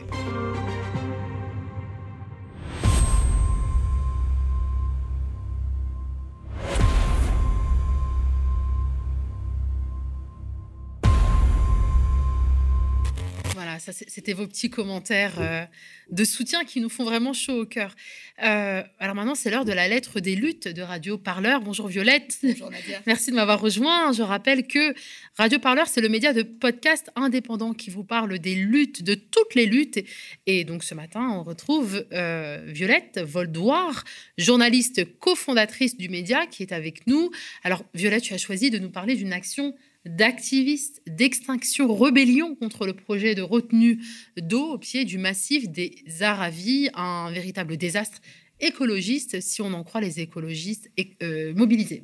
c'était 13.91 14.33
vos 14.33 14.47
petits 14.47 14.69
commentaires 14.69 15.39
euh, 15.39 15.65
de 16.09 16.23
soutien 16.23 16.63
qui 16.63 16.81
nous 16.81 16.89
font 16.89 17.03
vraiment 17.03 17.33
chaud 17.33 17.61
au 17.61 17.65
cœur. 17.65 17.95
Euh, 18.43 18.83
alors 18.99 19.15
maintenant, 19.15 19.35
c'est 19.35 19.49
l'heure 19.49 19.65
de 19.65 19.71
la 19.71 19.87
lettre 19.87 20.19
des 20.19 20.35
luttes 20.35 20.67
de 20.67 20.81
Radio 20.81 21.17
Parleur. 21.17 21.61
Bonjour 21.61 21.87
Violette. 21.87 22.37
Bonjour 22.43 22.69
Nadia. 22.69 23.01
Merci 23.07 23.31
de 23.31 23.35
m'avoir 23.35 23.59
rejoint. 23.59 24.11
Je 24.11 24.21
rappelle 24.21 24.67
que 24.67 24.93
Radio 25.37 25.59
Parleur, 25.59 25.87
c'est 25.87 26.01
le 26.01 26.09
média 26.09 26.33
de 26.33 26.43
podcast 26.43 27.09
indépendant 27.15 27.73
qui 27.73 27.89
vous 27.89 28.03
parle 28.03 28.37
des 28.39 28.55
luttes, 28.55 29.03
de 29.03 29.15
toutes 29.15 29.55
les 29.55 29.65
luttes. 29.65 29.99
Et 30.45 30.63
donc 30.63 30.83
ce 30.83 30.93
matin, 30.93 31.29
on 31.31 31.43
retrouve 31.43 32.05
euh, 32.13 32.63
Violette 32.67 33.19
Voldoir, 33.19 34.03
journaliste 34.37 35.17
cofondatrice 35.19 35.97
du 35.97 36.09
média, 36.09 36.45
qui 36.45 36.63
est 36.63 36.73
avec 36.73 37.07
nous. 37.07 37.31
Alors 37.63 37.83
Violette, 37.95 38.23
tu 38.23 38.33
as 38.33 38.37
choisi 38.37 38.69
de 38.69 38.77
nous 38.77 38.89
parler 38.89 39.15
d'une 39.15 39.33
action 39.33 39.73
d'activistes 40.07 41.01
d'extinction 41.07 41.93
rébellion 41.93 42.55
contre 42.55 42.85
le 42.85 42.93
projet 42.93 43.35
de 43.35 43.41
retenue 43.41 43.99
d'eau 44.37 44.73
au 44.73 44.77
pied 44.77 45.05
du 45.05 45.17
massif 45.17 45.69
des 45.69 46.03
Aravis, 46.21 46.89
un 46.93 47.31
véritable 47.31 47.77
désastre 47.77 48.21
écologiste 48.59 49.41
si 49.41 49.61
on 49.61 49.73
en 49.73 49.83
croit 49.83 50.01
les 50.01 50.19
écologistes 50.19 50.89
euh, 51.21 51.53
mobilisés. 51.53 52.03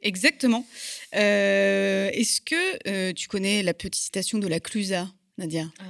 Exactement. 0.00 0.66
Euh, 1.14 2.10
est-ce 2.12 2.40
que 2.40 2.88
euh, 2.88 3.12
tu 3.12 3.28
connais 3.28 3.62
la 3.62 3.72
petite 3.72 3.94
citation 3.94 4.38
de 4.38 4.48
la 4.48 4.58
Clusa, 4.58 5.08
Nadia? 5.38 5.70
Ah 5.78 5.84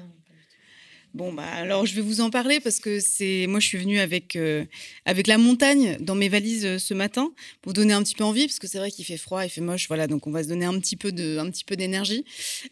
Bon, 1.15 1.31
bah, 1.31 1.45
alors 1.45 1.85
je 1.85 1.95
vais 1.95 2.01
vous 2.01 2.23
en 2.23 2.31
parler 2.31 2.59
parce 2.59 2.79
que 2.79 2.99
c'est 2.99 3.47
moi 3.47 3.61
je 3.61 3.67
suis 3.67 3.77
venue 3.77 3.99
avec, 3.99 4.35
euh, 4.35 4.65
avec 5.05 5.27
la 5.27 5.37
montagne 5.37 5.99
dans 6.01 6.15
mes 6.15 6.31
valises 6.31 6.65
euh, 6.65 6.79
ce 6.79 6.95
matin 6.95 7.35
pour 7.61 7.75
donner 7.75 7.93
un 7.93 8.03
petit 8.03 8.15
peu 8.15 8.25
envie 8.25 8.47
parce 8.47 8.59
que 8.59 8.67
c'est 8.67 8.79
vrai 8.79 8.91
qu'il 8.91 9.05
fait 9.05 9.19
froid, 9.19 9.45
il 9.45 9.51
fait 9.51 9.61
moche, 9.61 9.89
voilà, 9.89 10.07
donc 10.07 10.27
on 10.27 10.31
va 10.31 10.43
se 10.43 10.49
donner 10.49 10.65
un 10.65 10.79
petit 10.81 10.97
peu 10.97 11.13
de, 11.13 11.37
un 11.37 11.51
petit 11.51 11.65
peu 11.65 11.77
d'énergie. 11.77 12.25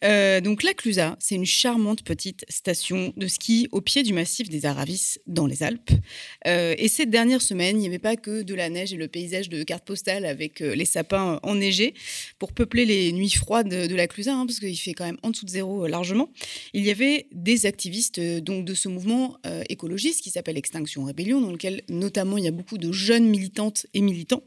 Euh, 0.05 0.41
donc 0.41 0.63
la 0.63 0.73
Clusa, 0.73 1.17
c'est 1.21 1.35
une 1.35 1.45
charmante 1.45 2.03
petite 2.03 2.47
station 2.49 3.13
de 3.15 3.27
ski 3.27 3.69
au 3.73 3.83
pied 3.83 4.03
du 4.03 4.15
massif 4.15 4.49
des 4.49 4.65
Aravis 4.65 5.19
dans 5.27 5.47
les 5.47 5.63
Alpes. 5.63 5.91
et 6.47 6.89
cette 6.89 7.11
dernière 7.11 7.43
semaine, 7.43 7.77
il 7.77 7.81
n'y 7.81 7.89
avait 7.89 7.99
pas 7.99 8.17
que 8.17 8.41
de 8.41 8.55
la 8.55 8.71
neige 8.71 8.95
et 8.95 8.97
le 8.97 9.09
paysage 9.09 9.51
de 9.51 9.63
carte 9.65 9.85
postale 9.85 10.25
avec 10.25 10.61
les 10.61 10.87
sapins 10.87 11.41
enneigés 11.43 11.93
pour 12.39 12.55
peupler 12.55 12.87
les 12.87 13.13
nuits 13.13 13.29
froides 13.29 13.69
de, 13.69 13.95
la 13.95 14.07
Clusa, 14.07 14.35
hein, 14.35 14.47
parce 14.47 14.61
qu'il 14.61 14.79
fait 14.79 14.95
quand 14.95 15.05
même 15.05 15.19
en 15.23 15.29
dessous 15.29 15.45
de 15.45 15.51
zéro 15.51 15.87
largement. 15.87 16.31
Il 16.73 16.87
y 16.87 16.91
avait 16.91 17.27
des 17.33 17.67
activistes 17.67 18.19
donc 18.39 18.65
de 18.65 18.75
ce 18.75 18.89
mouvement 18.89 19.37
euh, 19.47 19.65
écologiste 19.69 20.21
qui 20.21 20.31
s'appelle 20.31 20.57
Extinction 20.57 21.05
Rébellion, 21.05 21.41
dans 21.41 21.51
lequel 21.51 21.83
notamment 21.89 22.39
il 22.39 22.45
y 22.45 22.49
a 22.49 22.53
beaucoup 22.53 22.79
de 22.79 22.93
jeunes 22.93 23.27
militantes 23.27 23.87
et 23.95 24.01
militants 24.01 24.45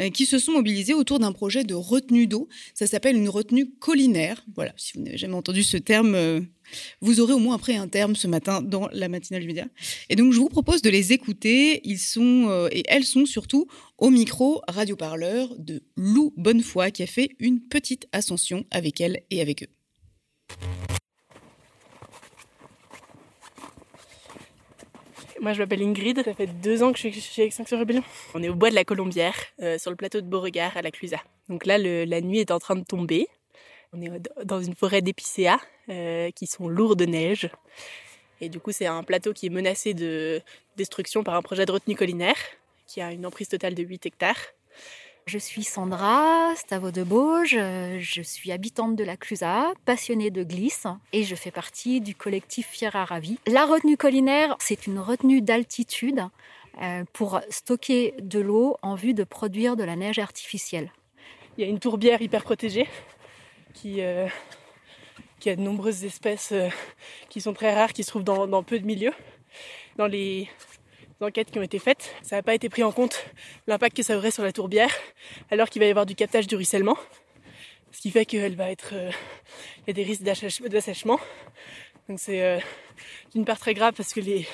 euh, 0.00 0.10
qui 0.10 0.26
se 0.26 0.38
sont 0.38 0.52
mobilisés 0.52 0.94
autour 0.94 1.20
d'un 1.20 1.30
projet 1.32 1.62
de 1.62 1.74
retenue 1.74 2.26
d'eau. 2.26 2.48
Ça 2.74 2.88
s'appelle 2.88 3.16
une 3.16 3.28
retenue 3.28 3.70
collinaire. 3.78 4.44
Voilà, 4.56 4.72
si 4.76 4.94
vous 4.94 5.04
n'avez 5.04 5.18
jamais 5.18 5.34
entendu 5.34 5.62
ce 5.62 5.76
terme. 5.76 6.14
Euh, 6.16 6.40
vous 7.00 7.20
aurez 7.20 7.32
au 7.32 7.38
moins 7.38 7.56
après 7.56 7.76
un 7.76 7.88
terme 7.88 8.16
ce 8.16 8.26
matin 8.26 8.62
dans 8.62 8.88
la 8.92 9.08
matinale 9.08 9.42
du 9.42 9.48
média. 9.48 9.66
Et 10.08 10.14
donc, 10.14 10.32
je 10.32 10.38
vous 10.38 10.48
propose 10.48 10.82
de 10.82 10.90
les 10.90 11.12
écouter. 11.12 11.80
Ils 11.82 11.98
sont, 11.98 12.68
et 12.70 12.84
elles 12.86 13.02
sont 13.02 13.26
surtout 13.26 13.66
au 13.98 14.10
micro 14.10 14.62
radio-parleur 14.68 15.52
de 15.58 15.82
Lou 15.96 16.32
Bonnefoy, 16.36 16.92
qui 16.92 17.02
a 17.02 17.08
fait 17.08 17.30
une 17.40 17.60
petite 17.60 18.06
ascension 18.12 18.66
avec 18.70 19.00
elle 19.00 19.22
et 19.30 19.40
avec 19.40 19.64
eux. 19.64 19.68
Moi, 25.40 25.54
je 25.54 25.58
m'appelle 25.62 25.82
Ingrid. 25.82 26.22
Ça 26.22 26.34
fait 26.34 26.46
deux 26.46 26.82
ans 26.82 26.92
que 26.92 26.98
je 26.98 27.08
suis 27.08 27.20
chez 27.20 27.44
Extinction 27.44 27.78
Rebellion. 27.78 28.02
On 28.34 28.42
est 28.42 28.50
au 28.50 28.54
bois 28.54 28.68
de 28.68 28.74
la 28.74 28.84
Colombière, 28.84 29.34
euh, 29.62 29.78
sur 29.78 29.90
le 29.90 29.96
plateau 29.96 30.20
de 30.20 30.26
Beauregard 30.26 30.76
à 30.76 30.82
la 30.82 30.90
Clusa. 30.90 31.16
Donc 31.48 31.64
là, 31.64 31.78
la 31.78 32.20
nuit 32.20 32.40
est 32.40 32.50
en 32.50 32.58
train 32.58 32.76
de 32.76 32.84
tomber. 32.84 33.26
On 33.94 34.02
est 34.02 34.10
dans 34.44 34.60
une 34.60 34.74
forêt 34.74 35.00
d'épicéas 35.00 35.58
euh, 35.88 36.30
qui 36.32 36.46
sont 36.46 36.68
lourds 36.68 36.94
de 36.94 37.06
neige. 37.06 37.48
Et 38.42 38.50
du 38.50 38.60
coup, 38.60 38.70
c'est 38.70 38.86
un 38.86 39.02
plateau 39.02 39.32
qui 39.32 39.46
est 39.46 39.50
menacé 39.50 39.94
de 39.94 40.42
destruction 40.76 41.24
par 41.24 41.34
un 41.34 41.42
projet 41.42 41.64
de 41.64 41.72
retenue 41.72 41.96
collinaire 41.96 42.36
qui 42.86 43.00
a 43.00 43.10
une 43.10 43.24
emprise 43.24 43.48
totale 43.48 43.74
de 43.74 43.82
8 43.82 44.06
hectares. 44.06 44.40
Je 45.30 45.38
suis 45.38 45.62
Sandra 45.62 46.56
Stavo 46.56 46.90
de 46.90 47.04
Bauge, 47.04 47.56
je 48.00 48.20
suis 48.20 48.50
habitante 48.50 48.96
de 48.96 49.04
la 49.04 49.16
Clusaz, 49.16 49.74
passionnée 49.84 50.32
de 50.32 50.42
glisse 50.42 50.88
et 51.12 51.22
je 51.22 51.36
fais 51.36 51.52
partie 51.52 52.00
du 52.00 52.16
collectif 52.16 52.66
Fier 52.66 52.92
Ravi. 52.92 53.38
La 53.46 53.64
retenue 53.64 53.96
collinaire, 53.96 54.56
c'est 54.58 54.88
une 54.88 54.98
retenue 54.98 55.40
d'altitude 55.40 56.24
euh, 56.82 57.04
pour 57.12 57.40
stocker 57.48 58.14
de 58.20 58.40
l'eau 58.40 58.76
en 58.82 58.96
vue 58.96 59.14
de 59.14 59.22
produire 59.22 59.76
de 59.76 59.84
la 59.84 59.94
neige 59.94 60.18
artificielle. 60.18 60.90
Il 61.56 61.62
y 61.62 61.64
a 61.64 61.70
une 61.70 61.78
tourbière 61.78 62.20
hyper 62.20 62.42
protégée 62.42 62.88
qui, 63.72 64.00
euh, 64.00 64.26
a 65.46 65.54
de 65.54 65.60
nombreuses 65.60 66.02
espèces 66.04 66.50
euh, 66.50 66.70
qui 67.28 67.40
sont 67.40 67.54
très 67.54 67.72
rares, 67.72 67.92
qui 67.92 68.02
se 68.02 68.10
trouvent 68.10 68.24
dans, 68.24 68.48
dans 68.48 68.64
peu 68.64 68.80
de 68.80 68.84
milieux. 68.84 69.14
Dans 69.94 70.08
les 70.08 70.48
enquêtes 71.24 71.50
qui 71.50 71.58
ont 71.58 71.62
été 71.62 71.78
faites, 71.78 72.14
ça 72.22 72.36
n'a 72.36 72.42
pas 72.42 72.54
été 72.54 72.68
pris 72.68 72.82
en 72.82 72.92
compte 72.92 73.26
l'impact 73.66 73.96
que 73.96 74.02
ça 74.02 74.16
aurait 74.16 74.30
sur 74.30 74.42
la 74.42 74.52
tourbière, 74.52 74.90
alors 75.50 75.68
qu'il 75.68 75.80
va 75.80 75.86
y 75.86 75.90
avoir 75.90 76.06
du 76.06 76.14
captage 76.14 76.46
du 76.46 76.56
ruissellement, 76.56 76.96
ce 77.92 78.00
qui 78.00 78.10
fait 78.10 78.24
qu'elle 78.24 78.56
va 78.56 78.70
être, 78.70 78.90
euh, 78.92 79.10
il 79.78 79.88
y 79.88 79.90
a 79.90 79.92
des 79.92 80.02
risques 80.02 80.22
d'assèchement. 80.22 81.18
Donc 82.08 82.18
c'est 82.20 82.42
euh, 82.42 82.58
d'une 83.34 83.44
part 83.44 83.58
très 83.58 83.74
grave 83.74 83.94
parce 83.96 84.12
que 84.12 84.20
les, 84.20 84.46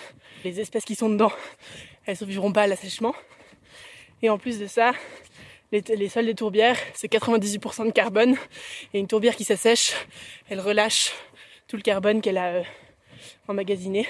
les 0.45 0.61
espèces 0.61 0.85
qui 0.85 0.95
sont 0.95 1.09
dedans, 1.09 1.33
elles 2.05 2.17
survivront 2.17 2.53
pas 2.53 2.63
à 2.63 2.67
l'assèchement. 2.67 3.15
Et 4.23 4.31
en 4.31 4.39
plus 4.39 4.59
de 4.59 4.67
ça, 4.67 4.93
les, 5.73 5.83
les 5.83 6.09
sols 6.09 6.27
des 6.27 6.35
tourbières, 6.35 6.79
c'est 6.95 7.11
98% 7.11 7.87
de 7.87 7.91
carbone. 7.91 8.37
Et 8.95 8.99
une 8.99 9.07
tourbière 9.07 9.37
qui 9.37 9.45
s'assèche, 9.45 9.95
elle 10.49 10.61
relâche 10.61 11.13
tout 11.69 11.77
le 11.77 11.83
carbone 11.83 12.21
qu'elle 12.21 12.39
a 12.39 12.55
euh, 12.55 12.63
emmagasiné 13.49 14.07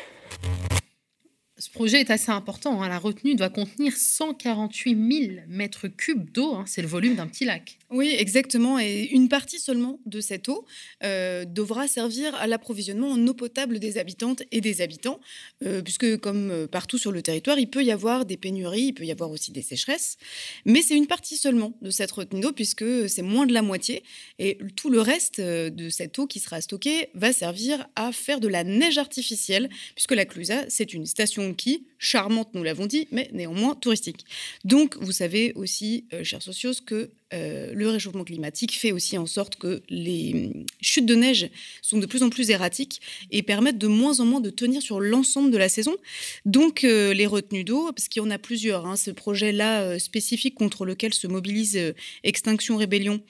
ce 1.58 1.70
projet 1.70 2.00
est 2.00 2.10
assez 2.10 2.30
important. 2.30 2.82
Hein. 2.82 2.88
La 2.88 2.98
retenue 2.98 3.34
doit 3.34 3.48
contenir 3.48 3.96
148 3.96 4.90
000 5.28 5.40
mètres 5.48 5.88
cubes 5.88 6.30
d'eau. 6.30 6.54
Hein. 6.54 6.64
C'est 6.66 6.82
le 6.82 6.88
volume 6.88 7.14
d'un 7.16 7.26
petit 7.26 7.46
lac. 7.46 7.78
Oui, 7.90 8.14
exactement. 8.18 8.78
Et 8.78 9.04
une 9.04 9.30
partie 9.30 9.58
seulement 9.58 9.98
de 10.04 10.20
cette 10.20 10.50
eau 10.50 10.66
euh, 11.02 11.46
devra 11.46 11.88
servir 11.88 12.34
à 12.34 12.46
l'approvisionnement 12.46 13.10
en 13.10 13.26
eau 13.26 13.32
potable 13.32 13.78
des 13.78 13.96
habitantes 13.96 14.42
et 14.52 14.60
des 14.60 14.82
habitants, 14.82 15.18
euh, 15.64 15.80
puisque 15.80 16.18
comme 16.18 16.50
euh, 16.50 16.66
partout 16.66 16.98
sur 16.98 17.10
le 17.10 17.22
territoire, 17.22 17.58
il 17.58 17.70
peut 17.70 17.82
y 17.82 17.90
avoir 17.90 18.26
des 18.26 18.36
pénuries, 18.36 18.88
il 18.88 18.92
peut 18.92 19.04
y 19.04 19.12
avoir 19.12 19.30
aussi 19.30 19.50
des 19.50 19.62
sécheresses. 19.62 20.18
Mais 20.66 20.82
c'est 20.82 20.96
une 20.96 21.06
partie 21.06 21.38
seulement 21.38 21.72
de 21.80 21.90
cette 21.90 22.10
retenue 22.10 22.40
d'eau, 22.40 22.52
puisque 22.52 23.08
c'est 23.08 23.22
moins 23.22 23.46
de 23.46 23.54
la 23.54 23.62
moitié. 23.62 24.02
Et 24.38 24.58
tout 24.76 24.90
le 24.90 25.00
reste 25.00 25.40
de 25.40 25.88
cette 25.88 26.18
eau 26.18 26.26
qui 26.26 26.40
sera 26.40 26.60
stockée 26.60 27.08
va 27.14 27.32
servir 27.32 27.86
à 27.96 28.12
faire 28.12 28.40
de 28.40 28.48
la 28.48 28.62
neige 28.62 28.98
artificielle, 28.98 29.70
puisque 29.94 30.12
la 30.12 30.26
Clusa, 30.26 30.64
c'est 30.68 30.92
une 30.92 31.06
station 31.06 31.45
qui, 31.54 31.86
charmante, 31.98 32.50
nous 32.54 32.62
l'avons 32.62 32.86
dit, 32.86 33.08
mais 33.10 33.28
néanmoins 33.32 33.74
touristique. 33.74 34.24
Donc, 34.64 34.96
vous 35.00 35.12
savez 35.12 35.52
aussi, 35.54 36.06
chers 36.22 36.42
socios, 36.42 36.72
que 36.86 37.10
euh, 37.34 37.72
le 37.74 37.88
réchauffement 37.88 38.22
climatique 38.22 38.78
fait 38.78 38.92
aussi 38.92 39.18
en 39.18 39.26
sorte 39.26 39.56
que 39.56 39.82
les 39.88 40.52
chutes 40.80 41.06
de 41.06 41.16
neige 41.16 41.50
sont 41.82 41.98
de 41.98 42.06
plus 42.06 42.22
en 42.22 42.30
plus 42.30 42.50
erratiques 42.50 43.00
et 43.32 43.42
permettent 43.42 43.78
de 43.78 43.88
moins 43.88 44.20
en 44.20 44.24
moins 44.24 44.40
de 44.40 44.50
tenir 44.50 44.80
sur 44.80 45.00
l'ensemble 45.00 45.50
de 45.50 45.58
la 45.58 45.68
saison. 45.68 45.96
Donc 46.44 46.84
euh, 46.84 47.12
les 47.14 47.26
retenues 47.26 47.64
d'eau, 47.64 47.92
parce 47.92 48.06
qu'il 48.06 48.22
y 48.22 48.24
en 48.24 48.30
a 48.30 48.38
plusieurs, 48.38 48.86
hein, 48.86 48.94
ce 48.94 49.10
projet-là 49.10 49.82
euh, 49.82 49.98
spécifique 49.98 50.54
contre 50.54 50.86
lequel 50.86 51.14
se 51.14 51.26
mobilise 51.26 51.94
Extinction 52.22 52.76
Rébellion, 52.76 53.20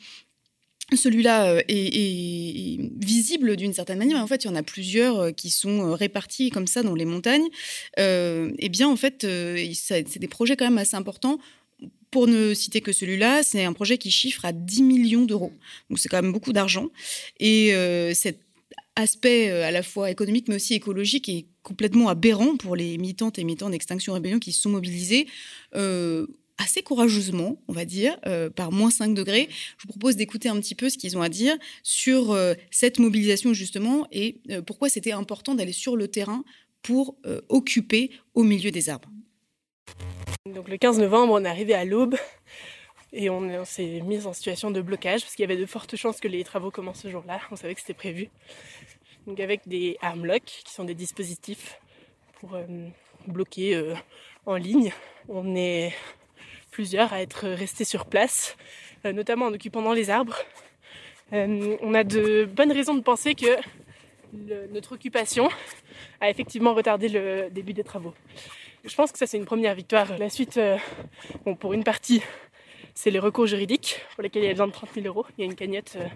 celui-là 0.95 1.63
est, 1.69 2.79
visible 2.97 3.57
d'une 3.57 3.73
certaine 3.73 3.99
manière, 3.99 4.23
en 4.23 4.27
fait, 4.27 4.45
il 4.45 4.47
y 4.47 4.51
en 4.51 4.57
a 4.57 4.63
plusieurs 4.63 5.35
qui 5.35 5.51
sont 5.51 5.93
répartis 5.95 6.51
comme 6.51 6.67
ça 6.67 6.83
dans 6.83 6.95
les 6.95 7.05
montagnes. 7.05 7.49
eh 7.97 8.69
bien, 8.71 8.89
en 8.89 8.97
fait, 8.97 9.27
c'est 9.75 10.19
des 10.19 10.29
projets 10.29 10.57
quand 10.57 10.67
même 10.67 10.79
assez 10.79 10.97
importants 10.97 11.39
pour 12.11 12.27
ne 12.27 12.55
citer 12.55 12.81
que 12.81 12.93
celui-là, 12.93 13.43
c'est 13.43 13.65
un 13.65 13.73
projet 13.73 13.99
qui 13.99 14.11
chiffre 14.11 14.45
à 14.45 14.53
10 14.53 14.83
millions 14.83 15.25
d'euros. 15.25 15.53
Donc 15.91 15.99
c'est 15.99 16.09
quand 16.09 16.23
même 16.23 16.33
beaucoup 16.33 16.53
d'argent. 16.53 16.89
Et 17.41 17.75
euh, 17.75 18.15
cet 18.15 18.41
aspect 18.95 19.51
euh, 19.51 19.67
à 19.67 19.71
la 19.71 19.83
fois 19.83 20.11
économique 20.11 20.49
mais 20.49 20.55
aussi 20.55 20.73
écologique 20.73 21.29
est 21.29 21.45
complètement 21.63 22.09
aberrant 22.09 22.57
pour 22.57 22.77
les 22.77 22.97
militantes 22.97 23.39
et 23.39 23.45
militants 23.45 23.69
d'Extinction 23.69 24.15
Rébellion 24.15 24.39
qui 24.39 24.53
se 24.53 24.63
sont 24.63 24.71
mobilisés. 24.71 25.27
Euh, 25.75 26.27
assez 26.59 26.83
courageusement, 26.83 27.61
on 27.69 27.73
va 27.73 27.85
dire, 27.85 28.19
par 28.55 28.73
moins 28.73 28.91
5 28.91 29.15
degrés. 29.15 29.49
Je 29.51 29.83
vous 29.83 29.89
propose 29.89 30.17
d'écouter 30.17 30.49
un 30.49 30.59
petit 30.61 30.75
peu 30.75 30.89
ce 30.89 30.97
qu'ils 30.97 31.17
ont 31.19 31.23
à 31.23 31.29
dire 31.29 31.57
sur 31.83 32.37
cette 32.71 32.99
mobilisation 32.99 33.53
justement 33.53 34.07
et 34.11 34.41
pourquoi 34.67 34.89
c'était 34.89 35.13
important 35.13 35.55
d'aller 35.55 35.73
sur 35.73 35.97
le 35.97 36.09
terrain 36.09 36.45
pour 36.81 37.19
occuper 37.49 38.11
au 38.35 38.43
milieu 38.43 38.71
des 38.71 38.89
arbres. 38.89 39.11
Donc 40.47 40.69
le 40.69 40.79
15 40.79 40.99
novembre, 40.99 41.33
on 41.33 41.45
est 41.45 41.49
arrivé 41.49 41.75
à 41.75 41.85
l'aube 41.85 42.17
et 43.13 43.31
on, 43.31 43.65
s'est 43.65 44.01
mis 44.03 44.27
en 44.27 44.33
situation 44.33 44.71
de 44.71 44.81
blocage 44.81 45.23
parce 45.23 45.35
qu'il 45.35 45.43
y 45.43 45.51
avait 45.51 45.61
de 45.61 45.67
fortes 45.67 45.97
chances 45.97 46.21
que 46.21 46.29
les 46.29 46.45
travaux 46.45 46.71
commencent 46.71 47.01
ce 47.01 47.11
jour-là. 47.11 47.41
On 47.51 47.57
savait 47.57 47.75
que 47.75 47.81
c'était 47.81 47.95
prévu. 47.95 48.29
Donc 49.27 49.41
avec 49.41 49.67
des 49.67 49.97
armlocks 50.03 50.63
qui 50.65 50.73
sont 50.73 50.85
des 50.85 50.95
dispositifs 50.95 51.81
pour 52.41 52.55
euh, 52.55 52.65
bloquer 53.27 53.75
euh, 53.75 53.95
en 54.45 54.57
ligne. 54.57 54.93
On 55.29 55.57
est 55.57 55.95
plusieurs 56.77 57.15
à 57.15 57.23
être 57.23 57.49
restés 57.49 57.87
sur 57.87 58.05
place, 58.05 58.55
euh, 59.07 59.13
notamment 59.15 59.47
en 59.47 59.55
occupant 59.55 59.95
les 59.95 60.11
arbres. 60.11 60.37
on 61.33 61.95
a 61.95 62.05
de 62.05 62.45
bonnes 62.45 62.71
raisons 62.71 62.95
de 62.95 63.01
penser 63.01 63.35
que 63.35 63.57
notre 64.75 64.93
occupation 64.93 65.49
a 66.21 66.29
effectivement 66.29 66.75
retardé 66.75 67.09
le 67.09 67.49
début 67.51 67.73
des 67.73 67.83
travaux. 67.83 68.13
Je 68.85 68.95
pense 68.95 69.11
que 69.11 69.17
ça, 69.17 69.27
c'est 69.27 69.39
une 69.39 69.47
première 69.47 69.75
victoire. 69.75 70.19
La 70.19 70.29
suite, 70.29 70.59
euh, 70.59 70.77
bon, 71.47 71.55
pour 71.55 71.73
une 71.73 71.83
partie, 71.83 72.21
c'est 72.93 73.11
les 73.11 73.21
recours 73.21 73.47
juridiques 73.47 74.03
pour 74.15 74.23
lesquels 74.23 74.43
il 74.43 74.47
y 74.47 74.51
a 74.51 74.53
besoin 74.53 74.67
de 74.67 74.73
30 74.73 74.91
000 74.97 75.07
euros. 75.07 75.25
Il 75.39 75.41
y 75.41 75.45
a 75.45 75.47
une 75.47 75.57
cagnotte 75.57 75.97
euh, 75.97 76.07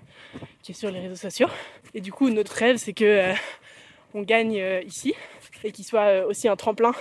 qui 0.63 0.73
est 0.73 0.75
sur 0.75 0.91
les 0.91 1.01
réseaux 1.01 1.17
sociaux. 1.17 1.49
Et 1.95 2.03
du 2.03 2.13
coup, 2.13 2.29
notre 2.29 2.53
rêve, 2.53 2.77
c'est 2.77 2.93
que 2.93 3.05
euh, 3.05 3.35
on 4.13 4.21
gagne 4.21 4.63
ici 4.87 5.15
et 5.65 5.73
qu'il 5.73 5.87
soit 5.87 6.27
aussi 6.27 6.49
un 6.49 6.57
tremplin 6.57 6.93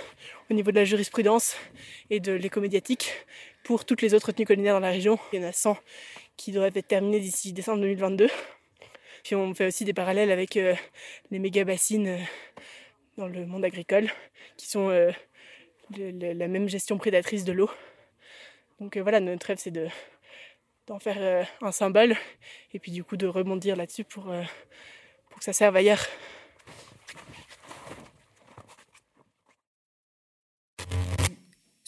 au 0.50 0.54
niveau 0.54 0.70
de 0.70 0.76
la 0.76 0.84
jurisprudence 0.84 1.56
et 2.08 2.20
de 2.20 2.32
l'écomédiatique 2.32 3.12
pour 3.70 3.84
toutes 3.84 4.02
les 4.02 4.14
autres 4.14 4.26
retenues 4.26 4.46
collinaires 4.46 4.74
dans 4.74 4.80
la 4.80 4.90
région. 4.90 5.16
Il 5.32 5.40
y 5.40 5.44
en 5.44 5.48
a 5.48 5.52
100 5.52 5.78
qui 6.36 6.50
doivent 6.50 6.76
être 6.76 6.88
terminées 6.88 7.20
d'ici 7.20 7.52
décembre 7.52 7.80
2022. 7.82 8.28
Puis 9.22 9.36
on 9.36 9.54
fait 9.54 9.68
aussi 9.68 9.84
des 9.84 9.92
parallèles 9.92 10.32
avec 10.32 10.54
les 10.56 11.38
méga 11.38 11.62
bassines 11.62 12.18
dans 13.16 13.28
le 13.28 13.46
monde 13.46 13.64
agricole 13.64 14.10
qui 14.56 14.68
sont 14.68 14.88
la 14.88 16.48
même 16.48 16.68
gestion 16.68 16.98
prédatrice 16.98 17.44
de 17.44 17.52
l'eau. 17.52 17.70
Donc 18.80 18.96
euh, 18.96 19.02
voilà, 19.02 19.20
notre 19.20 19.46
rêve 19.46 19.58
c'est 19.60 19.70
de 19.70 19.86
d'en 20.88 20.98
faire 20.98 21.18
euh, 21.20 21.44
un 21.62 21.70
symbole 21.70 22.16
et 22.74 22.80
puis 22.80 22.90
du 22.90 23.04
coup 23.04 23.16
de 23.16 23.28
rebondir 23.28 23.76
là-dessus 23.76 24.02
pour, 24.02 24.32
euh, 24.32 24.42
pour 25.28 25.38
que 25.38 25.44
ça 25.44 25.52
serve 25.52 25.76
ailleurs. 25.76 26.04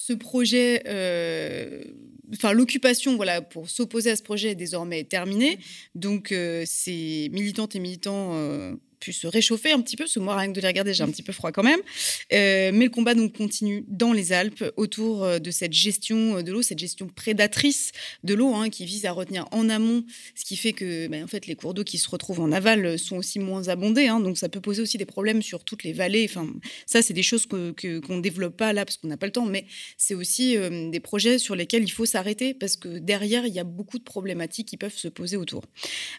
Ce 0.05 0.13
projet, 0.13 0.81
enfin 2.35 2.53
l'occupation, 2.53 3.15
voilà, 3.15 3.41
pour 3.41 3.71
s'opposer 3.71 4.11
à 4.11 4.17
ce 4.17 4.25
projet 4.25 4.51
est 4.51 4.57
désormais 4.57 5.05
terminée. 5.05 5.61
Donc 5.95 6.35
ces 6.65 7.29
militantes 7.31 7.77
et 7.77 7.79
militants 7.79 8.35
pu 9.03 9.13
se 9.13 9.27
réchauffer 9.27 9.73
un 9.73 9.81
petit 9.81 9.97
peu, 9.97 10.05
parce 10.05 10.15
que 10.15 10.21
moi, 10.21 10.37
rien 10.37 10.49
que 10.49 10.57
de 10.57 10.61
les 10.61 10.69
regarder, 10.69 10.95
j'ai 10.95 11.03
un 11.03 11.11
petit 11.11 11.25
peu 11.25 11.33
froid 11.33 11.51
quand 11.51 11.65
même. 11.65 11.81
Euh, 12.33 12.71
mais 12.73 12.85
le 12.85 12.91
combat 12.91 13.15
donc 13.15 13.37
continue 13.37 13.85
dans 13.89 14.13
les 14.13 14.33
Alpes 14.33 14.65
autour 14.77 15.25
euh, 15.25 15.39
de 15.41 15.51
cette 15.51 15.73
gestion 15.73 16.37
euh, 16.37 16.43
de 16.43 16.53
l'eau, 16.53 16.63
cette 16.63 16.79
gestion 16.79 17.09
prédatrice 17.09 17.91
de 18.23 18.35
l'eau, 18.35 18.55
hein, 18.55 18.71
qui 18.71 18.85
vise 18.85 19.05
à 19.05 19.13
retenir 19.13 19.47
en 19.51 19.69
amont, 19.69 20.05
ce 20.37 20.45
qui 20.45 20.57
fait 20.57 20.73
que 20.73 21.09
ben, 21.09 21.25
en 21.25 21.27
fait, 21.27 21.47
les 21.47 21.57
cours 21.57 21.75
d'eau 21.75 21.83
qui 21.83 21.99
se 21.99 22.09
retrouvent 22.09 22.41
en 22.41 22.53
aval 22.53 22.97
sont 22.99 23.17
aussi 23.17 23.41
moins 23.41 23.69
abondés. 23.69 24.07
Hein, 24.07 24.21
donc 24.21 24.39
ça 24.39 24.49
peut 24.49 24.61
poser 24.61 24.83
aussi 24.83 24.99
des 24.99 25.07
problèmes 25.07 25.43
sur 25.43 25.65
toutes 25.65 25.83
les 25.83 25.93
vallées. 25.93 26.27
Enfin, 26.31 26.47
ça, 26.87 27.03
c'est 27.03 27.15
des 27.15 27.25
choses 27.25 27.47
qu'on 27.47 27.73
que, 27.73 27.99
qu'on 27.99 28.19
développe 28.19 28.57
pas 28.57 28.73
là 28.73 28.85
parce 28.85 28.99
qu'on 28.99 29.09
n'a 29.09 29.17
pas 29.17 29.27
le 29.27 29.33
temps, 29.33 29.47
mais 29.47 29.67
c'est 29.97 30.15
aussi 30.15 30.57
des 30.57 31.01
projets 31.01 31.39
sur 31.39 31.57
lesquels 31.57 31.83
il 31.83 31.91
faut 31.91 32.07
s'arrêter 32.07 32.55
parce 32.55 32.77
que 32.77 32.99
derrière, 32.99 33.47
il 33.47 33.53
y 33.53 33.59
a 33.59 33.65
beaucoup 33.65 33.99
de 33.99 34.05
problématiques 34.05 34.69
qui 34.69 34.77
peuvent 34.77 34.97
se 34.97 35.09
poser 35.09 35.37
autour. 35.37 35.65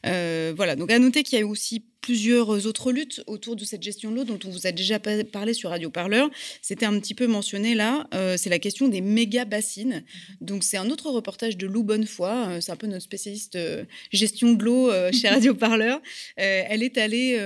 voilà, 0.04 0.76
donc 0.76 0.92
à 0.92 1.00
noter 1.00 1.24
qu'il 1.24 1.40
y 1.40 1.42
a 1.42 1.48
aussi 1.48 1.86
plusieurs 2.04 2.68
autres 2.68 2.92
luttes 2.92 3.24
autour 3.28 3.56
de 3.56 3.64
cette 3.64 3.82
gestion 3.82 4.12
de 4.12 4.18
l'eau 4.18 4.24
dont 4.26 4.38
on 4.46 4.50
vous 4.50 4.68
a 4.68 4.74
déjà 4.74 5.00
parlé 5.00 5.54
sur 5.54 5.70
Radio 5.70 5.90
Parleur. 5.90 6.30
C'était 6.62 6.86
un 6.86 7.00
petit 7.00 7.16
peu 7.16 7.28
mentionné 7.28 7.76
là. 7.76 8.08
Euh, 8.14 8.36
c'est 8.38 8.50
la 8.50 8.60
question 8.60 8.90
des 8.90 9.00
méga 9.00 9.46
bassines. 9.46 10.04
Mhm. 10.04 10.36
Donc 10.42 10.64
c'est 10.66 10.76
un 10.76 10.90
autre 10.90 11.10
reportage 11.10 11.56
de 11.56 11.66
Lou 11.66 11.82
Bonnefoy. 11.84 12.30
Euh, 12.30 12.62
c'est 12.62 12.74
un 12.74 12.76
peu 12.76 12.88
notre 12.88 13.04
spécialiste 13.04 13.56
euh, 13.56 13.86
gestion 14.12 14.52
de 14.52 14.64
l'eau 14.64 14.92
chez 15.14 15.30
Radio 15.30 15.56
Parleur. 15.56 16.02
elle 16.36 16.84
est 16.84 16.98
allée. 16.98 17.40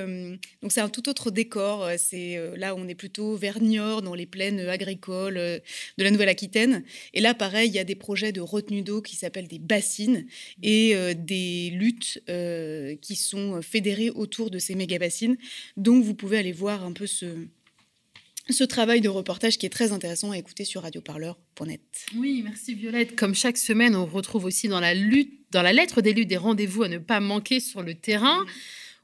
donc 0.64 0.72
c'est 0.72 0.82
un 0.82 0.90
tout 0.90 1.08
autre 1.08 1.30
décor. 1.30 1.88
C'est 2.00 2.40
là 2.58 2.76
on 2.76 2.88
est 2.88 2.96
plutôt 2.96 3.36
vers 3.36 3.62
Niort, 3.62 4.02
dans 4.02 4.16
les 4.16 4.26
plaines 4.26 4.60
agricoles 4.62 5.36
de 5.36 6.04
la 6.04 6.10
Nouvelle-Aquitaine. 6.10 6.84
Et 7.14 7.22
là 7.22 7.36
pareil, 7.36 7.70
il 7.70 7.76
y 7.76 7.80
a 7.80 7.84
des 7.84 7.96
projets 7.96 8.32
de 8.32 8.42
retenue 8.42 8.82
d'eau 8.82 9.04
qui 9.04 9.16
s'appellent 9.16 9.48
des 9.48 9.60
bassines 9.60 10.26
et 10.64 10.96
des 11.14 11.70
luttes 11.70 12.24
qui 13.02 13.16
sont 13.16 13.62
fédérées 13.62 14.10
autour 14.10 14.47
de 14.50 14.60
ces 14.60 14.76
méga-bassines. 14.76 15.38
Donc 15.76 16.04
vous 16.04 16.14
pouvez 16.14 16.38
aller 16.38 16.52
voir 16.52 16.84
un 16.84 16.94
peu 16.94 17.08
ce, 17.08 17.48
ce 18.50 18.64
travail 18.64 19.02
de 19.02 19.10
reportage 19.10 19.58
qui 19.58 19.66
est 19.66 19.70
très 19.70 19.92
intéressant 19.92 20.32
à 20.32 20.38
écouter 20.38 20.66
sur 20.66 20.84
radioparleur.net. 20.84 21.82
Oui, 22.16 22.42
merci 22.44 22.74
Violette. 22.74 23.16
Comme 23.16 23.36
chaque 23.36 23.58
semaine, 23.58 23.96
on 23.96 24.06
retrouve 24.06 24.46
aussi 24.46 24.68
dans 24.68 24.80
la, 24.80 24.94
lutte, 24.94 25.34
dans 25.52 25.62
la 25.62 25.74
lettre 25.74 26.02
des 26.02 26.14
luttes 26.14 26.30
des 26.30 26.38
rendez-vous 26.38 26.84
à 26.84 26.88
ne 26.88 26.98
pas 26.98 27.20
manquer 27.20 27.60
sur 27.60 27.82
le 27.82 27.96
terrain. 27.96 28.46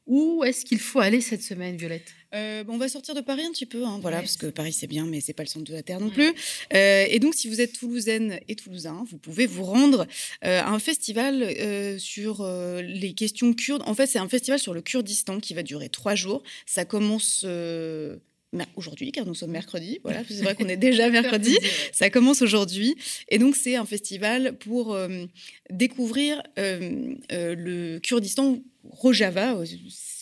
Où 0.06 0.44
est-ce 0.44 0.66
qu'il 0.66 0.80
faut 0.80 1.00
aller 1.00 1.22
cette 1.22 1.44
semaine, 1.44 1.78
Violette? 1.78 2.14
Euh, 2.36 2.64
on 2.68 2.78
va 2.78 2.90
sortir 2.90 3.16
de 3.16 3.22
Paris 3.22 3.44
un 3.46 3.52
petit 3.52 3.66
peu, 3.66 3.86
hein, 3.86 4.00
voilà, 4.02 4.20
parce 4.20 4.36
que 4.36 4.48
Paris 4.48 4.74
c'est 4.74 4.88
bien, 4.88 5.06
mais 5.06 5.22
c'est 5.22 5.34
pas 5.34 5.44
le 5.44 5.48
centre 5.48 5.66
de 5.66 5.74
la 5.74 5.84
terre 5.84 6.02
non 6.02 6.10
plus. 6.10 6.34
Euh, 6.74 7.06
et 7.08 7.20
donc, 7.20 7.36
si 7.36 7.48
vous 7.48 7.62
êtes 7.62 7.74
toulousaine 7.80 8.40
et 8.48 8.56
toulousain, 8.56 9.06
vous 9.10 9.18
pouvez 9.18 9.46
vous 9.46 9.64
rendre 9.64 10.06
euh, 10.44 10.60
à 10.60 10.70
un 10.70 10.80
festival 10.80 11.56
sur 12.00 12.46
les 12.82 13.14
questions 13.14 13.54
kurdes. 13.54 13.84
En 13.86 13.94
fait, 13.94 14.08
c'est 14.08 14.20
un 14.20 14.28
festival 14.28 14.60
sur 14.60 14.74
le 14.74 14.82
Kurdistan 14.82 15.40
qui 15.40 15.54
va 15.54 15.64
durer 15.64 15.90
trois 15.90 16.16
jours. 16.16 16.44
Ça 16.66 16.84
commence 16.86 17.46
aujourd'hui, 18.76 19.12
car 19.12 19.26
nous 19.26 19.36
sommes 19.36 19.52
mercredi. 19.52 20.00
Voilà, 20.04 20.22
c'est 20.28 20.44
vrai 20.44 20.56
qu'on 20.56 20.68
est 20.68 20.78
déjà 20.78 21.10
mercredi. 21.10 21.58
Ça 21.92 22.10
commence 22.10 22.42
aujourd'hui. 22.42 22.96
Et 23.30 23.38
donc, 23.38 23.56
c'est 23.56 23.76
un 23.76 23.86
festival 23.86 24.58
pour 24.58 24.98
découvrir 25.70 26.42
le 26.58 28.00
Kurdistan 28.00 28.60
Rojava, 28.90 29.56
euh, 29.56 29.66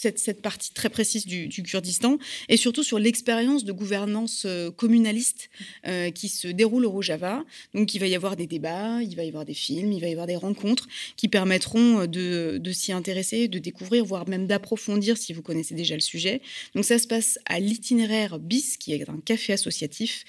cette, 0.02 0.18
cette, 0.18 0.42
partie 0.42 0.74
très 0.74 0.90
précise 0.90 1.26
du, 1.26 1.64
Kurdistan, 1.64 2.18
et 2.50 2.58
surtout 2.58 2.84
sur 2.84 2.98
l'expérience 2.98 3.64
de 3.64 3.72
gouvernance 3.72 4.44
euh, 4.46 4.72
communaliste 4.72 5.50
euh, 5.88 6.10
qui 6.10 6.28
se 6.28 6.48
déroule 6.48 6.86
au 6.86 6.92
Rojava. 6.92 7.44
Donc 7.76 7.94
il 7.94 8.00
va 8.00 8.08
y 8.08 8.16
avoir 8.16 8.36
des 8.36 8.48
débats, 8.48 9.02
il 9.04 9.16
va 9.16 9.24
y 9.24 9.28
avoir 9.28 9.46
des 9.46 9.54
films, 9.54 9.92
il 9.92 10.02
va 10.02 10.08
y 10.08 10.12
avoir 10.12 10.26
des 10.26 10.36
rencontres 10.36 10.88
qui 11.18 11.28
permettront 11.28 12.08
de, 12.08 12.58
de 12.58 12.72
s'y 12.72 12.92
intéresser, 12.92 13.48
de 13.48 13.60
découvrir, 13.60 14.04
voire 14.04 14.28
même 14.28 14.48
d'approfondir 14.48 15.18
si 15.18 15.34
vous 15.34 15.44
connaissez 15.44 15.76
déjà 15.76 15.94
le 15.94 16.02
sujet. 16.02 16.42
Donc 16.74 16.84
ça 16.84 16.98
se 16.98 17.08
passe 17.08 17.38
à 17.46 17.60
l'itinéraire 17.60 18.40
BIS, 18.40 18.78
qui 18.80 18.94
est 18.94 19.08
un 19.08 19.20
café 19.24 19.54
associatif 19.54 20.24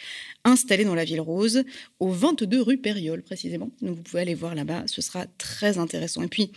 installé 0.44 0.84
dans 0.84 0.94
la 0.94 1.04
ville 1.04 1.20
rose, 1.20 1.64
au 2.00 2.10
22 2.10 2.60
rue 2.60 2.78
Périole 2.78 3.22
précisément. 3.22 3.70
Donc 3.80 3.96
vous 3.96 4.02
pouvez 4.02 4.22
aller 4.22 4.34
voir 4.34 4.54
là-bas, 4.54 4.84
ce 4.86 5.00
sera 5.00 5.26
très 5.38 5.78
intéressant. 5.78 6.22
Et 6.22 6.28
puis, 6.28 6.52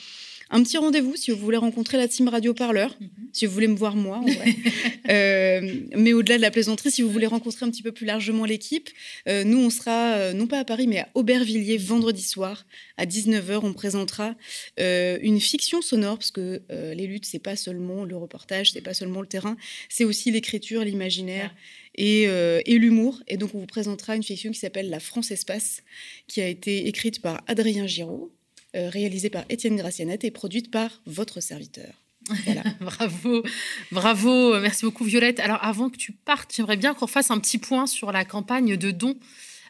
un 0.50 0.62
petit 0.64 0.78
rendez-vous 0.78 1.16
si 1.16 1.32
vous 1.32 1.38
voulez 1.38 1.58
rencontrer 1.58 1.98
la 1.98 2.08
team 2.08 2.28
Radio 2.28 2.54
Parleur, 2.54 2.96
mhm. 3.00 3.10
si 3.34 3.46
vous 3.46 3.54
voulez 3.54 3.68
me 3.68 3.76
voir 3.76 3.96
moi, 3.96 4.18
en 4.18 4.26
vrai. 4.26 4.56
Euh, 5.08 5.82
mais 5.96 6.14
au-delà 6.14 6.38
de 6.38 6.42
la 6.42 6.50
plaisanterie, 6.50 6.90
si 6.90 7.04
vous 7.04 7.12
voulez 7.12 7.28
rencontrer 7.28 7.64
un 7.64 7.70
petit 7.70 7.84
peu 7.84 7.92
plus 7.92 8.08
largement 8.08 8.44
l'équipe, 8.44 8.90
euh, 9.28 9.44
nous, 9.44 9.60
on 9.60 9.70
sera 9.70 10.16
euh, 10.16 10.34
non 10.34 10.48
pas 10.48 10.58
à 10.58 10.66
Paris, 10.66 10.88
mais 10.88 10.98
à 10.98 11.10
Aubervilliers 11.14 11.78
vendredi 11.78 12.24
soir 12.24 12.66
à 12.98 13.06
19h. 13.06 13.60
On 13.62 13.74
présentera 13.74 14.34
une 14.78 15.40
fiction 15.40 15.84
sonore, 15.84 16.18
parce 16.18 16.32
que 16.32 16.64
les 16.70 17.06
luttes, 17.06 17.28
c'est 17.28 17.38
pas 17.38 17.56
seulement 17.56 18.04
le 18.04 18.18
reportage, 18.18 18.72
c'est 18.72 18.82
pas 18.82 18.96
seulement 18.96 19.22
le 19.22 19.28
terrain, 19.28 19.58
c'est 19.90 20.06
aussi 20.06 20.32
l'écriture, 20.32 20.84
l'imaginaire. 20.84 21.54
Et, 21.98 22.24
et 22.24 22.78
l'humour. 22.78 23.22
Et 23.30 23.38
donc, 23.38 23.56
on 23.56 23.60
vous 23.60 23.66
présentera 23.68 24.18
une 24.18 24.24
fiction 24.24 24.52
qui 24.52 24.60
s'appelle 24.60 24.90
La 24.90 25.00
France 25.00 25.32
Espace, 25.32 25.82
qui 26.28 26.42
a 26.42 26.48
été 26.48 26.90
écrite 26.90 27.22
par 27.22 27.42
Adrien 27.48 27.88
Giraud, 27.88 28.35
réalisée 28.76 29.30
par 29.30 29.46
Étienne 29.50 29.76
Gracianette 29.76 30.24
et 30.24 30.32
produite 30.32 30.72
par 30.72 31.02
votre 31.06 31.42
serviteur. 31.42 31.94
bravo, 32.82 33.44
bravo, 33.92 34.60
merci 34.60 34.84
beaucoup 34.84 35.04
Violette. 35.04 35.40
Alors 35.40 35.64
avant 35.64 35.90
que 35.90 35.98
tu 35.98 36.12
partes, 36.12 36.54
j'aimerais 36.56 36.78
bien 36.78 36.94
qu'on 36.94 37.08
fasse 37.08 37.32
un 37.32 37.40
petit 37.40 37.58
point 37.58 37.86
sur 37.86 38.12
la 38.12 38.26
campagne 38.26 38.78
de 38.78 38.92
dons 38.92 39.16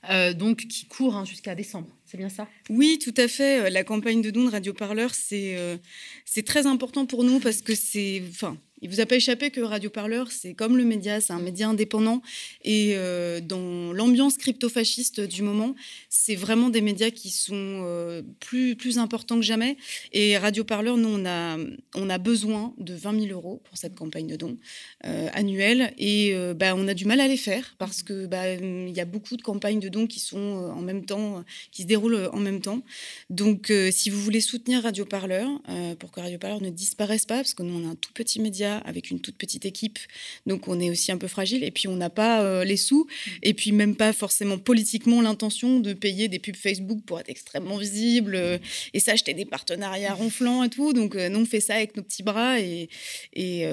euh, 0.09 0.33
donc 0.33 0.67
qui 0.67 0.85
court 0.85 1.15
hein, 1.15 1.25
jusqu'à 1.25 1.55
décembre. 1.55 1.87
C'est 2.05 2.17
bien 2.17 2.29
ça? 2.29 2.47
Oui, 2.69 2.99
tout 3.03 3.13
à 3.17 3.27
fait. 3.27 3.65
Euh, 3.65 3.69
la 3.69 3.83
campagne 3.83 4.21
de 4.21 4.29
dons 4.29 4.45
de 4.45 4.51
Radio 4.51 4.73
Parleur, 4.73 5.13
c'est 5.13 5.57
c'est 6.23 6.45
très 6.45 6.65
important 6.65 7.05
pour 7.05 7.23
nous 7.23 7.39
parce 7.39 7.61
que 7.61 7.75
c'est, 7.75 8.23
enfin, 8.29 8.57
il 8.81 8.89
vous 8.89 8.99
a 8.99 9.05
pas 9.05 9.15
échappé 9.15 9.51
que 9.51 9.61
Radio 9.61 9.89
Parleur, 9.89 10.31
c'est 10.31 10.53
comme 10.53 10.75
le 10.75 10.83
média, 10.83 11.21
c'est 11.21 11.31
un 11.31 11.39
média 11.39 11.69
indépendant. 11.69 12.21
Et 12.63 12.91
euh, 12.95 13.39
dans 13.39 13.93
l'ambiance 13.93 14.37
crypto-fasciste 14.37 15.21
du 15.21 15.43
moment, 15.43 15.75
c'est 16.09 16.35
vraiment 16.35 16.69
des 16.69 16.81
médias 16.81 17.09
qui 17.09 17.29
sont 17.29 17.53
euh, 17.55 18.21
plus, 18.41 18.75
plus 18.75 18.99
importants 18.99 19.37
que 19.37 19.45
jamais. 19.45 19.77
Et 20.11 20.37
Radio 20.37 20.65
Parleur, 20.65 20.97
nous, 20.97 21.07
on 21.07 21.25
a, 21.25 21.57
on 21.95 22.09
a 22.09 22.17
besoin 22.17 22.73
de 22.77 22.93
20 22.93 23.27
000 23.27 23.31
euros 23.31 23.61
pour 23.63 23.77
cette 23.77 23.95
campagne 23.95 24.27
de 24.27 24.35
dons 24.35 24.57
euh, 25.05 25.29
annuelle. 25.33 25.93
Et 25.97 26.35
bah, 26.55 26.75
on 26.75 26.87
a 26.89 26.93
du 26.93 27.05
mal 27.05 27.21
à 27.21 27.27
les 27.27 27.37
faire 27.37 27.75
parce 27.77 28.03
que 28.03 28.25
bah, 28.25 28.53
y 28.55 28.99
a 28.99 29.05
beaucoup 29.05 29.37
de 29.37 29.41
campagnes 29.41 29.79
de 29.79 29.87
dons 29.87 30.05
qui 30.05 30.19
sont 30.19 30.37
en 30.37 30.81
même 30.81 31.05
temps, 31.05 31.45
qui 31.71 31.83
se 31.83 31.87
déroulent 31.87 32.29
en 32.33 32.39
même 32.39 32.59
temps. 32.59 32.81
Donc, 33.29 33.71
si 33.91 34.09
vous 34.09 34.19
voulez 34.19 34.41
soutenir 34.41 34.83
Radio 34.83 35.05
Parleur, 35.05 35.47
pour 35.99 36.11
que 36.11 36.19
Radio 36.19 36.37
Parleur 36.37 36.61
ne 36.61 36.69
disparaisse 36.69 37.25
pas, 37.25 37.37
parce 37.37 37.53
que 37.53 37.63
nous, 37.63 37.81
on 37.81 37.87
a 37.87 37.91
un 37.91 37.95
tout 37.95 38.11
petit 38.13 38.41
média 38.41 38.64
avec 38.85 39.11
une 39.11 39.19
toute 39.19 39.37
petite 39.37 39.65
équipe, 39.65 39.99
donc 40.45 40.67
on 40.67 40.79
est 40.79 40.89
aussi 40.89 41.11
un 41.11 41.17
peu 41.17 41.27
fragile. 41.27 41.63
Et 41.63 41.71
puis 41.71 41.87
on 41.87 41.95
n'a 41.95 42.09
pas 42.09 42.43
euh, 42.43 42.63
les 42.63 42.77
sous, 42.77 43.07
et 43.41 43.53
puis 43.53 43.71
même 43.71 43.95
pas 43.95 44.13
forcément 44.13 44.57
politiquement 44.57 45.21
l'intention 45.21 45.79
de 45.79 45.93
payer 45.93 46.27
des 46.27 46.39
pubs 46.39 46.55
Facebook 46.55 46.99
pour 47.05 47.19
être 47.19 47.29
extrêmement 47.29 47.77
visible 47.77 48.35
euh, 48.35 48.57
et 48.93 48.99
s'acheter 48.99 49.33
des 49.33 49.45
partenariats 49.45 50.13
ronflants 50.13 50.63
et 50.63 50.69
tout. 50.69 50.93
Donc 50.93 51.15
euh, 51.15 51.29
nous 51.29 51.39
on 51.39 51.45
fait 51.45 51.59
ça 51.59 51.75
avec 51.75 51.95
nos 51.95 52.03
petits 52.03 52.23
bras 52.23 52.59
et, 52.59 52.89
et, 53.33 53.65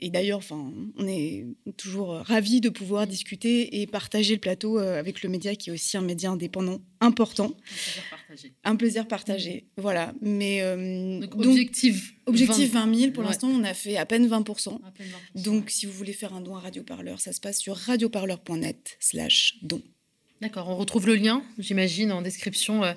et 0.00 0.10
d'ailleurs, 0.10 0.38
enfin, 0.38 0.72
on 0.96 1.06
est 1.06 1.44
toujours 1.76 2.14
ravis 2.26 2.60
de 2.60 2.68
pouvoir 2.68 3.06
discuter 3.06 3.80
et 3.80 3.86
partager 3.86 4.34
le 4.34 4.40
plateau 4.40 4.78
avec 4.78 5.22
le 5.22 5.28
média 5.28 5.54
qui 5.54 5.70
est 5.70 5.72
aussi 5.72 5.96
un 5.96 6.02
média 6.02 6.30
indépendant 6.30 6.80
important. 7.06 7.52
Un 7.54 7.56
plaisir 7.56 8.04
partagé. 8.10 8.52
Un 8.64 8.76
plaisir 8.76 9.08
partagé, 9.08 9.66
voilà. 9.76 10.12
Mais 10.20 10.60
donc, 11.20 11.34
objectif 11.34 12.14
Objectif 12.26 12.72
20 12.72 12.94
000. 12.94 13.12
Pour 13.12 13.22
l'instant, 13.22 13.48
on 13.48 13.62
a 13.62 13.72
fait 13.72 13.96
à 13.96 14.04
peine 14.04 14.26
20%, 14.26 14.78
Donc, 15.36 15.70
si 15.70 15.86
vous 15.86 15.92
voulez 15.92 16.12
faire 16.12 16.34
un 16.34 16.40
don 16.40 16.56
à 16.56 16.60
Radio 16.60 16.82
Parleur, 16.82 17.20
ça 17.20 17.32
se 17.32 17.40
passe 17.40 17.58
sur 17.58 17.76
radioparleur.net 17.76 18.96
slash 19.00 19.58
don. 19.62 19.80
D'accord. 20.40 20.68
On 20.68 20.76
retrouve 20.76 21.06
le 21.06 21.14
lien, 21.14 21.42
j'imagine, 21.58 22.12
en 22.12 22.22
description. 22.22 22.84
Euh, 22.84 22.92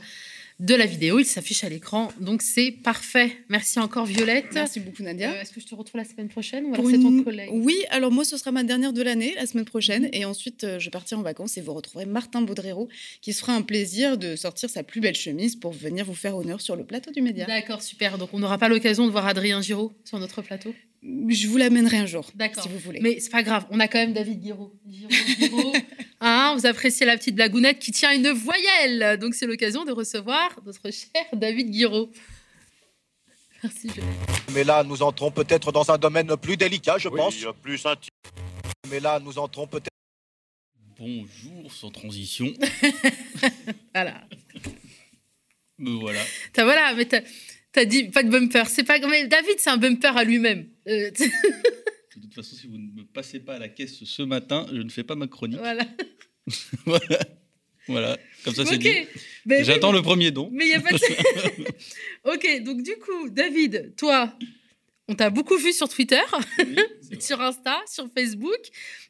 de 0.60 0.76
la 0.76 0.86
vidéo. 0.86 1.20
Il 1.20 1.26
s'affiche 1.26 1.64
à 1.64 1.70
l'écran, 1.70 2.10
donc 2.20 2.41
c'est 2.41 2.72
parfait. 2.72 3.38
Merci 3.49 3.80
encore 3.80 4.05
Violette. 4.05 4.47
Merci 4.53 4.80
beaucoup 4.80 5.03
Nadia. 5.03 5.32
Euh, 5.32 5.41
est-ce 5.41 5.51
que 5.51 5.62
je 5.62 5.66
te 5.66 5.76
retrouve 5.76 5.99
la 5.99 6.05
semaine 6.05 6.28
prochaine 6.28 6.66
ou 6.66 6.74
alors 6.74 6.89
c'est 6.89 6.99
ton 6.99 7.24
collègue? 7.24 7.49
Oui, 7.51 7.78
alors 7.89 8.12
moi 8.12 8.26
ce 8.26 8.38
sera 8.38 8.51
ma 8.51 8.64
dernière 8.64 8.93
de 8.93 9.01
l'année 9.01 9.34
la 9.36 9.45
semaine 9.45 9.66
prochaine 9.66 10.10
et 10.12 10.26
ensuite 10.26 10.64
euh, 10.66 10.80
je 10.80 10.89
partirai 10.89 11.20
en 11.20 11.24
vacances 11.24 11.57
et 11.57 11.62
vous 11.62 11.74
retrouverez 11.74 12.05
Martin 12.05 12.41
Baudrero 12.41 12.89
qui 13.22 13.34
sera 13.34 13.53
un 13.53 13.62
plaisir 13.62 14.18
de 14.18 14.36
sortir 14.36 14.70
sa 14.70 14.84
plus 14.84 15.01
belle 15.01 15.16
chemise 15.16 15.55
pour 15.55 15.72
venir 15.72 16.05
vous 16.05 16.14
faire 16.14 16.36
honneur 16.36 16.60
sur 16.60 16.76
le 16.76 16.84
plateau 16.84 17.12
du 17.12 17.22
Média. 17.22 17.45
D'accord, 17.45 17.82
super. 17.82 18.18
Donc 18.18 18.30
on 18.34 18.39
n'aura 18.39 18.57
pas 18.57 18.70
l'occasion 18.70 19.05
de 19.05 19.12
voir 19.12 19.28
Adrien 19.28 19.62
Giraud 19.62 19.93
sur 20.03 20.20
notre 20.20 20.41
plateau? 20.41 20.74
Je 21.01 21.47
vous 21.47 21.55
l'amènerai 21.55 21.97
un 21.97 22.05
jour, 22.05 22.30
si 22.62 22.68
vous 22.68 22.78
voulez. 22.78 22.99
Mais 23.01 23.20
c'est 23.22 23.32
pas 23.32 23.43
grave, 23.43 23.66
on 23.70 23.80
a 23.80 23.88
quand 23.88 23.99
même 23.99 24.12
David 24.12 24.41
Guiraud. 24.41 24.74
Guiraud, 24.86 25.74
hein, 26.50 26.56
vous 26.56 26.66
appréciez 26.66 27.06
la 27.06 27.18
petite 27.18 27.36
blagounette 27.36 27.80
qui 27.80 27.91
tient 27.91 28.14
une 28.14 28.32
voyelle. 28.32 29.18
Donc 29.20 29.34
c'est 29.34 29.45
l'occasion 29.45 29.86
de 29.86 29.91
recevoir 29.91 30.50
notre 30.66 30.91
cher 30.91 31.26
David 31.34 31.72
Guiraud. 31.72 32.12
Merci, 33.64 33.89
Mais 34.54 34.64
là, 34.64 34.84
nous 34.84 35.02
entrons 35.02 35.32
peut-être 35.32 35.72
dans 35.72 35.91
un 35.91 35.97
domaine 35.97 36.36
plus 36.38 36.56
délicat, 36.56 36.97
je 36.97 37.10
pense. 37.10 37.36
plus 37.62 37.86
intime. 37.86 38.10
Mais 38.89 39.00
là, 39.00 39.20
nous 39.20 39.38
entrons 39.38 39.68
peut-être. 39.68 39.89
Bonjour, 40.97 41.72
sans 41.72 41.91
transition. 41.91 42.54
voilà. 43.93 44.22
Me 45.78 45.91
voilà. 45.91 46.22
T'as 46.54 46.64
voilà, 46.64 46.93
mais 46.93 47.06
t'as 47.06 47.22
T'as 47.72 47.86
dit 47.86 48.06
pas 48.06 48.24
de 48.24 48.30
bumper. 48.30 48.68
C'est 48.68 48.84
pas 48.84 49.00
mais 49.00 49.28
David, 49.28 49.60
c'est 49.60 49.70
un 49.70 49.78
bumper 49.78 50.18
à 50.18 50.24
lui-même. 50.24 50.68
Euh, 50.88 51.12
de 52.20 52.22
toute 52.22 52.34
façon, 52.34 52.56
si 52.56 52.68
vous 52.68 52.78
ne 52.78 52.91
me 52.93 53.04
passez 53.04 53.39
pas 53.39 53.56
à 53.56 53.60
la 53.60 53.70
caisse 53.70 54.04
ce 54.04 54.22
matin, 54.24 54.66
je 54.72 54.82
ne 54.82 54.89
fais 54.89 55.04
pas 55.04 55.16
ma 55.16 55.28
chronique. 55.28 55.60
Voilà. 55.60 55.86
voilà. 56.86 57.20
Voilà. 57.88 58.18
Comme 58.45 58.54
ça, 58.54 58.66
c'est 58.66 58.78
dit. 58.78 59.08
J'attends 59.62 59.91
le 59.91 60.02
premier 60.02 60.32
don. 60.32 60.50
Mais 60.52 60.66
il 60.66 60.72
y 60.72 60.76
a 60.76 60.80
pas 60.80 60.91
de... 60.91 61.00
ok, 62.34 62.64
donc 62.64 62.84
du 62.84 62.95
coup, 62.97 63.30
David, 63.30 63.93
toi, 63.97 64.34
on 65.08 65.16
t'a 65.16 65.32
beaucoup 65.32 65.58
vu 65.58 65.74
sur 65.74 65.89
Twitter, 65.89 66.22
sur 67.20 67.41
Insta, 67.41 67.82
sur 67.91 68.08
Facebook, 68.16 68.60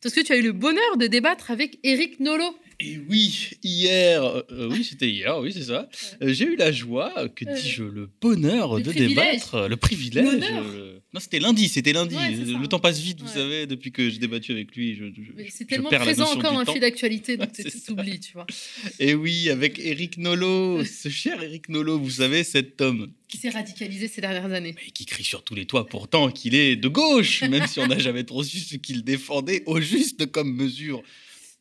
parce 0.01 0.15
que 0.15 0.21
tu 0.21 0.31
as 0.31 0.37
eu 0.37 0.41
le 0.41 0.53
bonheur 0.53 0.97
de 0.97 1.07
débattre 1.07 1.51
avec 1.51 1.77
Eric 1.83 2.19
Nolo. 2.21 2.55
Et 2.81 2.97
oui, 3.09 3.49
hier, 3.61 4.23
euh, 4.23 4.41
euh, 4.51 4.69
oui, 4.71 4.85
c'était 4.85 5.09
hier, 5.09 5.37
oui, 5.39 5.51
c'est 5.51 5.63
ça. 5.63 5.89
Euh, 6.21 6.31
j'ai 6.31 6.45
eu 6.45 6.55
la 6.55 6.71
joie, 6.71 7.27
que 7.27 7.43
dis-je, 7.43 7.83
le 7.83 8.09
bonheur 8.21 8.79
de 8.79 8.91
débattre, 8.93 9.67
le 9.67 9.75
privilège. 9.75 10.45
Non, 11.13 11.19
c'était 11.19 11.39
lundi, 11.39 11.67
c'était 11.67 11.91
lundi. 11.91 12.15
le 12.15 12.67
temps 12.67 12.79
passe 12.79 12.99
vite, 12.99 13.19
vous 13.19 13.27
savez, 13.27 13.67
depuis 13.67 13.91
que 13.91 14.09
j'ai 14.09 14.19
débattu 14.19 14.53
avec 14.53 14.73
lui. 14.75 14.95
Je, 14.95 15.05
c'est 15.49 15.65
tellement 15.65 15.89
présent 15.89 16.31
encore 16.31 16.57
un 16.57 16.65
fil 16.65 16.79
d'actualité, 16.79 17.35
donc 17.35 17.51
tu 17.53 17.63
t'oublies, 17.81 18.21
tu 18.21 18.33
vois. 18.33 18.47
Et 18.99 19.13
oui, 19.13 19.49
avec 19.49 19.77
Eric 19.79 20.17
Nolo, 20.17 20.85
ce 20.85 21.09
cher 21.09 21.43
Eric 21.43 21.67
Nolo, 21.67 21.99
vous 21.99 22.09
savez, 22.09 22.45
cet 22.45 22.79
homme. 22.79 23.11
Qui 23.27 23.37
s'est 23.37 23.49
radicalisé 23.49 24.07
ces 24.07 24.21
dernières 24.21 24.53
années. 24.53 24.75
Et 24.87 24.91
qui 24.91 25.05
crie 25.05 25.25
sur 25.25 25.43
tous 25.43 25.53
les 25.53 25.65
toits 25.65 25.85
pourtant 25.85 26.31
qu'il 26.31 26.55
est 26.55 26.77
de 26.77 26.87
gauche, 26.87 27.41
même 27.41 27.67
si 27.67 27.79
on 27.79 27.87
n'a 27.87 27.99
jamais 27.99 28.23
trop 28.23 28.43
su 28.43 28.59
ce 28.59 28.77
qu'il 28.77 29.03
défendait 29.03 29.63
au 29.65 29.81
juste 29.81 30.31
comme 30.31 30.55
mesure 30.55 31.03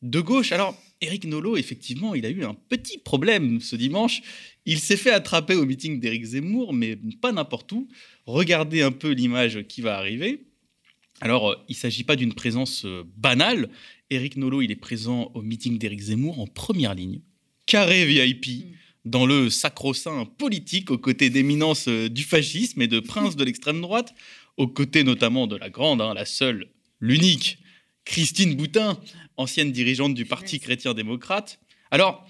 de 0.02 0.20
gauche. 0.20 0.52
Alors, 0.52 0.78
Eric 1.00 1.24
Nolot, 1.24 1.56
effectivement, 1.56 2.14
il 2.14 2.26
a 2.26 2.30
eu 2.30 2.44
un 2.44 2.54
petit 2.54 2.98
problème 2.98 3.60
ce 3.60 3.76
dimanche. 3.76 4.22
Il 4.66 4.80
s'est 4.80 4.96
fait 4.96 5.10
attraper 5.10 5.54
au 5.54 5.64
meeting 5.64 6.00
d'Éric 6.00 6.24
Zemmour, 6.24 6.72
mais 6.72 6.98
pas 7.20 7.32
n'importe 7.32 7.70
où. 7.72 7.88
Regardez 8.26 8.82
un 8.82 8.92
peu 8.92 9.10
l'image 9.10 9.62
qui 9.68 9.80
va 9.80 9.96
arriver. 9.96 10.44
Alors, 11.20 11.56
il 11.68 11.72
ne 11.72 11.76
s'agit 11.76 12.04
pas 12.04 12.16
d'une 12.16 12.34
présence 12.34 12.84
euh, 12.84 13.04
banale. 13.16 13.68
Éric 14.10 14.36
Nolot, 14.36 14.62
il 14.62 14.70
est 14.70 14.76
présent 14.76 15.30
au 15.34 15.42
meeting 15.42 15.78
d'Éric 15.78 16.00
Zemmour 16.00 16.40
en 16.40 16.46
première 16.46 16.94
ligne, 16.94 17.20
carré 17.66 18.04
VIP, 18.04 18.66
dans 19.04 19.26
le 19.26 19.50
sacro-saint 19.50 20.26
politique, 20.26 20.90
aux 20.90 20.98
côtés 20.98 21.30
d'éminences 21.30 21.88
euh, 21.88 22.08
du 22.08 22.22
fascisme 22.22 22.82
et 22.82 22.88
de 22.88 23.00
princes 23.00 23.36
de 23.36 23.44
l'extrême 23.44 23.80
droite, 23.80 24.14
aux 24.56 24.68
côtés 24.68 25.04
notamment 25.04 25.46
de 25.46 25.56
la 25.56 25.70
grande, 25.70 26.00
hein, 26.00 26.14
la 26.14 26.24
seule, 26.24 26.68
l'unique, 27.00 27.58
Christine 28.08 28.54
Boutin, 28.54 28.98
ancienne 29.36 29.70
dirigeante 29.70 30.14
du 30.14 30.24
Parti 30.24 30.58
chrétien-démocrate. 30.60 31.60
Alors, 31.90 32.26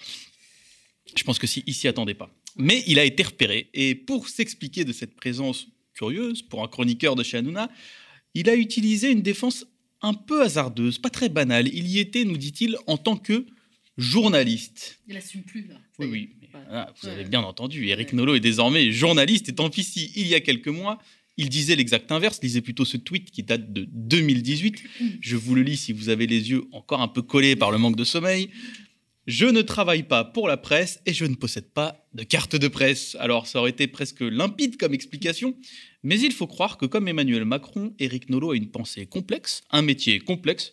je 1.14 1.22
pense 1.22 1.38
que 1.38 1.46
si, 1.46 1.62
il 1.66 1.74
s'y 1.74 1.86
attendait 1.86 2.14
pas. 2.14 2.34
Mais 2.56 2.82
il 2.88 2.98
a 2.98 3.04
été 3.04 3.22
repéré. 3.22 3.70
Et 3.74 3.94
pour 3.94 4.28
s'expliquer 4.28 4.84
de 4.84 4.92
cette 4.92 5.14
présence 5.14 5.68
curieuse, 5.94 6.42
pour 6.42 6.64
un 6.64 6.68
chroniqueur 6.68 7.14
de 7.14 7.22
chez 7.22 7.38
Hanouna, 7.38 7.70
il 8.34 8.50
a 8.50 8.56
utilisé 8.56 9.12
une 9.12 9.22
défense 9.22 9.66
un 10.02 10.14
peu 10.14 10.42
hasardeuse, 10.42 10.98
pas 10.98 11.10
très 11.10 11.28
banale. 11.28 11.68
Il 11.68 11.86
y 11.86 12.00
était, 12.00 12.24
nous 12.24 12.36
dit-il, 12.36 12.76
en 12.88 12.98
tant 12.98 13.16
que 13.16 13.46
journaliste. 13.96 14.98
Il 15.06 15.16
assume 15.16 15.44
plus, 15.44 15.68
là. 15.68 15.76
Oui, 16.00 16.06
oui. 16.10 16.30
mais, 16.52 16.86
vous 17.00 17.08
avez 17.08 17.24
bien 17.24 17.42
entendu. 17.42 17.86
Éric 17.86 18.12
Nolot 18.14 18.34
est 18.34 18.40
désormais 18.40 18.90
journaliste. 18.90 19.48
Et 19.48 19.54
tant 19.54 19.70
pis 19.70 19.84
si, 19.84 20.12
il 20.16 20.26
y 20.26 20.34
a 20.34 20.40
quelques 20.40 20.68
mois, 20.68 20.98
il 21.38 21.48
disait 21.48 21.76
l'exact 21.76 22.12
inverse. 22.12 22.40
Lisez 22.42 22.60
plutôt 22.60 22.84
ce 22.84 22.98
tweet 22.98 23.30
qui 23.30 23.42
date 23.42 23.72
de 23.72 23.86
2018. 23.90 24.82
Je 25.20 25.36
vous 25.36 25.54
le 25.54 25.62
lis 25.62 25.78
si 25.78 25.92
vous 25.92 26.10
avez 26.10 26.26
les 26.26 26.50
yeux 26.50 26.64
encore 26.72 27.00
un 27.00 27.08
peu 27.08 27.22
collés 27.22 27.56
par 27.56 27.70
le 27.70 27.78
manque 27.78 27.96
de 27.96 28.04
sommeil. 28.04 28.50
Je 29.26 29.46
ne 29.46 29.60
travaille 29.60 30.04
pas 30.04 30.24
pour 30.24 30.48
la 30.48 30.56
presse 30.56 31.00
et 31.04 31.12
je 31.12 31.26
ne 31.26 31.34
possède 31.34 31.70
pas 31.70 32.06
de 32.14 32.22
carte 32.22 32.56
de 32.56 32.66
presse. 32.66 33.16
Alors 33.20 33.46
ça 33.46 33.60
aurait 33.60 33.70
été 33.70 33.86
presque 33.86 34.22
limpide 34.22 34.78
comme 34.78 34.94
explication, 34.94 35.54
mais 36.02 36.18
il 36.18 36.32
faut 36.32 36.46
croire 36.46 36.78
que 36.78 36.86
comme 36.86 37.08
Emmanuel 37.08 37.44
Macron, 37.44 37.94
Éric 37.98 38.30
Nolot 38.30 38.52
a 38.52 38.56
une 38.56 38.70
pensée 38.70 39.04
complexe, 39.06 39.62
un 39.70 39.82
métier 39.82 40.18
complexe, 40.18 40.72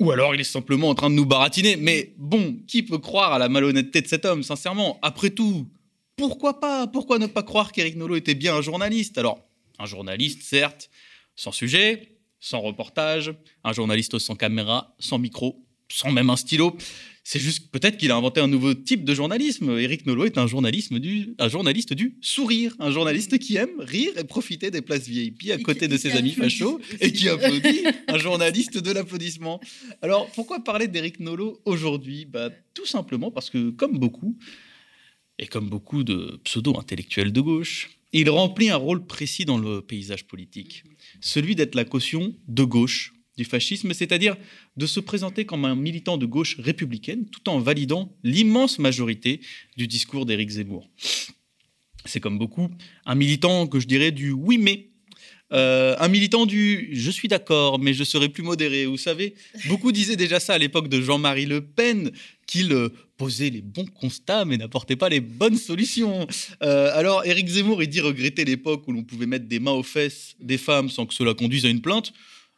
ou 0.00 0.10
alors 0.10 0.34
il 0.34 0.40
est 0.40 0.44
simplement 0.44 0.88
en 0.88 0.96
train 0.96 1.08
de 1.08 1.14
nous 1.14 1.24
baratiner. 1.24 1.76
Mais 1.76 2.14
bon, 2.18 2.58
qui 2.66 2.82
peut 2.82 2.98
croire 2.98 3.32
à 3.32 3.38
la 3.38 3.48
malhonnêteté 3.48 4.02
de 4.02 4.08
cet 4.08 4.24
homme, 4.24 4.42
sincèrement? 4.42 4.98
Après 5.02 5.30
tout, 5.30 5.68
pourquoi 6.16 6.58
pas? 6.58 6.88
Pourquoi 6.88 7.18
ne 7.20 7.26
pas 7.26 7.44
croire 7.44 7.70
qu'Éric 7.70 7.94
Nolot 7.94 8.16
était 8.16 8.34
bien 8.34 8.56
un 8.56 8.62
journaliste? 8.62 9.18
Alors, 9.18 9.45
un 9.78 9.86
journaliste, 9.86 10.42
certes, 10.42 10.90
sans 11.34 11.52
sujet, 11.52 12.16
sans 12.40 12.60
reportage, 12.60 13.34
un 13.64 13.72
journaliste 13.72 14.18
sans 14.18 14.36
caméra, 14.36 14.94
sans 14.98 15.18
micro, 15.18 15.64
sans 15.88 16.10
même 16.10 16.30
un 16.30 16.36
stylo. 16.36 16.76
C'est 17.24 17.40
juste 17.40 17.72
peut-être 17.72 17.96
qu'il 17.96 18.12
a 18.12 18.16
inventé 18.16 18.40
un 18.40 18.46
nouveau 18.46 18.72
type 18.72 19.04
de 19.04 19.12
journalisme. 19.12 19.76
Éric 19.78 20.06
Nolot 20.06 20.26
est 20.26 20.38
un, 20.38 20.46
journalisme 20.46 21.00
du, 21.00 21.34
un 21.40 21.48
journaliste 21.48 21.92
du 21.92 22.18
sourire, 22.20 22.72
un 22.78 22.92
journaliste 22.92 23.38
qui 23.38 23.56
aime 23.56 23.80
rire 23.80 24.12
et 24.16 24.22
profiter 24.22 24.70
des 24.70 24.80
places 24.80 25.08
VIP 25.08 25.50
à 25.50 25.58
côté 25.58 25.88
de 25.88 25.96
ses 25.96 26.12
amis 26.12 26.32
fachos 26.32 26.80
et 27.00 27.12
qui 27.12 27.28
applaudit, 27.28 27.82
un 28.06 28.18
journaliste 28.18 28.78
de 28.78 28.92
l'applaudissement. 28.92 29.60
Alors 30.02 30.30
pourquoi 30.30 30.60
parler 30.60 30.86
d'Éric 30.86 31.18
Nolot 31.18 31.60
aujourd'hui? 31.64 32.26
Bah, 32.26 32.50
Tout 32.74 32.86
simplement 32.86 33.32
parce 33.32 33.50
que, 33.50 33.70
comme 33.70 33.98
beaucoup, 33.98 34.36
et 35.38 35.46
comme 35.48 35.68
beaucoup 35.68 36.04
de 36.04 36.40
pseudo-intellectuels 36.44 37.32
de 37.32 37.40
gauche, 37.40 37.95
il 38.12 38.30
remplit 38.30 38.70
un 38.70 38.76
rôle 38.76 39.06
précis 39.06 39.44
dans 39.44 39.58
le 39.58 39.82
paysage 39.82 40.26
politique, 40.26 40.84
celui 41.20 41.54
d'être 41.54 41.74
la 41.74 41.84
caution 41.84 42.34
de 42.48 42.64
gauche 42.64 43.12
du 43.36 43.44
fascisme, 43.44 43.92
c'est-à-dire 43.92 44.36
de 44.76 44.86
se 44.86 45.00
présenter 45.00 45.44
comme 45.44 45.64
un 45.64 45.74
militant 45.74 46.16
de 46.16 46.26
gauche 46.26 46.56
républicaine 46.58 47.26
tout 47.26 47.48
en 47.48 47.58
validant 47.58 48.16
l'immense 48.22 48.78
majorité 48.78 49.40
du 49.76 49.86
discours 49.86 50.24
d'Éric 50.24 50.50
Zemmour. 50.50 50.88
C'est 52.04 52.20
comme 52.20 52.38
beaucoup 52.38 52.70
un 53.04 53.14
militant 53.14 53.66
que 53.66 53.80
je 53.80 53.86
dirais 53.86 54.12
du 54.12 54.30
oui 54.32 54.58
mais. 54.58 54.90
Euh, 55.52 55.94
un 56.00 56.08
militant 56.08 56.44
du 56.44 56.88
je 56.92 57.10
suis 57.10 57.28
d'accord, 57.28 57.78
mais 57.78 57.94
je 57.94 58.02
serai 58.04 58.28
plus 58.28 58.42
modéré. 58.42 58.86
Vous 58.86 58.96
savez, 58.96 59.34
beaucoup 59.66 59.92
disaient 59.92 60.16
déjà 60.16 60.40
ça 60.40 60.54
à 60.54 60.58
l'époque 60.58 60.88
de 60.88 61.00
Jean-Marie 61.00 61.46
Le 61.46 61.60
Pen, 61.60 62.10
qu'il 62.46 62.72
euh, 62.72 62.88
posait 63.16 63.50
les 63.50 63.62
bons 63.62 63.86
constats, 63.86 64.44
mais 64.44 64.56
n'apportait 64.56 64.96
pas 64.96 65.08
les 65.08 65.20
bonnes 65.20 65.56
solutions. 65.56 66.26
Euh, 66.62 66.90
alors, 66.94 67.24
Éric 67.24 67.46
Zemmour, 67.48 67.82
il 67.82 67.88
dit 67.88 68.00
regretter 68.00 68.44
l'époque 68.44 68.88
où 68.88 68.92
l'on 68.92 69.04
pouvait 69.04 69.26
mettre 69.26 69.46
des 69.46 69.60
mains 69.60 69.70
aux 69.72 69.82
fesses 69.84 70.34
des 70.40 70.58
femmes 70.58 70.90
sans 70.90 71.06
que 71.06 71.14
cela 71.14 71.32
conduise 71.34 71.64
à 71.64 71.68
une 71.68 71.80
plainte. 71.80 72.12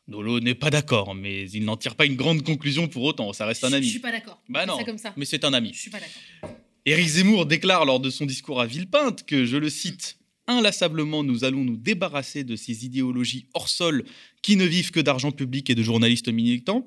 Nolo 0.08 0.40
n'est 0.40 0.54
pas 0.54 0.70
d'accord, 0.70 1.14
mais 1.14 1.50
il 1.50 1.64
n'en 1.64 1.76
tire 1.76 1.94
pas 1.94 2.06
une 2.06 2.16
grande 2.16 2.42
conclusion 2.42 2.88
pour 2.88 3.02
autant. 3.02 3.32
Ça 3.34 3.44
reste 3.44 3.62
un 3.64 3.72
ami. 3.74 3.84
Je 3.84 3.90
suis 3.90 3.98
pas 4.00 4.12
d'accord. 4.12 4.40
Bah 4.48 4.64
non, 4.64 4.78
C'est 4.78 4.84
comme 4.84 4.96
ça. 4.96 5.12
mais 5.18 5.26
c'est 5.26 5.44
un 5.44 5.52
ami. 5.52 5.72
Je 5.74 5.80
suis 5.80 5.90
pas 5.90 6.00
d'accord. 6.00 6.56
Éric 6.86 7.06
Zemmour 7.06 7.44
déclare 7.44 7.84
lors 7.84 8.00
de 8.00 8.08
son 8.08 8.24
discours 8.24 8.62
à 8.62 8.66
Villepinte 8.66 9.26
que, 9.26 9.44
je 9.44 9.58
le 9.58 9.68
cite, 9.68 10.17
Inlassablement, 10.48 11.22
nous 11.22 11.44
allons 11.44 11.62
nous 11.62 11.76
débarrasser 11.76 12.42
de 12.42 12.56
ces 12.56 12.84
idéologies 12.86 13.46
hors 13.54 13.68
sol 13.68 14.04
qui 14.42 14.56
ne 14.56 14.64
vivent 14.64 14.90
que 14.90 15.00
d'argent 15.00 15.30
public 15.30 15.68
et 15.70 15.74
de 15.74 15.82
journalistes 15.82 16.28
militants. 16.28 16.84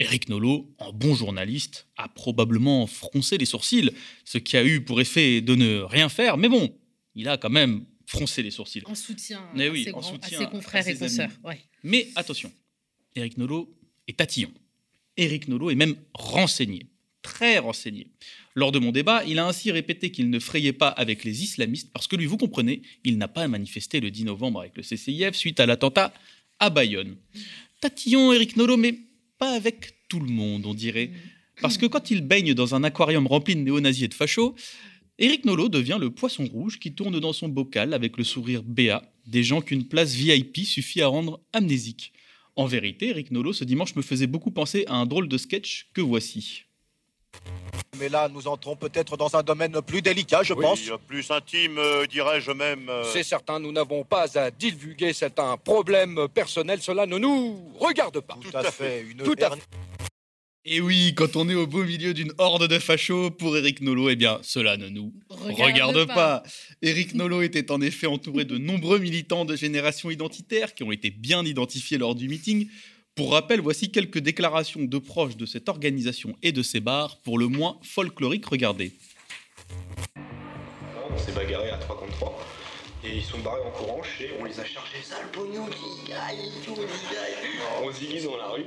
Éric 0.00 0.28
Nolot, 0.28 0.72
en 0.78 0.92
bon 0.92 1.14
journaliste, 1.14 1.86
a 1.96 2.08
probablement 2.08 2.86
froncé 2.86 3.38
les 3.38 3.46
sourcils, 3.46 3.90
ce 4.24 4.38
qui 4.38 4.56
a 4.56 4.64
eu 4.64 4.80
pour 4.84 5.00
effet 5.00 5.40
de 5.40 5.54
ne 5.54 5.80
rien 5.80 6.08
faire. 6.08 6.36
Mais 6.36 6.48
bon, 6.48 6.72
il 7.14 7.28
a 7.28 7.36
quand 7.36 7.50
même 7.50 7.84
froncé 8.06 8.42
les 8.42 8.50
sourcils. 8.50 8.82
En 8.86 8.94
soutien 8.94 9.42
Mais 9.54 9.68
à, 9.68 9.70
oui, 9.70 9.84
ses, 9.84 9.92
en 9.92 9.98
grands- 10.00 10.10
à 10.10 10.12
soutien 10.22 10.38
ses 10.40 10.46
confrères 10.46 10.86
à 10.86 10.90
et 10.90 10.94
ses 10.94 10.98
consoeurs. 11.00 11.30
Ouais. 11.44 11.60
Mais 11.84 12.08
attention, 12.16 12.50
Éric 13.14 13.38
Nolot 13.38 13.72
est 14.06 14.16
tatillon. 14.18 14.52
Éric 15.16 15.48
Nolot 15.48 15.70
est 15.70 15.74
même 15.74 15.96
renseigné, 16.14 16.86
très 17.28 17.58
renseigné. 17.58 18.06
Lors 18.54 18.72
de 18.72 18.78
mon 18.78 18.90
débat, 18.90 19.22
il 19.24 19.38
a 19.38 19.46
ainsi 19.46 19.70
répété 19.70 20.10
qu'il 20.10 20.30
ne 20.30 20.38
frayait 20.38 20.72
pas 20.72 20.88
avec 20.88 21.24
les 21.24 21.42
islamistes 21.42 21.90
parce 21.92 22.08
que 22.08 22.16
lui, 22.16 22.24
vous 22.24 22.38
comprenez, 22.38 22.80
il 23.04 23.18
n'a 23.18 23.28
pas 23.28 23.46
manifesté 23.46 24.00
le 24.00 24.10
10 24.10 24.24
novembre 24.24 24.60
avec 24.60 24.76
le 24.76 24.82
CCIF 24.82 25.34
suite 25.34 25.60
à 25.60 25.66
l'attentat 25.66 26.14
à 26.58 26.70
Bayonne. 26.70 27.16
Tatillon, 27.82 28.32
Éric 28.32 28.56
Nolot, 28.56 28.78
mais 28.78 28.94
pas 29.38 29.52
avec 29.52 29.94
tout 30.08 30.20
le 30.20 30.30
monde, 30.30 30.64
on 30.64 30.72
dirait. 30.72 31.10
Parce 31.60 31.76
que 31.76 31.84
quand 31.84 32.10
il 32.10 32.22
baigne 32.22 32.54
dans 32.54 32.74
un 32.74 32.82
aquarium 32.82 33.26
rempli 33.26 33.54
de 33.54 33.60
néo-nazis 33.60 34.04
et 34.04 34.08
de 34.08 34.14
fachos, 34.14 34.54
Éric 35.18 35.44
Nolot 35.44 35.68
devient 35.68 35.98
le 36.00 36.10
poisson 36.10 36.46
rouge 36.46 36.78
qui 36.78 36.94
tourne 36.94 37.20
dans 37.20 37.34
son 37.34 37.48
bocal 37.48 37.92
avec 37.92 38.16
le 38.16 38.24
sourire 38.24 38.62
béat 38.62 39.02
des 39.26 39.44
gens 39.44 39.60
qu'une 39.60 39.84
place 39.84 40.14
VIP 40.14 40.64
suffit 40.64 41.02
à 41.02 41.08
rendre 41.08 41.40
amnésiques. 41.52 42.12
En 42.56 42.66
vérité, 42.66 43.10
Éric 43.10 43.30
Nolot, 43.30 43.52
ce 43.52 43.64
dimanche, 43.64 43.94
me 43.94 44.02
faisait 44.02 44.26
beaucoup 44.26 44.50
penser 44.50 44.84
à 44.86 44.94
un 44.94 45.06
drôle 45.06 45.28
de 45.28 45.36
sketch 45.36 45.90
que 45.92 46.00
voici. 46.00 46.64
Mais 47.98 48.08
là, 48.08 48.28
nous 48.32 48.46
entrons 48.46 48.76
peut-être 48.76 49.16
dans 49.16 49.34
un 49.34 49.42
domaine 49.42 49.80
plus 49.82 50.02
délicat, 50.02 50.42
je 50.44 50.52
Oui, 50.52 50.62
pense. 50.62 50.80
plus 51.08 51.28
intime, 51.32 51.78
euh, 51.78 52.06
dirais-je 52.06 52.52
même. 52.52 52.88
euh, 52.88 53.02
C'est 53.12 53.24
certain, 53.24 53.58
nous 53.58 53.72
n'avons 53.72 54.04
pas 54.04 54.26
à 54.38 54.50
divulguer, 54.52 55.12
c'est 55.12 55.38
un 55.40 55.56
problème 55.56 56.28
personnel, 56.32 56.80
cela 56.80 57.06
ne 57.06 57.18
nous 57.18 57.72
regarde 57.80 58.20
pas. 58.20 58.38
Tout 58.40 58.56
à 58.56 58.70
fait, 58.70 59.04
une 59.10 59.18
Tout 59.24 59.32
à 59.32 59.36
dernière- 59.36 59.64
Et 60.64 60.80
oui, 60.80 61.12
quand 61.16 61.34
on 61.34 61.48
est 61.48 61.54
au 61.54 61.66
beau 61.66 61.82
milieu 61.82 62.14
d'une 62.14 62.32
horde 62.38 62.68
de 62.68 62.78
fachos, 62.78 63.30
pour 63.32 63.56
Éric 63.56 63.80
Nolot, 63.80 64.10
eh 64.10 64.16
bien, 64.16 64.38
cela 64.42 64.76
ne 64.76 64.88
nous 64.88 65.12
Regarde 65.30 65.60
regarde, 65.96 66.06
pas. 66.06 66.14
pas. 66.14 66.42
Éric 66.82 67.14
Nolot 67.14 67.42
était 67.42 67.72
en 67.72 67.80
effet 67.80 68.06
entouré 68.06 68.44
de 68.44 68.58
nombreux 68.58 68.98
militants 68.98 69.44
de 69.44 69.56
génération 69.56 70.10
identitaire 70.10 70.74
qui 70.74 70.84
ont 70.84 70.92
été 70.92 71.10
bien 71.10 71.44
identifiés 71.44 71.98
lors 71.98 72.14
du 72.14 72.28
meeting. 72.28 72.68
Pour 73.18 73.32
rappel, 73.32 73.60
voici 73.60 73.90
quelques 73.90 74.20
déclarations 74.20 74.84
de 74.84 74.98
proches 74.98 75.36
de 75.36 75.44
cette 75.44 75.68
organisation 75.68 76.36
et 76.40 76.52
de 76.52 76.62
ses 76.62 76.78
bars, 76.78 77.18
pour 77.24 77.36
le 77.36 77.48
moins 77.48 77.76
folkloriques. 77.82 78.46
Regardez. 78.46 78.92
On 81.10 81.18
s'est 81.18 81.32
bagarré 81.32 81.70
à 81.70 81.78
3 81.78 81.98
contre 81.98 82.12
3. 82.12 82.40
Et 83.02 83.16
ils 83.16 83.24
sont 83.24 83.40
barrés 83.40 83.62
en 83.66 83.72
courant 83.72 84.04
chez. 84.04 84.30
On 84.38 84.44
les 84.44 84.60
a 84.60 84.64
chargés 84.64 85.02
sale 85.02 85.26
pognon 85.32 85.66
qui 85.66 86.12
aïe, 86.12 86.48
tout. 86.64 86.76
On 86.78 88.30
dans 88.30 88.36
la 88.36 88.50
rue. 88.50 88.66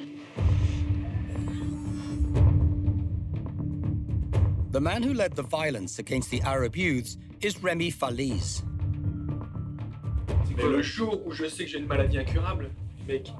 The 4.73 4.81
man 4.81 5.01
who 5.01 5.13
led 5.13 5.33
the 5.33 5.45
violence 5.49 5.97
against 5.97 6.29
the 6.29 6.41
Arab 6.43 6.75
youths 6.75 7.17
is 7.41 7.55
Remy 7.63 7.89
Faliz. 7.89 8.65
Mais 10.57 10.63
le 10.63 10.81
jour 10.81 11.25
où 11.25 11.31
je 11.31 11.47
sais 11.47 11.63
que 11.63 11.69
j'ai 11.69 11.77
une 11.77 11.87
maladie 11.87 12.17
incurable, 12.17 12.69
mec, 13.07 13.31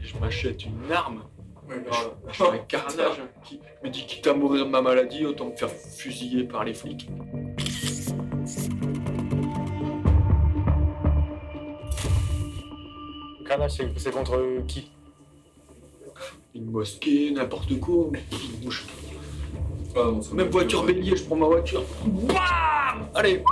je 0.00 0.18
m'achète 0.18 0.64
une 0.64 0.90
arme. 0.92 1.22
Voilà, 1.66 2.16
je 2.28 2.32
fais 2.32 2.48
un 2.48 2.58
carnage. 2.58 3.22
Qui 3.44 3.60
me 3.84 3.90
dit 3.90 4.04
quitte 4.06 4.26
à 4.26 4.34
mourir 4.34 4.66
de 4.66 4.70
ma 4.70 4.82
maladie, 4.82 5.24
autant 5.24 5.46
me 5.46 5.56
faire 5.56 5.70
fusiller 5.70 6.44
par 6.44 6.64
les 6.64 6.74
flics. 6.74 7.08
Carnage, 13.46 13.82
c'est 13.96 14.10
contre 14.10 14.64
qui? 14.66 14.90
Une 16.54 16.70
mosquée, 16.70 17.30
n'importe 17.30 17.78
quoi. 17.78 18.10
Une 18.32 18.64
bouche. 18.64 18.86
Même 20.32 20.48
voiture 20.48 20.84
bélier, 20.84 21.16
je 21.16 21.24
prends 21.24 21.36
ma 21.36 21.46
voiture. 21.46 21.82
Bam 22.04 23.08
Allez 23.14 23.42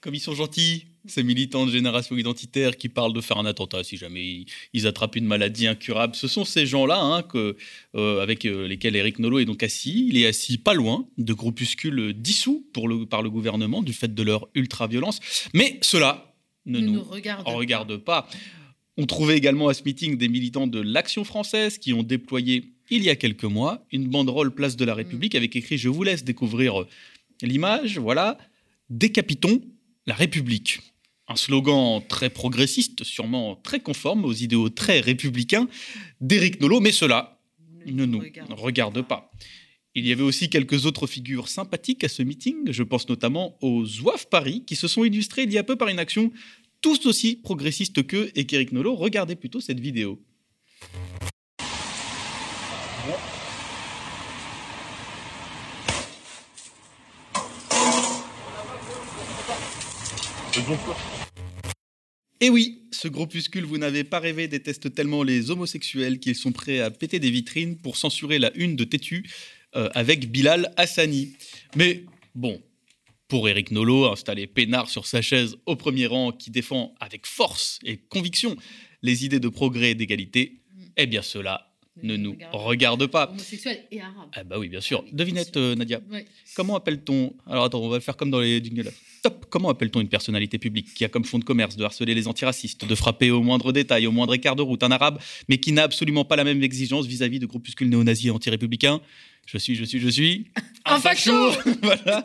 comme 0.00 0.14
ils 0.14 0.20
sont 0.20 0.34
gentils, 0.34 0.86
ces 1.06 1.22
militants 1.22 1.66
de 1.66 1.70
génération 1.70 2.16
identitaire 2.16 2.76
qui 2.76 2.88
parlent 2.88 3.12
de 3.12 3.20
faire 3.20 3.38
un 3.38 3.46
attentat 3.46 3.84
si 3.84 3.96
jamais 3.96 4.46
ils, 4.72 4.86
attrapent 4.86 5.16
une 5.16 5.26
maladie 5.26 5.66
incurable. 5.66 6.14
Ce 6.14 6.26
sont 6.26 6.44
ces 6.44 6.66
gens-là 6.66 7.00
hein, 7.00 7.22
que, 7.22 7.56
euh, 7.94 8.22
avec 8.22 8.44
euh, 8.46 8.66
lesquels 8.66 8.96
Eric 8.96 9.18
Nolot 9.18 9.40
est 9.40 9.44
donc 9.44 9.62
assis. 9.62 10.06
Il 10.08 10.16
est 10.16 10.26
assis 10.26 10.58
pas 10.58 10.74
loin 10.74 11.06
de 11.18 11.32
groupuscules 11.34 12.14
dissous 12.14 12.66
pour 12.72 12.88
le, 12.88 13.06
par 13.06 13.22
le 13.22 13.30
gouvernement 13.30 13.82
du 13.82 13.92
fait 13.92 14.14
de 14.14 14.22
leur 14.22 14.48
ultra-violence. 14.54 15.20
Mais 15.54 15.78
cela 15.82 16.34
ne, 16.64 16.80
Ne 16.80 16.86
nous, 16.86 16.92
nous 16.94 17.02
regarde 17.02 17.46
en 17.46 17.54
regarde 17.54 17.96
pas. 17.98 18.28
On 18.96 19.06
trouvait 19.06 19.36
également 19.36 19.68
à 19.68 19.74
ce 19.74 19.82
meeting 19.84 20.16
des 20.16 20.28
militants 20.28 20.66
de 20.66 20.80
l'Action 20.80 21.24
française 21.24 21.78
qui 21.78 21.92
ont 21.92 22.02
déployé 22.02 22.72
il 22.90 23.04
y 23.04 23.10
a 23.10 23.16
quelques 23.16 23.44
mois 23.44 23.86
une 23.92 24.08
banderole 24.08 24.54
Place 24.54 24.76
de 24.76 24.84
la 24.84 24.94
République 24.94 25.34
avec 25.34 25.56
écrit 25.56 25.78
Je 25.78 25.88
vous 25.88 26.02
laisse 26.02 26.24
découvrir 26.24 26.86
l'image. 27.42 27.98
Voilà, 27.98 28.38
décapitons 28.88 29.60
la 30.06 30.14
République. 30.14 30.80
Un 31.28 31.36
slogan 31.36 32.02
très 32.08 32.30
progressiste, 32.30 33.04
sûrement 33.04 33.54
très 33.56 33.80
conforme 33.80 34.24
aux 34.24 34.32
idéaux 34.32 34.68
très 34.68 35.00
républicains 35.00 35.68
d'Éric 36.20 36.60
Nolot, 36.60 36.80
mais 36.80 36.92
cela 36.92 37.40
ne 37.86 38.04
nous 38.04 38.22
regarde 38.50 39.02
pas. 39.02 39.30
Il 39.94 40.06
y 40.06 40.12
avait 40.12 40.22
aussi 40.22 40.48
quelques 40.48 40.86
autres 40.86 41.06
figures 41.06 41.48
sympathiques 41.48 42.04
à 42.04 42.08
ce 42.08 42.22
meeting. 42.22 42.70
Je 42.70 42.82
pense 42.82 43.08
notamment 43.08 43.56
aux 43.60 43.84
Zouaves 43.84 44.28
Paris, 44.28 44.64
qui 44.66 44.76
se 44.76 44.88
sont 44.88 45.04
illustrés 45.04 45.42
il 45.42 45.52
y 45.52 45.58
a 45.58 45.64
peu 45.64 45.76
par 45.76 45.88
une 45.88 45.98
action 45.98 46.32
tous 46.80 47.06
aussi 47.06 47.36
progressiste 47.36 48.06
qu'eux 48.06 48.30
et 48.34 48.46
qu'Éric 48.46 48.72
Nolot. 48.72 48.94
Regardez 48.94 49.36
plutôt 49.36 49.60
cette 49.60 49.80
vidéo. 49.80 50.20
Et 62.40 62.50
oui, 62.50 62.82
ce 62.90 63.06
groupuscule, 63.06 63.64
vous 63.64 63.78
n'avez 63.78 64.02
pas 64.02 64.18
rêvé, 64.18 64.48
déteste 64.48 64.94
tellement 64.94 65.22
les 65.22 65.50
homosexuels 65.50 66.18
qu'ils 66.18 66.34
sont 66.34 66.52
prêts 66.52 66.80
à 66.80 66.90
péter 66.90 67.18
des 67.18 67.30
vitrines 67.30 67.76
pour 67.76 67.96
censurer 67.96 68.38
la 68.38 68.50
une 68.56 68.76
de 68.76 68.84
Tétu 68.84 69.30
euh, 69.76 69.88
avec 69.94 70.30
Bilal 70.30 70.72
Hassani. 70.76 71.34
Mais 71.76 72.04
bon, 72.34 72.60
pour 73.28 73.48
Éric 73.48 73.70
Nolot, 73.70 74.10
installé 74.10 74.46
peinard 74.46 74.88
sur 74.88 75.06
sa 75.06 75.22
chaise 75.22 75.56
au 75.66 75.76
premier 75.76 76.06
rang, 76.06 76.32
qui 76.32 76.50
défend 76.50 76.94
avec 76.98 77.26
force 77.26 77.78
et 77.84 77.98
conviction 77.98 78.56
les 79.02 79.24
idées 79.24 79.40
de 79.40 79.48
progrès 79.48 79.92
et 79.92 79.94
d'égalité, 79.94 80.60
eh 80.96 81.06
bien 81.06 81.22
cela 81.22 81.69
ne 82.02 82.16
nous 82.16 82.36
regarde 82.52 83.06
pas. 83.06 83.30
Homosexuel 83.30 83.84
et 83.90 84.00
arabe. 84.00 84.28
Ah 84.32 84.44
bah 84.44 84.58
oui, 84.58 84.68
bien 84.68 84.80
sûr. 84.80 85.04
Devinette, 85.12 85.56
euh, 85.56 85.74
Nadia. 85.74 86.00
Ouais. 86.10 86.26
Comment 86.54 86.76
appelle-t-on 86.76 87.34
Alors 87.46 87.64
attends, 87.64 87.80
on 87.80 87.88
va 87.88 87.96
le 87.96 88.02
faire 88.02 88.16
comme 88.16 88.30
dans 88.30 88.40
les 88.40 88.62
jingles. 88.62 88.92
Top. 89.22 89.46
Comment 89.50 89.68
appelle-t-on 89.68 90.00
une 90.00 90.08
personnalité 90.08 90.58
publique 90.58 90.94
qui 90.94 91.04
a 91.04 91.08
comme 91.08 91.24
fond 91.24 91.38
de 91.38 91.44
commerce 91.44 91.76
de 91.76 91.84
harceler 91.84 92.14
les 92.14 92.28
antiracistes, 92.28 92.86
de 92.86 92.94
frapper 92.94 93.30
au 93.30 93.42
moindre 93.42 93.72
détail, 93.72 94.06
au 94.06 94.12
moindre 94.12 94.34
écart 94.34 94.56
de 94.56 94.62
route 94.62 94.82
un 94.82 94.90
arabe, 94.90 95.18
mais 95.48 95.58
qui 95.58 95.72
n'a 95.72 95.82
absolument 95.82 96.24
pas 96.24 96.36
la 96.36 96.44
même 96.44 96.62
exigence 96.62 97.06
vis-à-vis 97.06 97.38
de 97.38 97.46
groupuscules 97.46 97.88
néo-nazis 97.88 98.26
et 98.26 98.30
anti-républicains? 98.30 99.00
Je 99.46 99.58
suis, 99.58 99.74
je 99.74 99.84
suis, 99.84 99.98
je 99.98 100.08
suis. 100.08 100.46
Un 100.84 101.00
facho 101.00 101.32
Voilà. 101.82 102.22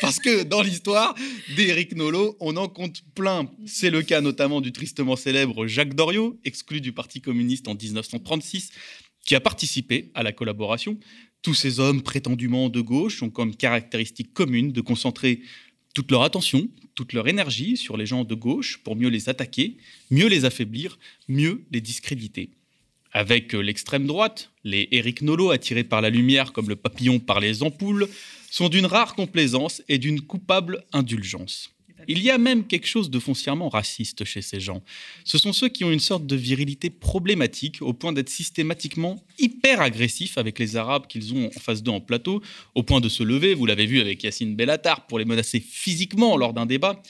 Parce 0.00 0.18
que 0.18 0.42
dans 0.42 0.60
l'histoire 0.60 1.14
d'Éric 1.54 1.94
Nolot, 1.94 2.36
on 2.40 2.56
en 2.56 2.68
compte 2.68 3.02
plein. 3.14 3.48
C'est 3.64 3.90
le 3.90 4.02
cas 4.02 4.20
notamment 4.20 4.60
du 4.60 4.72
tristement 4.72 5.14
célèbre 5.14 5.68
Jacques 5.68 5.94
Doriot, 5.94 6.38
exclu 6.44 6.80
du 6.80 6.92
Parti 6.92 7.20
communiste 7.20 7.68
en 7.68 7.74
1936, 7.74 8.70
qui 9.24 9.34
a 9.34 9.40
participé 9.40 10.10
à 10.14 10.22
la 10.22 10.32
collaboration. 10.32 10.98
Tous 11.42 11.54
ces 11.54 11.80
hommes 11.80 12.02
prétendument 12.02 12.68
de 12.68 12.80
gauche 12.80 13.22
ont 13.22 13.30
comme 13.30 13.54
caractéristique 13.56 14.32
commune 14.32 14.72
de 14.72 14.80
concentrer 14.80 15.40
toute 15.94 16.10
leur 16.10 16.22
attention, 16.22 16.68
toute 16.94 17.12
leur 17.12 17.28
énergie 17.28 17.76
sur 17.76 17.96
les 17.96 18.06
gens 18.06 18.24
de 18.24 18.34
gauche 18.34 18.78
pour 18.82 18.96
mieux 18.96 19.08
les 19.08 19.28
attaquer, 19.28 19.76
mieux 20.10 20.26
les 20.26 20.44
affaiblir, 20.44 20.98
mieux 21.28 21.64
les 21.70 21.80
discréditer. 21.80 22.50
Avec 23.12 23.52
l'extrême 23.52 24.06
droite, 24.06 24.50
les 24.64 24.88
Éric 24.90 25.22
Nolot 25.22 25.50
attirés 25.50 25.84
par 25.84 26.00
la 26.00 26.10
lumière 26.10 26.52
comme 26.52 26.68
le 26.68 26.76
papillon 26.76 27.20
par 27.20 27.38
les 27.38 27.62
ampoules 27.62 28.08
sont 28.50 28.68
d'une 28.68 28.86
rare 28.86 29.14
complaisance 29.14 29.82
et 29.88 29.98
d'une 29.98 30.20
coupable 30.20 30.84
indulgence. 30.92 31.70
Il 32.08 32.22
y 32.22 32.30
a 32.30 32.38
même 32.38 32.66
quelque 32.66 32.86
chose 32.86 33.10
de 33.10 33.18
foncièrement 33.18 33.68
raciste 33.68 34.24
chez 34.24 34.42
ces 34.42 34.60
gens. 34.60 34.82
Ce 35.24 35.38
sont 35.38 35.52
ceux 35.52 35.68
qui 35.68 35.84
ont 35.84 35.90
une 35.90 36.00
sorte 36.00 36.26
de 36.26 36.36
virilité 36.36 36.90
problématique 36.90 37.82
au 37.82 37.92
point 37.92 38.12
d'être 38.12 38.28
systématiquement 38.28 39.22
hyper 39.38 39.80
agressifs 39.80 40.38
avec 40.38 40.58
les 40.58 40.76
Arabes 40.76 41.06
qu'ils 41.06 41.34
ont 41.34 41.46
en 41.46 41.60
face 41.60 41.82
d'eux 41.82 41.92
en 41.92 42.00
plateau, 42.00 42.42
au 42.74 42.82
point 42.82 43.00
de 43.00 43.08
se 43.08 43.22
lever, 43.22 43.54
vous 43.54 43.66
l'avez 43.66 43.86
vu 43.86 44.00
avec 44.00 44.22
Yacine 44.22 44.56
Bellatar, 44.56 45.06
pour 45.06 45.18
les 45.18 45.24
menacer 45.24 45.60
physiquement 45.60 46.36
lors 46.36 46.52
d'un 46.52 46.66
débat, 46.66 47.02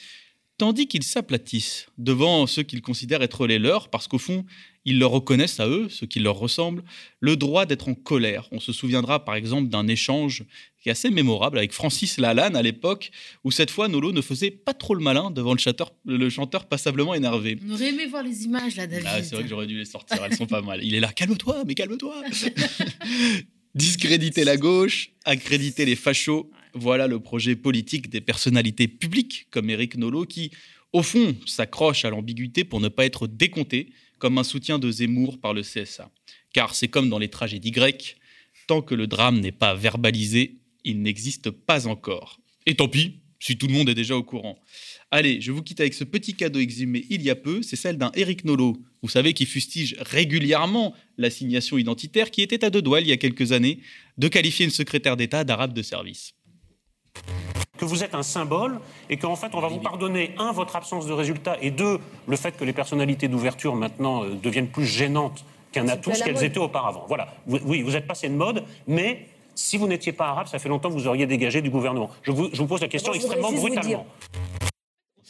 tandis 0.58 0.86
qu'ils 0.86 1.02
s'aplatissent 1.02 1.86
devant 1.98 2.46
ceux 2.46 2.62
qu'ils 2.62 2.82
considèrent 2.82 3.22
être 3.22 3.46
les 3.46 3.58
leurs, 3.58 3.88
parce 3.88 4.06
qu'au 4.06 4.18
fond, 4.18 4.44
ils 4.84 4.98
leur 4.98 5.10
reconnaissent 5.10 5.60
à 5.60 5.68
eux, 5.68 5.88
ceux 5.88 6.06
qui 6.06 6.20
leur 6.20 6.36
ressemblent, 6.36 6.84
le 7.20 7.36
droit 7.36 7.66
d'être 7.66 7.88
en 7.88 7.94
colère. 7.94 8.48
On 8.52 8.60
se 8.60 8.72
souviendra 8.72 9.24
par 9.24 9.34
exemple 9.34 9.68
d'un 9.68 9.88
échange 9.88 10.44
qui 10.80 10.90
est 10.90 10.92
assez 10.92 11.10
mémorable 11.10 11.58
avec 11.58 11.72
Francis 11.72 12.18
Lalanne 12.18 12.54
à 12.54 12.62
l'époque, 12.62 13.10
où 13.42 13.50
cette 13.50 13.70
fois 13.70 13.88
Nolo 13.88 14.12
ne 14.12 14.20
faisait 14.20 14.50
pas 14.50 14.74
trop 14.74 14.94
le 14.94 15.02
malin 15.02 15.30
devant 15.30 15.54
le 15.54 15.58
chanteur, 15.58 15.92
le 16.04 16.28
chanteur 16.28 16.66
passablement 16.66 17.14
énervé. 17.14 17.58
On 17.66 17.72
aurait 17.72 17.88
aimé 17.88 18.06
voir 18.06 18.22
les 18.22 18.44
images 18.44 18.76
là, 18.76 18.86
David. 18.86 19.08
Ah, 19.10 19.22
c'est 19.22 19.34
vrai 19.34 19.44
que 19.44 19.48
j'aurais 19.48 19.66
dû 19.66 19.78
les 19.78 19.86
sortir, 19.86 20.22
elles 20.22 20.36
sont 20.36 20.46
pas 20.46 20.62
mal. 20.62 20.84
Il 20.84 20.94
est 20.94 21.00
là, 21.00 21.12
calme-toi, 21.12 21.64
mais 21.66 21.74
calme-toi. 21.74 22.22
Discréditer 23.74 24.44
la 24.44 24.56
gauche, 24.56 25.10
accréditer 25.24 25.84
les 25.84 25.96
fachos, 25.96 26.50
voilà 26.74 27.06
le 27.06 27.20
projet 27.20 27.56
politique 27.56 28.10
des 28.10 28.20
personnalités 28.20 28.88
publiques 28.88 29.46
comme 29.50 29.70
Éric 29.70 29.96
Nolot 29.96 30.26
qui, 30.26 30.50
au 30.92 31.02
fond, 31.02 31.36
s'accroche 31.46 32.04
à 32.04 32.10
l'ambiguïté 32.10 32.64
pour 32.64 32.80
ne 32.80 32.88
pas 32.88 33.04
être 33.04 33.26
décompté 33.26 33.90
comme 34.18 34.38
un 34.38 34.44
soutien 34.44 34.78
de 34.78 34.90
Zemmour 34.90 35.38
par 35.38 35.54
le 35.54 35.62
CSA. 35.62 36.10
Car 36.52 36.74
c'est 36.74 36.88
comme 36.88 37.08
dans 37.08 37.18
les 37.18 37.28
tragédies 37.28 37.70
grecques, 37.70 38.16
tant 38.66 38.82
que 38.82 38.94
le 38.94 39.06
drame 39.06 39.40
n'est 39.40 39.52
pas 39.52 39.74
verbalisé, 39.74 40.58
il 40.84 41.02
n'existe 41.02 41.50
pas 41.50 41.86
encore. 41.86 42.40
Et 42.66 42.74
tant 42.74 42.88
pis, 42.88 43.20
si 43.40 43.58
tout 43.58 43.66
le 43.66 43.74
monde 43.74 43.90
est 43.90 43.94
déjà 43.94 44.16
au 44.16 44.22
courant. 44.22 44.58
Allez, 45.10 45.40
je 45.40 45.52
vous 45.52 45.62
quitte 45.62 45.80
avec 45.80 45.92
ce 45.92 46.04
petit 46.04 46.34
cadeau 46.34 46.60
exhumé 46.60 47.04
il 47.10 47.22
y 47.22 47.28
a 47.28 47.34
peu, 47.34 47.60
c'est 47.60 47.76
celle 47.76 47.98
d'un 47.98 48.10
Éric 48.14 48.44
Nolot, 48.44 48.78
vous 49.02 49.08
savez, 49.08 49.34
qui 49.34 49.44
fustige 49.44 49.96
régulièrement 50.00 50.94
l'assignation 51.18 51.76
identitaire, 51.76 52.30
qui 52.30 52.40
était 52.40 52.64
à 52.64 52.70
deux 52.70 52.80
doigts 52.80 53.02
il 53.02 53.08
y 53.08 53.12
a 53.12 53.18
quelques 53.18 53.52
années 53.52 53.80
de 54.16 54.28
qualifier 54.28 54.64
une 54.64 54.70
secrétaire 54.70 55.18
d'État 55.18 55.44
d'arabe 55.44 55.74
de 55.74 55.82
service. 55.82 56.34
Que 57.78 57.84
vous 57.84 58.04
êtes 58.04 58.14
un 58.14 58.22
symbole 58.22 58.78
et 59.10 59.16
qu'en 59.16 59.36
fait 59.36 59.54
on 59.54 59.60
va 59.60 59.68
vous 59.68 59.80
pardonner, 59.80 60.34
un, 60.38 60.52
votre 60.52 60.76
absence 60.76 61.06
de 61.06 61.12
résultat 61.12 61.56
et 61.60 61.70
deux, 61.70 61.98
le 62.28 62.36
fait 62.36 62.56
que 62.56 62.64
les 62.64 62.72
personnalités 62.72 63.28
d'ouverture 63.28 63.74
maintenant 63.74 64.24
euh, 64.24 64.34
deviennent 64.34 64.68
plus 64.68 64.86
gênantes 64.86 65.44
qu'un 65.72 65.88
atout, 65.88 66.14
ce 66.14 66.22
qu'elles 66.22 66.44
étaient 66.44 66.58
auparavant. 66.58 67.04
Voilà. 67.08 67.34
Vous- 67.46 67.58
oui, 67.64 67.82
vous 67.82 67.96
êtes 67.96 68.06
passé 68.06 68.28
de 68.28 68.34
mode, 68.34 68.62
mais 68.86 69.26
si 69.56 69.76
vous 69.76 69.88
n'étiez 69.88 70.12
pas 70.12 70.28
arabe, 70.28 70.46
ça 70.46 70.58
fait 70.60 70.68
longtemps 70.68 70.88
que 70.88 70.94
vous 70.94 71.06
auriez 71.08 71.26
dégagé 71.26 71.62
du 71.62 71.70
gouvernement. 71.70 72.10
Je 72.22 72.30
vous, 72.30 72.48
je 72.52 72.58
vous 72.58 72.66
pose 72.66 72.80
la 72.80 72.88
question 72.88 73.12
extrêmement 73.12 73.50
brutalement. 73.52 74.06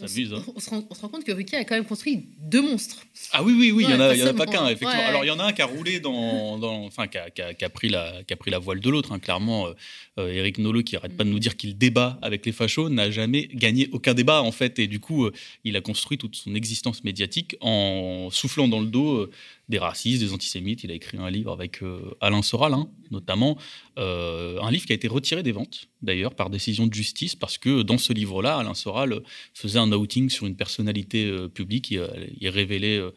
On 0.00 0.04
hein. 0.06 0.42
On 0.56 0.58
se, 0.60 0.70
rend, 0.70 0.82
on 0.90 0.94
se 0.94 1.00
rend 1.02 1.08
compte 1.08 1.22
que 1.24 1.30
Ruquier 1.30 1.58
a 1.58 1.64
quand 1.64 1.76
même 1.76 1.84
construit 1.84 2.26
deux 2.40 2.60
monstres. 2.62 3.04
Ah 3.32 3.44
oui, 3.44 3.54
oui, 3.56 3.70
oui, 3.70 3.84
il 3.84 3.94
n'y 3.94 3.94
en, 3.94 4.00
a- 4.00 4.14
y 4.14 4.24
en 4.24 4.26
a 4.26 4.34
pas 4.34 4.44
qu'un, 4.46 4.64
effectivement. 4.66 4.92
Ouais. 4.92 5.04
Alors, 5.04 5.24
il 5.24 5.28
y 5.28 5.30
en 5.30 5.38
a 5.38 5.44
un 5.44 5.52
qui 5.52 5.62
a 5.62 5.66
roulé 5.66 6.00
dans. 6.00 6.58
dans- 6.58 6.84
enfin, 6.84 7.06
qui 7.06 7.16
a, 7.16 7.30
qui 7.30 7.40
a- 7.40 7.54
qui 7.54 7.64
a 7.64 7.70
pris 7.70 7.88
la, 7.90 8.24
qui 8.26 8.34
a 8.34 8.36
pris 8.36 8.50
la 8.50 8.58
voile 8.58 8.80
de 8.80 8.90
l'autre. 8.90 9.12
hein. 9.12 9.20
Clairement, 9.20 9.68
euh, 9.68 9.74
Éric 10.16 10.58
Nolot, 10.58 10.82
qui 10.82 10.96
arrête 10.96 11.16
pas 11.16 11.24
de 11.24 11.30
nous 11.30 11.38
dire 11.38 11.56
qu'il 11.56 11.76
débat 11.76 12.18
avec 12.22 12.46
les 12.46 12.52
fachos, 12.52 12.88
n'a 12.88 13.10
jamais 13.10 13.48
gagné 13.52 13.88
aucun 13.92 14.14
débat, 14.14 14.42
en 14.42 14.52
fait. 14.52 14.78
Et 14.78 14.86
du 14.86 15.00
coup, 15.00 15.26
euh, 15.26 15.32
il 15.64 15.76
a 15.76 15.80
construit 15.80 16.18
toute 16.18 16.36
son 16.36 16.54
existence 16.54 17.02
médiatique 17.04 17.56
en 17.60 18.28
soufflant 18.30 18.68
dans 18.68 18.80
le 18.80 18.86
dos 18.86 19.16
euh, 19.16 19.30
des 19.68 19.78
racistes, 19.78 20.20
des 20.22 20.32
antisémites. 20.32 20.84
Il 20.84 20.90
a 20.90 20.94
écrit 20.94 21.18
un 21.18 21.30
livre 21.30 21.52
avec 21.52 21.82
euh, 21.82 22.14
Alain 22.20 22.42
Soral, 22.42 22.74
hein, 22.74 22.88
notamment. 23.10 23.58
Euh, 23.98 24.60
un 24.60 24.70
livre 24.70 24.86
qui 24.86 24.92
a 24.92 24.94
été 24.96 25.08
retiré 25.08 25.42
des 25.42 25.52
ventes, 25.52 25.88
d'ailleurs, 26.02 26.34
par 26.34 26.50
décision 26.50 26.86
de 26.86 26.92
justice, 26.92 27.34
parce 27.34 27.58
que 27.58 27.82
dans 27.82 27.98
ce 27.98 28.12
livre-là, 28.12 28.58
Alain 28.58 28.74
Soral 28.74 29.22
faisait 29.54 29.78
un 29.78 29.90
outing 29.92 30.28
sur 30.30 30.46
une 30.46 30.56
personnalité 30.56 31.26
euh, 31.26 31.48
publique. 31.48 31.90
Il, 31.90 31.98
euh, 31.98 32.08
il 32.40 32.48
révélait 32.48 32.98
euh, 32.98 33.10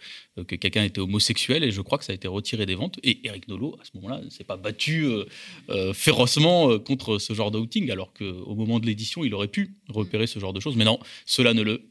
que 0.43 0.55
quelqu'un 0.55 0.83
était 0.83 0.99
homosexuel, 0.99 1.63
et 1.63 1.71
je 1.71 1.81
crois 1.81 1.97
que 1.97 2.05
ça 2.05 2.11
a 2.11 2.15
été 2.15 2.27
retiré 2.27 2.65
des 2.65 2.75
ventes. 2.75 2.99
Et 3.03 3.19
Eric 3.23 3.47
Nolot, 3.47 3.77
à 3.81 3.85
ce 3.85 3.91
moment-là, 3.95 4.21
ne 4.23 4.29
s'est 4.29 4.43
pas 4.43 4.57
battu 4.57 5.05
euh, 5.05 5.25
euh, 5.69 5.93
férocement 5.93 6.71
euh, 6.71 6.79
contre 6.79 7.17
ce 7.17 7.33
genre 7.33 7.51
d'outing, 7.51 7.91
alors 7.91 8.13
qu'au 8.13 8.55
moment 8.55 8.79
de 8.79 8.85
l'édition, 8.85 9.23
il 9.23 9.33
aurait 9.33 9.47
pu 9.47 9.71
repérer 9.89 10.27
ce 10.27 10.39
genre 10.39 10.53
de 10.53 10.59
choses. 10.59 10.75
Mais 10.75 10.85
non, 10.85 10.99
cela 11.25 11.53
ne 11.53 11.61
le 11.61 11.81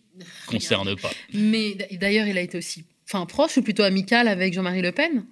concerne 0.46 0.96
pas. 0.96 1.10
Mais 1.32 1.76
d'ailleurs, 1.92 2.26
il 2.26 2.38
a 2.38 2.42
été 2.42 2.58
aussi 2.58 2.84
enfin, 3.08 3.26
proche 3.26 3.56
ou 3.56 3.62
plutôt 3.62 3.82
amical 3.82 4.28
avec 4.28 4.54
Jean-Marie 4.54 4.82
Le 4.82 4.92
Pen? 4.92 5.24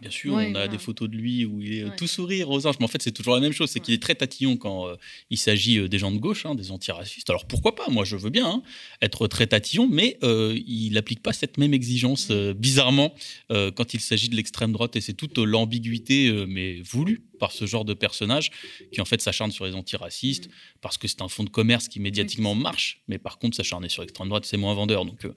Bien 0.00 0.10
sûr, 0.10 0.34
Ouais, 0.34 0.50
on 0.50 0.54
a 0.54 0.66
des 0.68 0.78
photos 0.78 1.08
de 1.10 1.16
lui 1.16 1.44
où 1.44 1.60
il 1.60 1.74
est 1.74 1.82
euh, 1.82 1.88
Ouais. 1.90 1.96
tout 1.96 2.06
sourire 2.06 2.48
aux 2.50 2.66
anges. 2.66 2.76
Mais 2.78 2.84
en 2.84 2.88
fait, 2.88 3.02
c'est 3.02 3.12
toujours 3.12 3.34
la 3.34 3.40
même 3.40 3.52
chose. 3.52 3.68
C'est 3.70 3.80
qu'il 3.80 3.92
est 3.94 4.02
très 4.02 4.14
tatillon 4.14 4.56
quand 4.56 4.88
euh, 4.88 4.96
il 5.28 5.36
s'agit 5.38 5.78
euh, 5.78 5.88
des 5.88 5.98
gens 5.98 6.10
de 6.10 6.18
gauche, 6.18 6.46
hein, 6.46 6.54
des 6.54 6.70
antiracistes. 6.70 7.28
Alors 7.28 7.46
pourquoi 7.46 7.74
pas? 7.74 7.88
Moi, 7.90 8.04
je 8.04 8.16
veux 8.16 8.30
bien 8.30 8.46
hein, 8.48 8.62
être 9.02 9.26
très 9.26 9.46
tatillon, 9.46 9.88
mais 9.90 10.16
euh, 10.22 10.58
il 10.66 10.92
n'applique 10.92 11.22
pas 11.22 11.32
cette 11.32 11.58
même 11.58 11.74
exigence, 11.74 12.30
bizarrement, 12.30 13.14
quand 13.50 13.94
il 13.94 14.00
s'agit 14.00 14.28
de 14.28 14.36
l'extrême 14.36 14.72
droite. 14.72 14.96
Et 14.96 15.00
c'est 15.00 15.12
toute 15.14 15.38
l'ambiguïté, 15.38 16.30
mais 16.48 16.80
voulue 16.82 17.22
par 17.38 17.52
ce 17.52 17.66
genre 17.66 17.84
de 17.84 17.94
personnage 17.94 18.50
qui 18.92 19.00
en 19.00 19.04
fait 19.04 19.20
s'acharne 19.20 19.50
sur 19.50 19.64
les 19.64 19.74
antiracistes 19.74 20.50
parce 20.82 20.98
que 20.98 21.08
c'est 21.08 21.22
un 21.22 21.28
fonds 21.28 21.44
de 21.44 21.48
commerce 21.50 21.88
qui 21.88 21.98
médiatiquement 22.00 22.54
marche, 22.54 23.00
mais 23.08 23.18
par 23.18 23.38
contre 23.38 23.56
s'acharner 23.56 23.88
sur 23.88 24.02
l'extrême 24.02 24.28
droite 24.28 24.44
c'est 24.44 24.58
moins 24.58 24.74
vendeur 24.74 25.06
donc 25.06 25.24
bah 25.24 25.32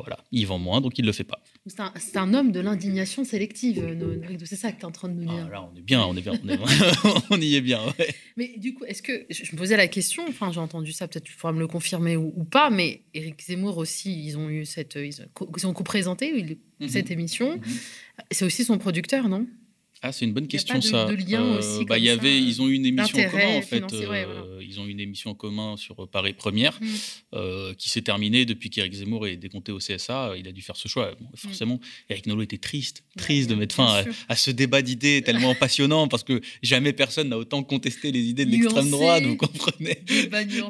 voilà 0.00 0.18
il 0.32 0.46
vend 0.46 0.58
moins 0.58 0.80
donc 0.80 0.98
il 0.98 1.04
le 1.04 1.12
fait 1.12 1.22
pas. 1.24 1.40
C'est 1.66 2.16
un, 2.18 2.34
homme 2.34 2.52
de 2.52 2.60
l'indignation 2.60 3.24
sélective, 3.24 3.78
euh, 3.82 3.94
No- 3.94 4.14
Norido. 4.14 4.44
C'est 4.44 4.54
ça 4.56 4.70
que 4.70 4.76
tu 4.76 4.82
es 4.82 4.84
en 4.84 4.90
train 4.92 5.08
de 5.08 5.14
nous 5.14 5.24
dire. 5.24 5.46
Ah, 5.48 5.50
là 5.50 5.70
on 5.72 5.74
est 5.74 5.80
bien, 5.80 6.04
on 6.04 6.14
est 6.14 6.20
bien, 6.20 6.32
on, 6.44 6.48
est- 6.50 6.58
on 7.30 7.40
y 7.40 7.54
est 7.54 7.62
bien. 7.62 7.80
ouais. 7.98 8.14
Mais 8.36 8.52
du 8.58 8.74
coup, 8.74 8.84
est-ce 8.84 9.00
que 9.02 9.24
je 9.30 9.50
me 9.52 9.56
posais 9.56 9.76
la 9.78 9.88
question, 9.88 10.24
enfin 10.28 10.52
j'ai 10.52 10.60
entendu 10.60 10.92
ça, 10.92 11.08
peut-être 11.08 11.24
tu 11.24 11.34
pourras 11.36 11.52
me 11.52 11.60
le 11.60 11.66
confirmer 11.66 12.16
ou, 12.18 12.34
ou 12.36 12.44
pas, 12.44 12.68
mais 12.68 13.00
Éric 13.14 13.40
Zemmour 13.42 13.78
aussi, 13.78 14.26
ils 14.26 14.36
ont 14.36 14.50
eu 14.50 14.66
cette, 14.66 14.96
ils 14.96 15.22
ont, 15.22 15.26
co- 15.32 15.50
ils 15.56 15.66
ont 15.66 15.72
co-présenté 15.72 16.58
Mhm. 16.80 16.88
cette 16.88 17.10
émission. 17.10 17.58
C'est 18.30 18.44
aussi 18.44 18.62
son 18.64 18.76
producteur, 18.76 19.28
non? 19.30 19.46
Ah, 20.06 20.12
c'est 20.12 20.26
une 20.26 20.34
bonne 20.34 20.44
Il 20.44 20.52
y 20.52 20.56
a 20.56 20.58
question 20.58 20.74
pas 20.74 20.80
de- 20.80 20.84
ça. 20.84 21.04
de 21.06 21.14
lien 21.14 21.56
aussi 21.56 21.84
bah, 21.86 21.96
y 21.96 22.10
avait, 22.10 22.38
ils 22.38 22.60
ont 22.60 22.68
eu 22.68 22.74
une 22.74 22.84
émission 22.84 23.18
en 23.18 23.30
commun 23.30 23.56
en 23.56 23.62
fait. 23.62 23.82
ouais, 23.84 23.94
euh, 24.02 24.06
voilà. 24.26 24.62
Ils 24.62 24.78
ont 24.80 24.86
eu 24.86 24.90
une 24.90 25.00
émission 25.00 25.30
en 25.30 25.34
commun 25.34 25.76
sur 25.78 25.98
euh, 26.02 26.06
Paris 26.06 26.34
Première 26.34 26.78
Mm. 26.80 26.86
euh, 27.36 27.72
qui 27.74 27.88
s'est 27.88 28.02
terminée 28.02 28.44
depuis 28.44 28.68
qu'Éric 28.68 28.92
Zemmour 28.92 29.26
est 29.26 29.36
décompté 29.36 29.72
au 29.72 29.78
CSA. 29.78 30.30
euh, 30.32 30.38
Il 30.38 30.46
a 30.46 30.52
dû 30.52 30.60
faire 30.60 30.76
ce 30.76 30.88
choix. 30.88 31.14
Bon, 31.18 31.26
forcément, 31.36 31.80
Eric 32.10 32.26
Nolot 32.26 32.42
était 32.42 32.58
triste, 32.58 33.02
triste 33.16 33.48
de 33.48 33.54
mettre 33.54 33.74
fin 33.74 34.04
à, 34.28 34.36
ce 34.36 34.50
débat 34.50 34.82
d'idées 34.82 35.22
tellement 35.24 35.54
passionnant 35.54 36.06
parce 36.06 36.22
que 36.22 36.40
jamais 36.62 36.92
personne 36.92 37.30
n'a 37.30 37.38
autant 37.38 37.62
contesté 37.62 38.12
les 38.12 38.24
idées 38.28 38.44
de 38.44 38.50
l'extrême 38.50 38.90
droite. 38.90 39.24
Vous 39.24 39.36
comprenez 39.36 40.00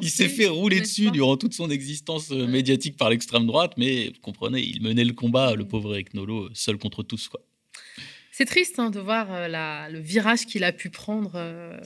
Il 0.01 0.09
s'est 0.11 0.29
fait 0.29 0.47
rouler 0.47 0.79
dessus 0.79 1.11
durant 1.11 1.35
toute 1.35 1.53
son 1.53 1.69
existence 1.69 2.31
euh, 2.31 2.47
médiatique 2.47 2.95
par 2.95 3.09
l'extrême 3.09 3.47
droite, 3.47 3.73
mais 3.77 4.07
vous 4.13 4.21
comprenez, 4.21 4.61
il 4.61 4.81
menait 4.81 5.03
le 5.03 5.13
combat, 5.13 5.55
le 5.55 5.67
pauvre 5.67 5.93
Eric 5.95 6.13
Nolot, 6.13 6.49
seul 6.53 6.77
contre 6.77 7.03
tous. 7.03 7.27
Quoi. 7.27 7.41
C'est 8.37 8.43
triste 8.43 8.79
hein, 8.79 8.89
de 8.89 8.99
voir 8.99 9.31
euh, 9.33 9.47
la- 9.47 9.87
le 9.89 9.99
virage 9.99 10.45
qu'il 10.45 10.65
a 10.65 10.73
pu 10.73 10.89
prendre 10.89 11.31
euh, 11.35 11.77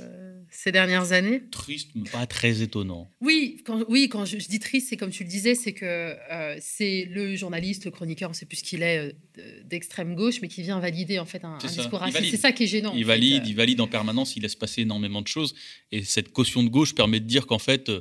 ces 0.50 0.72
dernières 0.72 1.12
années. 1.12 1.44
Triste, 1.52 1.92
mais 1.94 2.10
pas 2.10 2.26
très 2.26 2.64
étonnant. 2.64 3.08
Oui, 3.22 3.62
quand, 3.68 3.84
oui, 3.88 4.10
quand 4.10 4.26
je, 4.26 4.40
je 4.40 4.48
dis 4.48 4.58
triste, 4.58 4.88
c'est 4.90 4.98
comme 4.98 5.12
tu 5.12 5.24
le 5.24 5.30
disais, 5.30 5.54
c'est 5.54 5.74
que 5.74 5.86
euh, 5.86 6.58
c'est 6.60 7.08
le 7.12 7.36
journaliste, 7.36 7.86
le 7.86 7.92
chroniqueur, 7.92 8.30
on 8.30 8.32
ne 8.32 8.36
sait 8.36 8.48
plus 8.48 8.58
ce 8.58 8.64
qu'il 8.64 8.82
est, 8.82 9.16
de- 9.36 9.62
d'extrême 9.66 10.16
gauche, 10.16 10.42
mais 10.42 10.48
qui 10.48 10.64
vient 10.64 10.80
valider 10.80 11.20
en 11.20 11.26
fait 11.26 11.46
un, 11.46 11.60
discours 11.60 12.00
raciste. 12.00 12.32
C'est 12.32 12.38
ça 12.38 12.52
qui 12.52 12.64
est 12.64 12.68
gênant. 12.68 12.94
Il 12.96 13.06
valide, 13.06 13.46
il 13.46 13.56
valide 13.56 13.80
en 13.80 13.88
permanence, 13.88 14.36
il 14.36 14.42
laisse 14.42 14.56
passer 14.56 14.82
énormément 14.82 15.22
de 15.22 15.28
choses. 15.28 15.54
Et 15.92 16.04
cette 16.04 16.32
caution 16.32 16.64
de 16.64 16.70
gauche 16.70 16.96
permet 16.96 17.20
de 17.20 17.26
dire 17.28 17.46
qu'en 17.46 17.60
fait, 17.60 17.92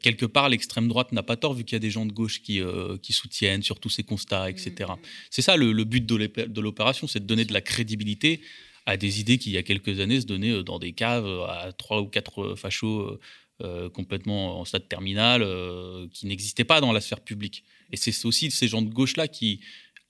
quelque 0.00 0.26
part, 0.26 0.48
l'extrême 0.48 0.88
droite 0.88 1.12
n'a 1.12 1.22
pas 1.22 1.36
tort 1.36 1.54
vu 1.54 1.64
qu'il 1.64 1.74
y 1.74 1.76
a 1.76 1.80
des 1.80 1.90
gens 1.90 2.06
de 2.06 2.12
gauche 2.12 2.42
qui, 2.42 2.60
euh, 2.60 2.96
qui 2.98 3.12
soutiennent 3.12 3.62
sur 3.62 3.78
tous 3.78 3.90
ces 3.90 4.02
constats, 4.02 4.50
etc. 4.50 4.72
Mm. 4.80 5.06
C'est 5.30 5.42
ça 5.42 5.56
le, 5.56 5.72
le 5.72 5.84
but 5.84 6.04
de 6.04 6.60
l'opération, 6.60 7.06
c'est 7.06 7.20
de 7.20 7.26
donner 7.26 7.44
de 7.44 7.52
la 7.52 7.60
crédibilité 7.60 8.40
à 8.86 8.96
des 8.96 9.20
idées 9.20 9.38
qui, 9.38 9.50
il 9.50 9.54
y 9.54 9.58
a 9.58 9.62
quelques 9.62 10.00
années, 10.00 10.20
se 10.20 10.26
donnaient 10.26 10.52
euh, 10.52 10.62
dans 10.62 10.78
des 10.78 10.92
caves 10.92 11.26
euh, 11.26 11.46
à 11.46 11.72
trois 11.72 12.00
ou 12.00 12.06
quatre 12.06 12.42
euh, 12.42 12.56
fachos 12.56 13.00
euh, 13.00 13.20
euh, 13.62 13.88
complètement 13.88 14.60
en 14.60 14.66
stade 14.66 14.86
terminal, 14.86 15.42
euh, 15.42 16.06
qui 16.12 16.26
n'existaient 16.26 16.64
pas 16.64 16.82
dans 16.82 16.92
la 16.92 17.00
sphère 17.00 17.20
publique. 17.20 17.64
Et 17.90 17.96
c'est 17.96 18.26
aussi 18.26 18.50
ces 18.50 18.68
gens 18.68 18.82
de 18.82 18.90
gauche-là 18.92 19.28
qui, 19.28 19.60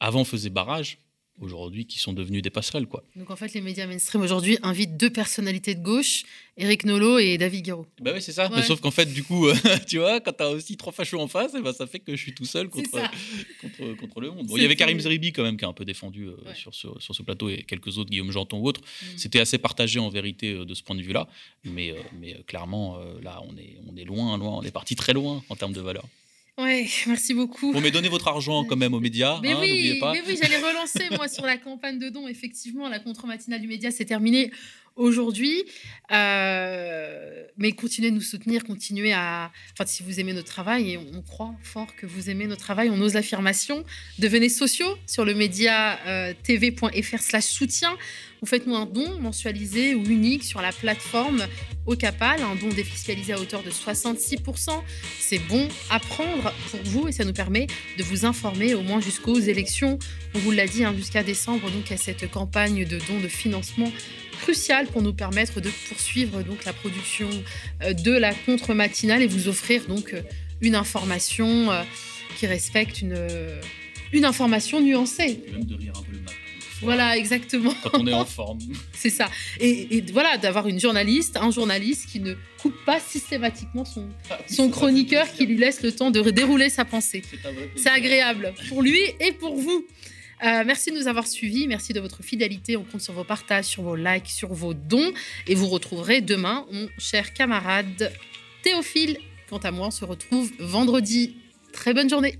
avant, 0.00 0.24
faisaient 0.24 0.50
barrage, 0.50 0.98
aujourd'hui, 1.40 1.86
qui 1.86 1.98
sont 1.98 2.12
devenus 2.12 2.42
des 2.42 2.50
passerelles, 2.50 2.86
quoi. 2.86 3.02
Donc 3.16 3.30
en 3.30 3.36
fait, 3.36 3.52
les 3.54 3.60
médias 3.60 3.86
mainstream 3.86 4.22
aujourd'hui 4.22 4.58
invitent 4.62 4.96
deux 4.96 5.10
personnalités 5.10 5.74
de 5.74 5.82
gauche, 5.82 6.24
Éric 6.56 6.84
Nolot 6.84 7.18
et 7.18 7.36
David 7.36 7.64
Guiraud. 7.64 7.86
Bah 8.00 8.12
oui, 8.14 8.22
c'est 8.22 8.32
ça. 8.32 8.48
Ouais. 8.48 8.56
Mais 8.56 8.62
sauf 8.62 8.80
qu'en 8.80 8.90
fait, 8.90 9.06
du 9.06 9.22
coup, 9.24 9.48
tu 9.86 9.98
vois, 9.98 10.20
quand 10.20 10.32
t'as 10.32 10.48
aussi 10.48 10.76
trois 10.76 10.92
fachos 10.92 11.20
en 11.20 11.28
face, 11.28 11.52
eh 11.56 11.60
ben, 11.60 11.72
ça 11.72 11.86
fait 11.86 11.98
que 11.98 12.16
je 12.16 12.22
suis 12.22 12.34
tout 12.34 12.46
seul 12.46 12.68
contre, 12.68 12.90
contre, 13.60 14.00
contre 14.00 14.20
le 14.20 14.30
monde. 14.30 14.46
Bon, 14.46 14.56
il 14.56 14.62
y 14.62 14.64
avait. 14.64 14.76
Karim 14.76 15.00
Zeribi 15.00 15.32
quand 15.32 15.42
même 15.42 15.56
qui 15.56 15.64
a 15.64 15.68
un 15.68 15.72
peu 15.72 15.84
défendu 15.84 16.26
euh, 16.26 16.36
sur, 16.54 16.74
ce, 16.74 16.88
sur 16.98 17.14
ce 17.14 17.22
plateau 17.22 17.48
et 17.48 17.62
quelques 17.62 17.98
autres, 17.98 18.10
Guillaume 18.10 18.30
Janton 18.30 18.58
ou 18.58 18.66
autres. 18.68 18.82
C'était 19.16 19.40
assez 19.40 19.58
partagé 19.58 19.98
en 19.98 20.10
vérité 20.10 20.52
euh, 20.52 20.64
de 20.64 20.74
ce 20.74 20.82
point 20.82 20.96
de 20.96 21.02
vue-là. 21.02 21.28
Mais, 21.64 21.90
euh, 21.90 21.96
mais 22.20 22.34
euh, 22.34 22.42
clairement, 22.46 22.98
euh, 22.98 23.20
là, 23.22 23.42
on 23.48 23.56
est, 23.56 23.76
on 23.90 23.96
est 23.96 24.04
loin, 24.04 24.36
loin. 24.38 24.58
On 24.58 24.62
est 24.62 24.70
parti 24.70 24.96
très 24.96 25.12
loin 25.12 25.42
en 25.48 25.56
termes 25.56 25.72
de 25.72 25.80
valeur. 25.80 26.04
Ouais, 26.58 26.86
merci 27.06 27.34
beaucoup. 27.34 27.72
Bon, 27.72 27.80
mais 27.82 27.90
donnez 27.90 28.08
votre 28.08 28.28
argent 28.28 28.64
quand 28.64 28.76
même 28.76 28.94
aux 28.94 29.00
médias, 29.00 29.38
Mais 29.42 29.52
hein, 29.52 29.58
oui, 29.60 29.68
n'oubliez 29.68 29.98
pas. 29.98 30.12
mais 30.12 30.22
oui, 30.26 30.38
j'allais 30.40 30.56
relancer 30.56 31.04
moi 31.14 31.28
sur 31.28 31.44
la 31.44 31.58
campagne 31.58 31.98
de 31.98 32.08
dons. 32.08 32.28
Effectivement, 32.28 32.88
la 32.88 32.98
contre-matinale 32.98 33.60
du 33.60 33.68
média 33.68 33.90
s'est 33.90 34.06
terminée 34.06 34.50
aujourd'hui. 34.96 35.64
Euh, 36.12 37.44
mais 37.58 37.72
continuez 37.72 38.10
de 38.10 38.14
nous 38.14 38.20
soutenir, 38.20 38.64
continuez 38.64 39.12
à. 39.12 39.50
Enfin, 39.72 39.86
si 39.86 40.02
vous 40.02 40.20
aimez 40.20 40.32
notre 40.32 40.48
travail, 40.48 40.92
et 40.92 40.98
on 40.98 41.22
croit 41.22 41.54
fort 41.62 41.94
que 41.96 42.06
vous 42.06 42.30
aimez 42.30 42.46
notre 42.46 42.62
travail, 42.62 42.90
on 42.90 43.00
ose 43.00 43.14
l'affirmation. 43.14 43.84
Devenez 44.18 44.48
sociaux 44.48 44.96
sur 45.06 45.24
le 45.24 45.34
média 45.34 45.98
euh, 46.06 46.34
tv.fr/slash 46.42 47.44
soutien. 47.44 47.96
Vous 48.42 48.46
faites-nous 48.46 48.76
un 48.76 48.86
don 48.86 49.18
mensualisé 49.18 49.94
ou 49.94 50.04
unique 50.04 50.44
sur 50.44 50.60
la 50.60 50.70
plateforme 50.70 51.46
Ocapal, 51.86 52.42
un 52.42 52.54
don 52.54 52.68
défiscalisé 52.68 53.32
à 53.32 53.40
hauteur 53.40 53.62
de 53.62 53.70
66%. 53.70 54.70
C'est 55.18 55.38
bon 55.38 55.68
à 55.88 55.98
prendre 55.98 56.52
pour 56.70 56.80
vous 56.84 57.08
et 57.08 57.12
ça 57.12 57.24
nous 57.24 57.32
permet 57.32 57.66
de 57.96 58.02
vous 58.02 58.26
informer 58.26 58.74
au 58.74 58.82
moins 58.82 59.00
jusqu'aux 59.00 59.38
élections. 59.38 59.98
On 60.34 60.38
vous 60.38 60.50
l'a 60.50 60.66
dit, 60.66 60.84
hein, 60.84 60.94
jusqu'à 60.94 61.22
décembre, 61.22 61.70
donc 61.70 61.90
à 61.90 61.96
cette 61.96 62.30
campagne 62.30 62.84
de 62.84 62.98
dons 62.98 63.20
de 63.20 63.28
financement 63.28 63.90
cruciale 64.36 64.86
pour 64.86 65.02
nous 65.02 65.12
permettre 65.12 65.60
de 65.60 65.70
poursuivre 65.88 66.42
donc 66.42 66.64
la 66.64 66.72
production 66.72 67.28
euh, 67.82 67.92
de 67.92 68.12
la 68.12 68.34
contre-matinale 68.34 69.22
et 69.22 69.26
vous 69.26 69.48
offrir 69.48 69.84
donc 69.86 70.14
euh, 70.14 70.22
une 70.60 70.74
information 70.74 71.70
euh, 71.70 71.82
qui 72.36 72.46
respecte 72.46 73.00
une, 73.00 73.18
une 74.12 74.24
information 74.24 74.80
nuancée. 74.80 75.42
Et 75.46 75.52
même 75.52 75.64
de 75.64 75.74
rire 75.74 75.92
un 75.96 76.02
peu 76.02 76.12
le 76.12 76.20
matin. 76.20 76.32
Voilà, 76.82 77.16
exactement. 77.16 77.74
Quand 77.82 77.98
on 77.98 78.06
est 78.06 78.12
en 78.12 78.24
forme. 78.26 78.58
C'est 78.92 79.10
ça. 79.10 79.30
Et, 79.60 79.96
et 79.96 80.04
voilà, 80.12 80.36
d'avoir 80.36 80.68
une 80.68 80.78
journaliste, 80.78 81.36
un 81.36 81.50
journaliste 81.50 82.06
qui 82.10 82.20
ne 82.20 82.34
coupe 82.58 82.76
pas 82.84 83.00
systématiquement 83.00 83.84
son, 83.84 84.08
son 84.50 84.68
chroniqueur, 84.68 85.30
qui 85.32 85.46
lui 85.46 85.56
laisse 85.56 85.82
le 85.82 85.92
temps 85.92 86.10
de 86.10 86.20
dérouler 86.30 86.68
sa 86.68 86.84
pensée. 86.84 87.22
C'est 87.76 87.88
agréable 87.88 88.52
pour 88.68 88.82
lui 88.82 89.00
et 89.20 89.32
pour 89.32 89.56
vous. 89.56 89.86
Euh, 90.44 90.64
merci 90.66 90.90
de 90.90 90.98
nous 90.98 91.08
avoir 91.08 91.26
suivis, 91.26 91.66
merci 91.66 91.92
de 91.92 92.00
votre 92.00 92.22
fidélité. 92.22 92.76
On 92.76 92.84
compte 92.84 93.00
sur 93.00 93.14
vos 93.14 93.24
partages, 93.24 93.64
sur 93.64 93.82
vos 93.82 93.96
likes, 93.96 94.28
sur 94.28 94.52
vos 94.52 94.74
dons. 94.74 95.12
Et 95.46 95.54
vous 95.54 95.68
retrouverez 95.68 96.20
demain 96.20 96.66
mon 96.70 96.88
cher 96.98 97.32
camarade 97.32 98.12
Théophile. 98.62 99.18
Quant 99.48 99.58
à 99.58 99.70
moi, 99.70 99.88
on 99.88 99.92
se 99.92 100.04
retrouve 100.04 100.50
vendredi. 100.58 101.36
Très 101.72 101.94
bonne 101.94 102.10
journée. 102.10 102.38